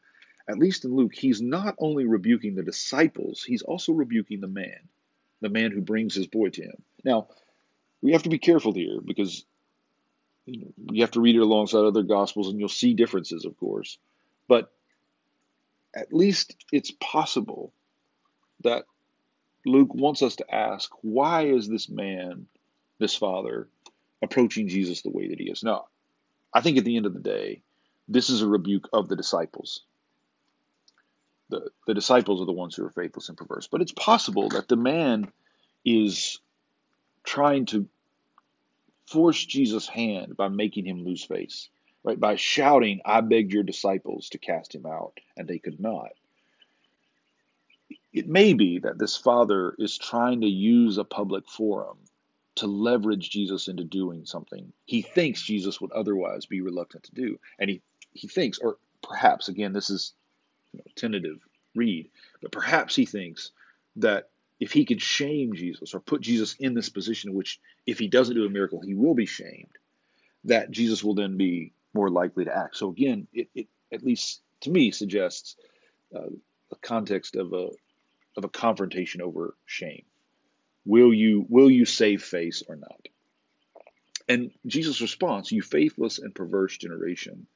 at 0.49 0.59
least 0.59 0.85
in 0.85 0.95
Luke, 0.95 1.15
he's 1.15 1.43
not 1.43 1.75
only 1.79 2.07
rebuking 2.07 2.55
the 2.55 2.63
disciples, 2.63 3.45
he's 3.45 3.63
also 3.63 3.93
rebuking 3.93 4.41
the 4.41 4.47
man, 4.49 4.89
the 5.41 5.51
man 5.51 5.71
who 5.71 5.81
brings 5.81 6.15
his 6.15 6.27
boy 6.27 6.49
to 6.51 6.63
him. 6.63 6.83
Now, 7.05 7.29
we 8.01 8.13
have 8.13 8.23
to 8.23 8.31
be 8.31 8.39
careful 8.39 8.73
here 8.73 9.01
because 9.05 9.45
you, 10.47 10.73
have 11.01 11.11
to 11.13 11.21
read 11.21 11.37
it 11.37 11.41
alongside 11.41 11.85
other 11.85 12.03
gospels 12.03 12.49
and 12.49 12.59
you'll 12.59 12.69
see 12.69 12.95
differences, 12.95 13.45
of 13.45 13.59
course. 13.59 13.99
But 14.47 14.73
at 15.95 16.13
least 16.13 16.57
it's 16.73 16.93
possible 16.93 17.73
that 18.63 18.85
Luke 19.67 19.95
wants 19.95 20.23
us 20.23 20.37
to 20.37 20.55
ask 20.55 20.91
why 21.03 21.47
is 21.47 21.69
this 21.69 21.89
man, 21.89 22.47
this 22.99 23.15
father, 23.15 23.69
approaching 24.23 24.69
Jesus 24.69 25.03
the 25.03 25.11
way 25.11 25.29
that 25.29 25.41
he 25.41 25.51
is? 25.51 25.63
Now, 25.63 25.87
I 26.53 26.61
think 26.61 26.79
at 26.79 26.85
the 26.85 26.97
end 26.97 27.07
of 27.07 27.15
the 27.15 27.21
day, 27.21 27.63
this 28.09 28.31
is 28.31 28.43
a 28.43 28.49
rebuke 28.49 28.89
of 28.93 29.09
the 29.09 29.17
disciples. 29.17 29.83
The, 31.51 31.71
the 31.87 31.95
disciples 31.95 32.41
are 32.41 32.47
the 32.47 32.53
ones 32.53 32.75
who 32.75 32.85
are 32.85 32.91
faithless 32.91 33.29
and 33.29 33.39
perverse. 33.39 33.69
But 33.71 33.83
it's 33.83 33.93
possible 33.93 34.49
that 34.51 34.69
the 34.69 34.77
man 34.77 35.33
is 35.85 36.41
trying 37.25 37.67
to 37.67 37.89
force 39.07 39.45
Jesus' 39.45 39.89
hand 39.89 40.37
by 40.37 40.49
making 40.49 40.87
him 40.87 41.05
lose 41.05 41.25
face, 41.25 41.69
right? 42.03 42.19
By 42.19 42.37
shouting, 42.37 43.01
I 43.05 43.21
begged 43.23 43.53
your 43.53 43.63
disciples 43.63 44.29
to 44.31 44.39
cast 44.39 44.75
him 44.75 44.87
out, 44.87 45.19
and 45.37 45.49
they 45.49 45.59
could 45.59 45.81
not. 45.81 46.11
It 48.13 48.29
may 48.29 48.55
be 48.55 48.79
that 48.81 48.99
this 48.99 49.17
father 49.17 49.75
is 49.79 49.99
trying 49.99 50.41
to 50.41 50.47
use 50.47 50.99
a 50.99 51.05
public 51.05 51.47
forum 51.49 51.99
to 52.57 52.67
leverage 52.67 53.31
Jesus 53.31 53.69
into 53.69 53.85
doing 53.85 54.25
something 54.25 54.73
he 54.85 55.03
thinks 55.03 55.43
Jesus 55.43 55.81
would 55.81 55.93
otherwise 55.93 56.47
be 56.47 56.63
reluctant 56.63 57.05
to 57.05 57.15
do. 57.15 57.39
And 57.59 57.69
he, 57.69 57.83
he 58.15 58.27
thinks, 58.27 58.59
or 58.59 58.79
perhaps, 59.03 59.49
again, 59.49 59.75
this 59.75 59.91
is 59.91 60.15
you 60.73 60.79
know, 60.79 60.85
tentative 60.97 61.47
read, 61.75 62.11
but 62.41 62.51
perhaps 62.51 62.97
he 62.97 63.05
thinks 63.05 63.53
that 63.97 64.31
if 64.59 64.73
he 64.73 64.87
could 64.87 65.03
shame 65.03 65.53
Jesus 65.53 65.95
or 65.95 66.01
put 66.01 66.23
Jesus 66.23 66.55
in 66.59 66.73
this 66.73 66.89
position 66.89 67.31
in 67.31 67.37
which 67.37 67.61
if 67.87 67.99
he 67.99 68.09
doesn't 68.09 68.35
do 68.35 68.47
a 68.47 68.51
miracle, 68.51 68.81
he 68.81 68.95
will 68.95 69.15
be 69.15 69.27
shamed, 69.27 69.77
that 70.45 70.71
Jesus 70.71 71.05
will 71.05 71.15
then 71.15 71.37
be 71.37 71.73
more 71.93 72.09
likely 72.09 72.47
to 72.47 72.57
act. 72.57 72.77
So 72.77 72.89
again, 72.89 73.29
it, 73.35 73.49
it 73.55 73.67
at 73.93 74.03
least 74.03 74.41
to 74.63 74.71
me 74.71 74.91
suggests 74.91 75.55
uh, 76.17 76.31
a 76.73 76.77
context 76.81 77.37
of 77.37 77.53
a 77.53 77.69
of 78.39 78.45
a 78.45 78.49
confrontation 78.49 79.21
over 79.21 79.55
shame. 79.67 80.05
Will 80.87 81.13
you 81.13 81.45
will 81.51 81.71
you 81.71 81.85
save 81.85 82.23
face 82.23 82.63
or 82.67 82.77
not? 82.77 83.09
And 84.29 84.51
Jesus' 84.67 85.01
response, 85.01 85.51
you 85.53 85.61
faithless 85.61 86.19
and 86.19 86.35
perverse 86.35 86.77
generation, 86.77 87.47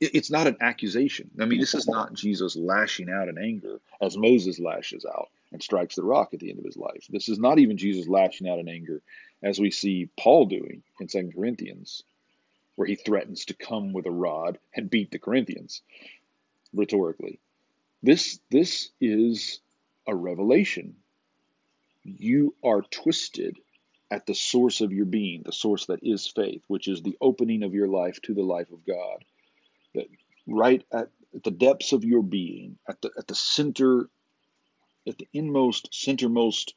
it's 0.00 0.30
not 0.30 0.46
an 0.46 0.56
accusation. 0.60 1.30
I 1.38 1.44
mean, 1.44 1.60
this 1.60 1.74
is 1.74 1.86
not 1.86 2.14
Jesus 2.14 2.56
lashing 2.56 3.10
out 3.10 3.28
in 3.28 3.38
anger 3.38 3.80
as 4.00 4.16
Moses 4.16 4.58
lashes 4.58 5.04
out 5.04 5.28
and 5.52 5.62
strikes 5.62 5.96
the 5.96 6.02
rock 6.02 6.32
at 6.32 6.40
the 6.40 6.50
end 6.50 6.58
of 6.58 6.64
his 6.64 6.76
life. 6.76 7.06
This 7.08 7.28
is 7.28 7.38
not 7.38 7.58
even 7.58 7.76
Jesus 7.76 8.08
lashing 8.08 8.48
out 8.48 8.58
in 8.58 8.68
anger 8.68 9.02
as 9.42 9.60
we 9.60 9.70
see 9.70 10.08
Paul 10.18 10.46
doing 10.46 10.82
in 11.00 11.06
2 11.08 11.32
Corinthians, 11.34 12.02
where 12.74 12.88
he 12.88 12.96
threatens 12.96 13.44
to 13.46 13.54
come 13.54 13.92
with 13.92 14.06
a 14.06 14.10
rod 14.10 14.58
and 14.74 14.90
beat 14.90 15.10
the 15.10 15.18
Corinthians 15.18 15.82
rhetorically. 16.72 17.38
This, 18.02 18.40
this 18.50 18.90
is 19.00 19.60
a 20.06 20.14
revelation. 20.14 20.96
You 22.02 22.54
are 22.64 22.82
twisted 22.82 23.58
at 24.10 24.26
the 24.26 24.34
source 24.34 24.80
of 24.80 24.92
your 24.92 25.06
being, 25.06 25.42
the 25.44 25.52
source 25.52 25.86
that 25.86 26.00
is 26.02 26.26
faith, 26.26 26.62
which 26.68 26.88
is 26.88 27.02
the 27.02 27.16
opening 27.20 27.62
of 27.62 27.74
your 27.74 27.88
life 27.88 28.20
to 28.22 28.34
the 28.34 28.42
life 28.42 28.70
of 28.70 28.84
God 28.86 29.24
that 29.94 30.06
right 30.46 30.84
at, 30.92 31.08
the 31.44 31.50
depths 31.50 31.92
of 31.92 32.04
your 32.04 32.22
being, 32.22 32.76
at 32.86 33.00
the 33.00 33.10
at 33.16 33.26
the 33.26 33.34
center, 33.34 34.10
at 35.06 35.16
the 35.16 35.26
inmost, 35.32 35.90
centermost 35.92 36.74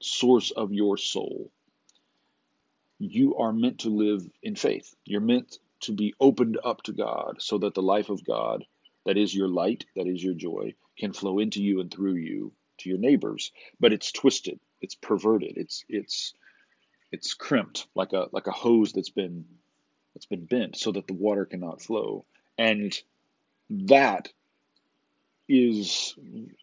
source 0.00 0.52
of 0.52 0.72
your 0.72 0.96
soul, 0.96 1.50
you 2.98 3.36
are 3.36 3.52
meant 3.52 3.80
to 3.80 3.88
live 3.88 4.24
in 4.42 4.54
faith. 4.54 4.94
You're 5.04 5.20
meant 5.20 5.58
to 5.80 5.92
be 5.92 6.14
opened 6.20 6.58
up 6.64 6.82
to 6.84 6.92
God 6.92 7.42
so 7.42 7.58
that 7.58 7.74
the 7.74 7.82
life 7.82 8.08
of 8.08 8.24
God, 8.24 8.64
that 9.04 9.16
is 9.16 9.34
your 9.34 9.48
light, 9.48 9.84
that 9.96 10.06
is 10.06 10.22
your 10.22 10.34
joy, 10.34 10.74
can 10.98 11.12
flow 11.12 11.38
into 11.38 11.62
you 11.62 11.80
and 11.80 11.90
through 11.90 12.14
you 12.14 12.52
to 12.78 12.88
your 12.88 12.98
neighbors. 12.98 13.52
But 13.80 13.92
it's 13.92 14.12
twisted, 14.12 14.60
it's 14.80 14.94
perverted, 14.94 15.56
it's 15.56 15.84
it's 15.88 16.34
it's 17.12 17.34
crimped 17.34 17.86
like 17.94 18.12
a 18.12 18.26
like 18.32 18.46
a 18.46 18.52
hose 18.52 18.92
that's 18.92 19.10
been 19.10 19.44
that's 20.14 20.26
been 20.26 20.46
bent 20.46 20.76
so 20.76 20.92
that 20.92 21.06
the 21.06 21.14
water 21.14 21.44
cannot 21.44 21.82
flow. 21.82 22.24
And 22.56 22.96
that 23.70 24.32
is 25.48 26.14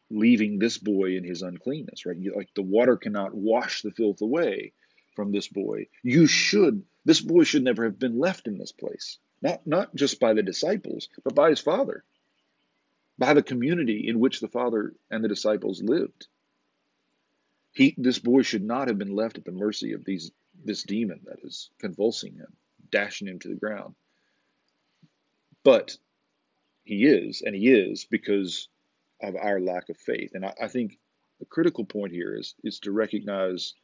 leaving 0.09 0.57
this 0.57 0.77
boy 0.77 1.15
in 1.15 1.23
his 1.23 1.41
uncleanness, 1.41 2.05
right? 2.05 2.17
Like 2.35 2.49
the 2.55 2.61
water 2.61 2.97
cannot 2.97 3.33
wash 3.33 3.81
the 3.81 3.91
filth 3.91 4.21
away 4.21 4.73
from 5.15 5.31
this 5.31 5.47
boy. 5.47 5.87
You 6.03 6.27
should, 6.27 6.83
this 7.05 7.21
boy 7.21 7.43
should 7.43 7.63
never 7.63 7.83
have 7.83 7.99
been 7.99 8.19
left 8.19 8.47
in 8.47 8.57
this 8.57 8.71
place. 8.71 9.19
Not, 9.41 9.65
not 9.67 9.93
just 9.95 10.19
by 10.19 10.33
the 10.33 10.43
disciples, 10.43 11.09
but 11.23 11.35
by 11.35 11.49
his 11.49 11.59
father, 11.59 12.03
by 13.21 13.35
the 13.35 13.43
community 13.43 14.07
in 14.07 14.19
which 14.19 14.39
the 14.39 14.47
father 14.47 14.95
and 15.11 15.23
the 15.23 15.27
disciples 15.27 15.83
lived. 15.83 16.25
He, 17.71 17.93
this 17.95 18.17
boy 18.17 18.41
should 18.41 18.63
not 18.63 18.87
have 18.87 18.97
been 18.97 19.15
left 19.15 19.37
at 19.37 19.45
the 19.45 19.51
mercy 19.51 19.93
of 19.93 20.03
these, 20.03 20.31
this 20.65 20.81
demon 20.81 21.21
that 21.25 21.37
is 21.43 21.69
convulsing 21.79 22.33
him, 22.33 22.51
dashing 22.89 23.27
him 23.27 23.37
to 23.37 23.47
the 23.47 23.55
ground. 23.55 23.93
But 25.63 25.95
he 26.83 27.05
is, 27.05 27.43
and 27.45 27.53
he 27.53 27.69
is 27.69 28.05
because 28.09 28.69
of 29.21 29.35
our 29.35 29.59
lack 29.59 29.89
of 29.89 29.97
faith. 29.97 30.31
And 30.33 30.43
I, 30.43 30.55
I 30.59 30.67
think 30.67 30.97
the 31.37 31.45
critical 31.45 31.85
point 31.85 32.13
here 32.13 32.35
is 32.35 32.55
is 32.63 32.79
to 32.79 32.91
recognize 32.91 33.75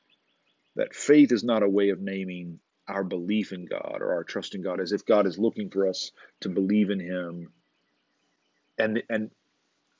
that 0.75 0.95
faith 0.95 1.31
is 1.31 1.43
not 1.43 1.61
a 1.61 1.69
way 1.69 1.89
of 1.89 2.01
naming 2.01 2.59
our 2.87 3.03
belief 3.03 3.53
in 3.53 3.65
God 3.65 3.99
or 4.01 4.13
our 4.13 4.23
trust 4.23 4.55
in 4.55 4.63
God 4.63 4.79
as 4.79 4.93
if 4.93 5.05
God 5.05 5.27
is 5.27 5.37
looking 5.37 5.69
for 5.69 5.87
us 5.87 6.11
to 6.39 6.49
believe 6.49 6.89
in 6.89 6.99
Him 6.99 7.53
and 8.77 9.03
and 9.09 9.31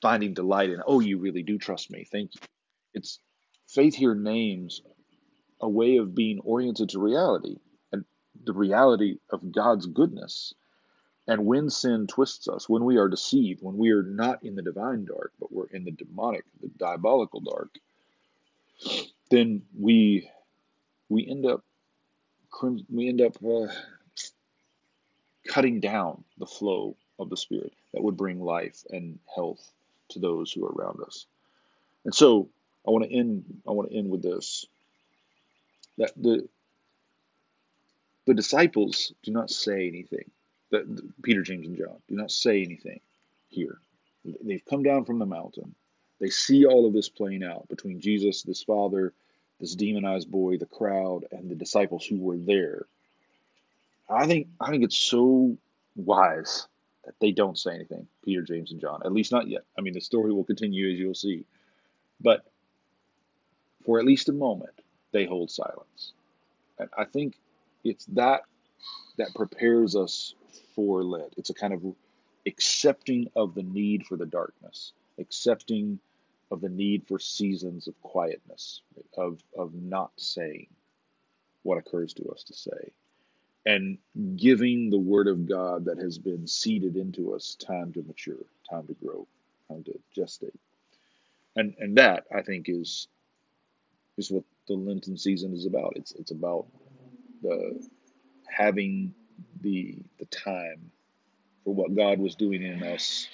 finding 0.00 0.34
delight 0.34 0.70
in, 0.70 0.80
oh, 0.86 1.00
you 1.00 1.18
really 1.18 1.42
do 1.42 1.58
trust 1.58 1.90
me. 1.90 2.06
Thank 2.10 2.34
you. 2.34 2.40
It's 2.94 3.18
faith 3.66 3.94
here 3.94 4.14
names 4.14 4.82
a 5.60 5.68
way 5.68 5.96
of 5.96 6.14
being 6.14 6.40
oriented 6.40 6.90
to 6.90 7.00
reality 7.00 7.56
and 7.92 8.04
the 8.44 8.52
reality 8.52 9.18
of 9.30 9.50
God's 9.50 9.86
goodness 9.86 10.54
and 11.28 11.44
when 11.44 11.68
sin 11.68 12.06
twists 12.06 12.48
us, 12.48 12.70
when 12.70 12.84
we 12.84 12.96
are 12.96 13.06
deceived, 13.06 13.62
when 13.62 13.76
we 13.76 13.90
are 13.90 14.02
not 14.02 14.42
in 14.42 14.56
the 14.56 14.62
divine 14.62 15.04
dark, 15.04 15.32
but 15.38 15.52
we're 15.52 15.66
in 15.66 15.84
the 15.84 15.90
demonic, 15.90 16.44
the 16.62 16.68
diabolical 16.78 17.40
dark, 17.40 17.68
then 19.30 19.62
we 19.78 20.30
we 21.10 21.28
end 21.28 21.44
up 21.44 21.62
we 22.90 23.08
end 23.08 23.20
up 23.20 23.36
uh, 23.44 23.66
cutting 25.46 25.80
down 25.80 26.24
the 26.38 26.46
flow 26.46 26.96
of 27.18 27.28
the 27.28 27.36
Spirit 27.36 27.74
that 27.92 28.02
would 28.02 28.16
bring 28.16 28.40
life 28.40 28.84
and 28.90 29.18
health 29.34 29.72
to 30.10 30.18
those 30.18 30.52
who 30.52 30.64
are 30.64 30.72
around 30.72 31.00
us. 31.02 31.26
And 32.04 32.14
so 32.14 32.48
I 32.86 32.90
want 32.90 33.04
to 33.04 33.14
end 33.14 33.44
I 33.66 33.72
want 33.72 33.90
to 33.90 33.96
end 33.96 34.10
with 34.10 34.22
this. 34.22 34.66
That 35.98 36.12
the 36.16 36.48
the 38.26 38.34
disciples 38.34 39.12
do 39.22 39.32
not 39.32 39.50
say 39.50 39.88
anything. 39.88 40.30
That 40.70 40.84
Peter, 41.22 41.42
James, 41.42 41.66
and 41.66 41.76
John 41.76 41.96
do 42.08 42.14
not 42.14 42.30
say 42.30 42.62
anything 42.62 43.00
here. 43.48 43.78
They've 44.42 44.64
come 44.68 44.82
down 44.82 45.04
from 45.04 45.18
the 45.18 45.26
mountain. 45.26 45.74
They 46.20 46.28
see 46.28 46.66
all 46.66 46.86
of 46.86 46.92
this 46.92 47.08
playing 47.08 47.44
out 47.44 47.68
between 47.68 48.00
Jesus, 48.00 48.42
this 48.42 48.62
father, 48.62 49.12
this 49.60 49.74
demonized 49.74 50.30
boy, 50.30 50.58
the 50.58 50.66
crowd, 50.66 51.24
and 51.30 51.50
the 51.50 51.54
disciples 51.54 52.04
who 52.04 52.18
were 52.18 52.36
there. 52.36 52.86
I 54.08 54.26
think 54.26 54.48
I 54.60 54.70
think 54.70 54.84
it's 54.84 54.96
so 54.96 55.56
wise 55.96 56.66
they 57.20 57.32
don't 57.32 57.58
say 57.58 57.74
anything, 57.74 58.06
Peter, 58.24 58.42
James, 58.42 58.72
and 58.72 58.80
John. 58.80 59.00
At 59.04 59.12
least 59.12 59.32
not 59.32 59.48
yet. 59.48 59.62
I 59.76 59.80
mean, 59.80 59.94
the 59.94 60.00
story 60.00 60.32
will 60.32 60.44
continue 60.44 60.92
as 60.92 60.98
you'll 60.98 61.14
see. 61.14 61.44
But 62.20 62.44
for 63.84 63.98
at 63.98 64.04
least 64.04 64.28
a 64.28 64.32
moment, 64.32 64.74
they 65.12 65.24
hold 65.24 65.50
silence. 65.50 66.12
And 66.78 66.88
I 66.96 67.04
think 67.04 67.34
it's 67.84 68.04
that 68.06 68.42
that 69.16 69.34
prepares 69.34 69.96
us 69.96 70.34
for 70.74 71.02
Lent. 71.02 71.34
It's 71.36 71.50
a 71.50 71.54
kind 71.54 71.72
of 71.72 71.82
accepting 72.46 73.30
of 73.34 73.54
the 73.54 73.62
need 73.62 74.06
for 74.06 74.16
the 74.16 74.26
darkness, 74.26 74.92
accepting 75.18 75.98
of 76.50 76.60
the 76.60 76.68
need 76.68 77.06
for 77.06 77.18
seasons 77.18 77.88
of 77.88 78.00
quietness, 78.02 78.82
of, 79.16 79.42
of 79.56 79.74
not 79.74 80.12
saying 80.16 80.68
what 81.62 81.78
occurs 81.78 82.14
to 82.14 82.28
us 82.30 82.44
to 82.44 82.54
say, 82.54 82.92
and 83.68 83.98
giving 84.36 84.88
the 84.88 84.98
Word 84.98 85.28
of 85.28 85.46
God 85.46 85.84
that 85.84 85.98
has 85.98 86.16
been 86.16 86.46
seeded 86.46 86.96
into 86.96 87.34
us 87.34 87.54
time 87.54 87.92
to 87.92 88.02
mature, 88.02 88.46
time 88.68 88.86
to 88.86 88.94
grow, 88.94 89.26
time 89.68 89.84
to 89.84 89.98
gestate. 90.16 90.56
And, 91.54 91.74
and 91.78 91.98
that, 91.98 92.24
I 92.34 92.40
think, 92.40 92.70
is, 92.70 93.08
is 94.16 94.30
what 94.30 94.44
the 94.68 94.74
Lenten 94.74 95.18
season 95.18 95.52
is 95.52 95.66
about. 95.66 95.92
It's, 95.96 96.12
it's 96.12 96.30
about 96.30 96.64
the 97.42 97.86
having 98.48 99.12
the, 99.60 99.98
the 100.18 100.24
time 100.24 100.90
for 101.62 101.74
what 101.74 101.94
God 101.94 102.20
was 102.20 102.36
doing 102.36 102.62
in 102.62 102.82
us 102.82 103.28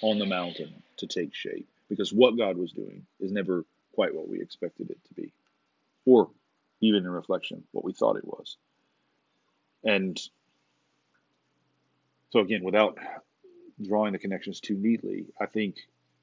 on 0.00 0.18
the 0.18 0.24
mountain 0.24 0.72
to 0.96 1.06
take 1.06 1.34
shape. 1.34 1.68
Because 1.90 2.14
what 2.14 2.38
God 2.38 2.56
was 2.56 2.72
doing 2.72 3.04
is 3.20 3.30
never 3.30 3.66
quite 3.92 4.14
what 4.14 4.26
we 4.26 4.40
expected 4.40 4.88
it 4.88 4.98
to 5.08 5.14
be, 5.14 5.34
or 6.06 6.30
even 6.80 7.04
in 7.04 7.10
reflection, 7.10 7.62
what 7.72 7.84
we 7.84 7.92
thought 7.92 8.16
it 8.16 8.24
was. 8.24 8.56
And 9.86 10.20
so, 12.30 12.40
again, 12.40 12.64
without 12.64 12.98
drawing 13.80 14.12
the 14.12 14.18
connections 14.18 14.58
too 14.60 14.74
neatly, 14.76 15.26
I 15.40 15.46
think 15.46 15.76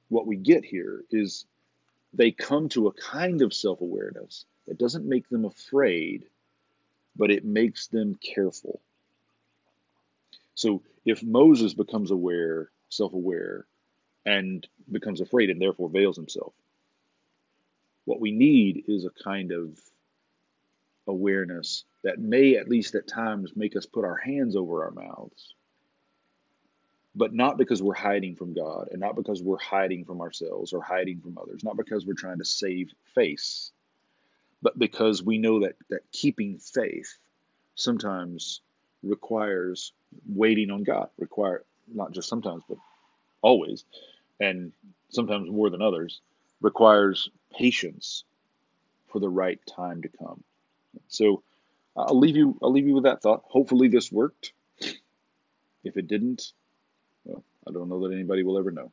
what 0.10 0.28
we 0.28 0.36
get 0.36 0.66
here 0.66 1.04
is 1.10 1.46
they 2.14 2.32
come 2.32 2.68
to 2.70 2.88
a 2.88 2.94
kind 2.94 3.42
of 3.42 3.54
self 3.54 3.80
awareness 3.80 4.46
that 4.68 4.78
doesn't 4.78 5.08
make 5.08 5.30
them 5.30 5.46
afraid, 5.46 6.26
but 7.16 7.32
it 7.32 7.46
makes 7.46 7.88
them 7.88 8.16
careful. 8.16 8.82
So 10.56 10.84
if 11.06 11.24
Moses 11.24 11.74
becomes 11.74 12.12
aware, 12.12 12.70
self 12.90 13.14
aware, 13.14 13.66
and 14.26 14.68
becomes 14.92 15.22
afraid 15.22 15.50
and 15.50 15.62
therefore 15.62 15.90
veils 15.90 16.18
himself, 16.18 16.54
what 18.04 18.20
we 18.20 18.32
need 18.32 18.84
is 18.90 19.06
a 19.06 19.24
kind 19.24 19.54
of 19.54 19.80
awareness 21.08 21.86
that 22.04 22.20
may, 22.20 22.56
at 22.56 22.70
least 22.70 22.96
at 22.96 23.08
times, 23.08 23.52
make 23.56 23.76
us 23.76 23.86
put 23.86 24.06
our 24.06 24.18
hands 24.18 24.56
over 24.56 24.84
our 24.86 24.92
mouths. 24.92 25.56
But 27.16 27.34
not 27.34 27.58
because 27.58 27.82
we're 27.82 27.94
hiding 27.94 28.36
from 28.36 28.54
God 28.54 28.90
and 28.92 29.00
not 29.00 29.16
because 29.16 29.42
we're 29.44 29.60
hiding 29.60 30.06
from 30.06 30.22
ourselves 30.22 30.74
or 30.74 30.82
hiding 30.82 31.22
from 31.22 31.38
others, 31.38 31.64
not 31.64 31.78
because 31.78 32.06
we're 32.06 32.14
trying 32.14 32.40
to 32.40 32.46
save 32.46 32.92
face, 33.14 33.72
but 34.62 34.80
because 34.80 35.22
we 35.22 35.38
know 35.38 35.60
that, 35.62 35.76
that 35.90 36.12
keeping 36.12 36.58
faith 36.58 37.18
sometimes 37.76 38.62
requires 39.04 39.94
waiting 40.28 40.72
on 40.72 40.84
God, 40.84 41.10
require 41.18 41.64
not 41.94 42.12
just 42.14 42.30
sometimes, 42.30 42.64
but 42.68 42.78
always, 43.42 43.86
and 44.40 44.72
sometimes 45.10 45.50
more 45.50 45.70
than 45.70 45.82
others, 45.82 46.22
requires 46.62 47.30
patience 47.52 48.24
for 49.08 49.20
the 49.20 49.30
right 49.30 49.60
time 49.68 50.02
to 50.02 50.10
come. 50.10 50.44
So 51.08 51.44
uh, 51.96 52.06
I'll 52.08 52.20
leave 52.20 52.36
you 52.36 52.58
I'll 52.62 52.72
leave 52.72 52.88
you 52.88 52.96
with 52.96 53.04
that 53.04 53.22
thought. 53.22 53.44
Hopefully 53.46 53.88
this 53.88 54.12
worked. 54.12 54.54
If 55.84 55.98
it 55.98 56.08
didn't, 56.08 56.54
well, 57.26 57.44
I 57.68 57.72
don't 57.72 57.90
know 57.90 58.08
that 58.08 58.14
anybody 58.14 58.44
will 58.44 58.58
ever 58.58 58.72
know. 58.72 58.92